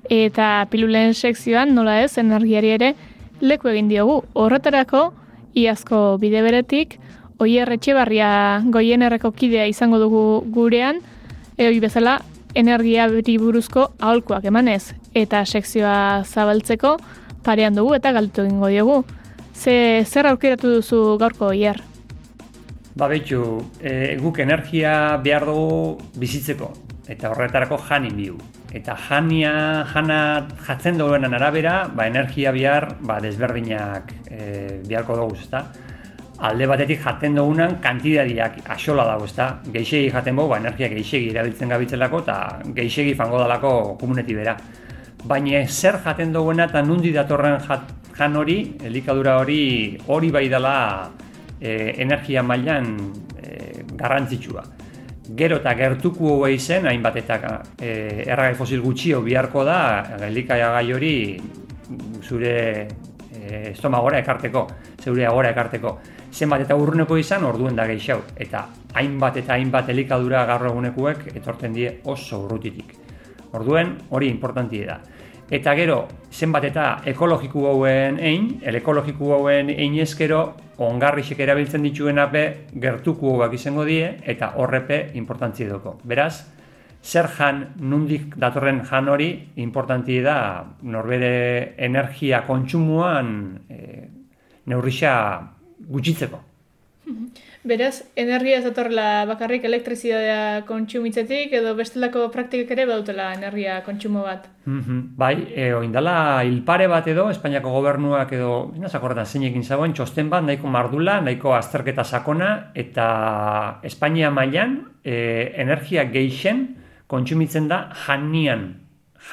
eta 0.10 0.68
pilulen 0.72 1.14
sekzioan 1.14 1.74
nola 1.76 2.00
ez 2.04 2.18
energiari 2.18 2.72
ere 2.78 2.94
leku 3.42 3.68
egin 3.68 3.90
diogu. 3.92 4.22
Horretarako 4.34 5.12
iazko 5.56 6.18
bide 6.22 6.42
beretik 6.42 6.98
Oier 7.40 7.70
Etxebarria 7.70 8.64
goien 8.74 9.04
erreko 9.06 9.30
kidea 9.32 9.68
izango 9.70 10.00
dugu 10.02 10.24
gurean, 10.56 11.04
eoi 11.58 11.80
bezala 11.80 12.18
energia 12.56 13.08
buruzko 13.10 13.92
aholkuak 14.00 14.46
emanez 14.46 14.94
eta 15.14 15.46
sekzioa 15.46 16.24
zabaltzeko 16.24 16.98
parean 17.44 17.76
dugu 17.76 17.94
eta 17.94 18.12
galtu 18.12 18.42
egingo 18.42 18.68
diogu. 18.68 19.04
Ze, 19.54 20.04
zer 20.06 20.28
aukeratu 20.28 20.76
duzu 20.78 21.18
gaurko 21.18 21.48
Oier? 21.48 21.82
Ba 22.98 23.06
betxu, 23.06 23.62
e, 23.78 24.18
guk 24.18 24.40
energia 24.42 24.92
behar 25.22 25.44
dugu 25.46 26.00
bizitzeko, 26.18 26.72
eta 27.06 27.30
horretarako 27.30 27.78
jani 27.78 28.10
biu. 28.10 28.38
Eta 28.74 28.96
jania, 28.98 29.52
jana 29.92 30.48
jatzen 30.66 30.98
duenan 30.98 31.36
arabera, 31.38 31.76
ba, 31.94 32.08
energia 32.10 32.50
bihar 32.56 32.88
ba, 33.06 33.20
desberdinak 33.22 34.16
e, 34.32 34.82
biharko 34.88 35.18
dugu, 35.20 35.38
ezta? 35.38 35.62
Alde 36.50 36.66
batetik 36.70 37.04
jaten 37.04 37.38
dugunan 37.38 37.78
kantidadiak 37.84 38.64
asola 38.74 39.06
dago, 39.12 39.30
ezta? 39.30 39.52
Geixegi 39.78 40.10
jaten 40.16 40.34
dugu, 40.42 40.56
ba, 40.56 40.58
energia 40.58 40.90
geixegi 40.90 41.30
erabiltzen 41.36 41.70
gabitzelako, 41.76 42.24
eta 42.26 42.40
geixegi 42.82 43.14
fango 43.14 43.44
dalako 43.44 43.76
komuneti 44.02 44.40
bera. 44.42 44.58
Baina 45.30 45.62
zer 45.68 46.02
jaten 46.02 46.34
duguena 46.34 46.66
eta 46.66 46.82
nundi 46.82 47.14
datorren 47.14 47.62
jan 48.18 48.42
hori, 48.42 48.60
elikadura 48.90 49.38
hori, 49.44 49.62
hori 50.08 50.34
bai 50.34 50.48
dela 50.50 50.76
e, 51.60 51.96
energia 52.04 52.44
mailan 52.44 52.92
e, 53.42 53.84
garrantzitsua. 53.96 54.64
Gero 55.38 55.58
eta 55.60 55.74
gertuko 55.76 56.38
hori 56.46 56.60
zen, 56.60 56.88
hainbat 56.88 57.18
eta 57.20 57.40
e, 57.80 58.24
erragai 58.26 58.56
fosil 58.56 58.82
gutxio 58.82 59.22
biharko 59.26 59.66
da, 59.68 59.80
gelikaia 60.22 60.72
gai 60.78 60.94
hori 60.94 61.16
zure 62.24 62.56
e, 63.34 63.72
estomagora 63.72 64.22
ekarteko, 64.24 64.68
zeure 65.04 65.26
agora 65.26 65.52
ekarteko. 65.52 65.98
Zenbat 66.32 66.66
eta 66.66 66.76
urruneko 66.78 67.18
izan, 67.18 67.46
orduen 67.48 67.76
da 67.76 67.88
gehiago. 67.90 68.24
Eta 68.36 68.68
hainbat 69.00 69.40
eta 69.42 69.56
hainbat 69.56 69.90
elikadura 69.90 70.46
gaur 70.46 70.68
egunekuek 70.72 71.30
etorten 71.36 71.74
die 71.74 71.98
oso 72.06 72.44
urrutitik. 72.46 72.94
Orduen, 73.58 73.96
hori 74.12 74.30
importantia 74.30 74.86
da. 74.92 75.17
Eta 75.48 75.72
gero, 75.80 76.02
zenbat 76.28 76.66
eta 76.68 76.86
ekologiku 77.08 77.62
hauen 77.70 78.18
ein, 78.20 78.50
el 78.68 78.76
ekologiku 78.76 79.32
hauen 79.32 79.70
ein 79.72 79.94
eskero, 80.04 80.42
ongarrixek 80.84 81.40
erabiltzen 81.40 81.86
dituen 81.88 82.20
ape 82.20 82.44
gertuko 82.76 83.32
hauak 83.38 83.56
izango 83.56 83.86
die, 83.88 84.10
eta 84.28 84.52
horrepe 84.60 85.00
importantzi 85.16 85.64
edoko. 85.64 85.96
Beraz, 86.04 86.44
zer 87.02 87.30
jan 87.38 87.64
nundik 87.80 88.36
datorren 88.36 88.84
jan 88.90 89.08
hori 89.08 89.30
importanti 89.64 90.20
da 90.22 90.66
norbere 90.84 91.76
energia 91.78 92.44
kontsumuan 92.46 93.32
e, 93.70 93.80
neurrixa 94.68 95.14
gutxitzeko. 95.88 96.44
Beraz, 97.68 98.06
energia 98.16 98.62
ez 98.62 98.64
datorrela 98.64 99.26
bakarrik 99.28 99.66
elektrizidadea 99.68 100.62
kontsumitzetik 100.70 101.52
edo 101.58 101.74
bestelako 101.76 102.28
praktikak 102.32 102.70
ere 102.78 102.86
bautela 102.88 103.26
energia 103.36 103.82
kontsumo 103.84 104.24
bat. 104.24 104.46
Mm 104.64 105.02
Bai, 105.20 105.34
e, 105.52 105.66
oindala 105.76 106.44
hilpare 106.48 106.88
bat 106.88 107.10
edo, 107.12 107.26
Espainiako 107.34 107.74
gobernuak 107.74 108.32
edo, 108.38 108.52
ina 108.78 108.88
zakorretan 108.88 109.28
zeinekin 109.28 109.66
zagoen, 109.68 109.92
txosten 109.98 110.30
bat, 110.32 110.46
nahiko 110.48 110.72
mardula, 110.72 111.20
nahiko 111.26 111.52
azterketa 111.58 112.06
sakona, 112.08 112.52
eta 112.76 113.08
Espainia 113.84 114.32
mailan 114.32 114.78
e, 115.04 115.18
energia 115.60 116.06
geixen 116.14 116.68
kontsumitzen 117.12 117.68
da 117.68 117.90
janian. 118.06 118.70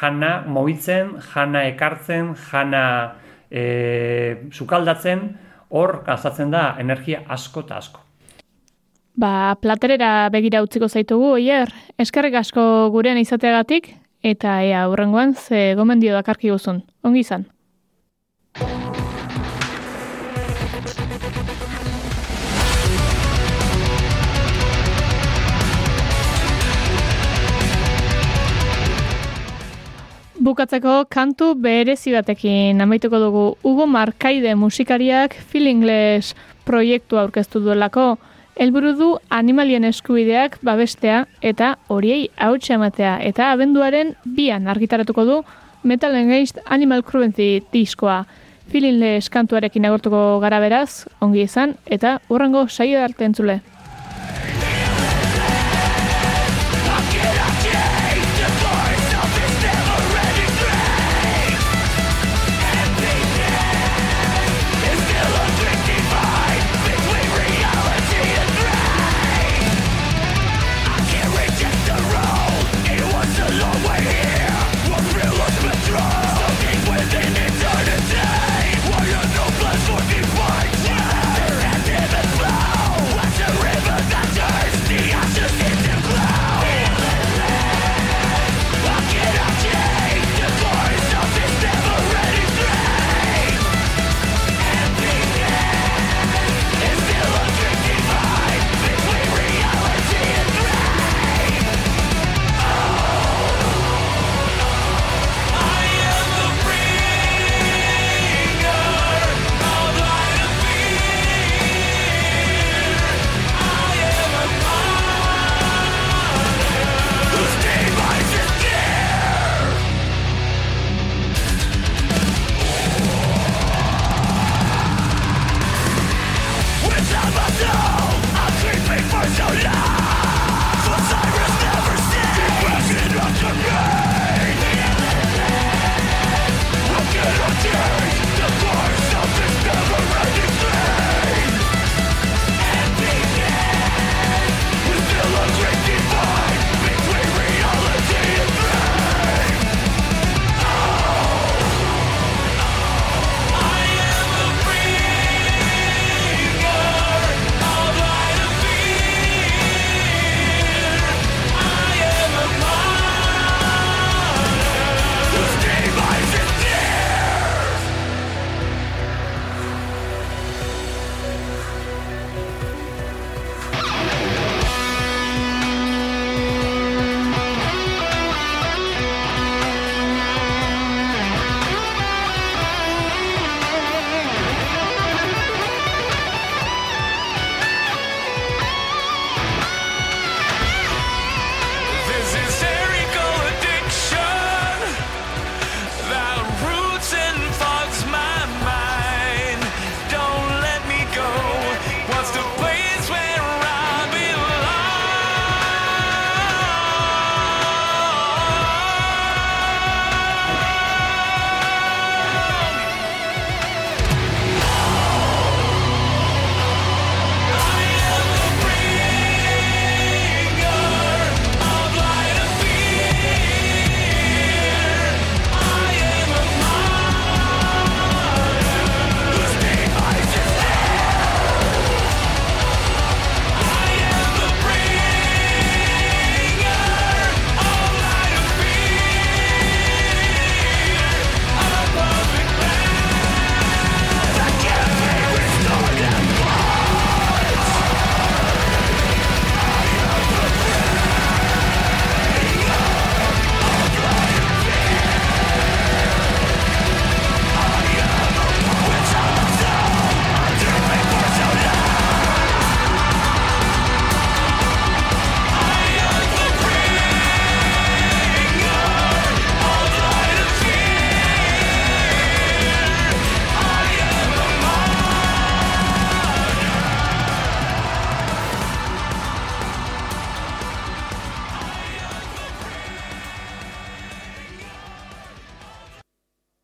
Jana 0.01 0.41
mobitzen, 0.51 1.21
jana 1.31 1.69
ekartzen, 1.69 2.33
jana 2.51 2.87
e, 3.47 4.49
sukaldatzen, 4.51 5.29
hor 5.71 6.01
gazatzen 6.07 6.51
da 6.51 6.73
energia 6.83 7.23
asko 7.29 7.63
eta 7.67 7.79
asko. 7.79 8.04
Ba, 9.15 9.55
platerera 9.63 10.29
begira 10.35 10.59
utziko 10.65 10.89
zaitugu, 10.91 11.37
oier, 11.37 11.71
eskerrik 12.03 12.35
asko 12.35 12.91
gurean 12.91 13.21
izateagatik, 13.21 13.93
eta 14.27 14.57
ea, 14.67 14.89
urrengoan, 14.91 15.37
ze 15.39 15.75
gomendio 15.79 16.17
dakarki 16.17 16.51
guzun. 16.51 16.83
Ongi 17.07 17.23
izan. 17.23 17.47
Bukatzeko 30.45 31.05
kantu 31.09 31.55
berezi 31.55 32.11
batekin 32.13 32.83
amaituko 32.83 33.23
dugu 33.23 33.45
Hugo 33.63 33.87
Markaide 33.87 34.59
musikariak 34.59 35.39
Feelingless 35.39 36.35
proiektu 36.67 37.17
aurkeztu 37.17 37.63
duelako 37.63 38.17
helburu 38.57 38.93
du 38.99 39.09
animalien 39.31 39.85
eskubideak 39.85 40.59
babestea 40.63 41.25
eta 41.43 41.75
horiei 41.89 42.29
hautsa 42.37 42.75
ematea 42.79 43.19
eta 43.23 43.51
abenduaren 43.53 44.15
bian 44.25 44.69
argitaratuko 44.69 45.25
du 45.25 45.43
Metal 45.83 46.15
Engaged 46.17 46.63
Animal 46.65 47.03
Cruelty 47.05 47.63
diskoa. 47.73 48.25
Feelingless 48.73 49.29
kantuarekin 49.29 49.85
agortuko 49.85 50.41
gara 50.41 50.59
beraz, 50.63 51.05
ongi 51.21 51.43
izan 51.45 51.75
eta 51.85 52.19
urrengo 52.33 52.65
saio 52.69 53.03
arte 53.05 53.27
entzule. 53.29 53.61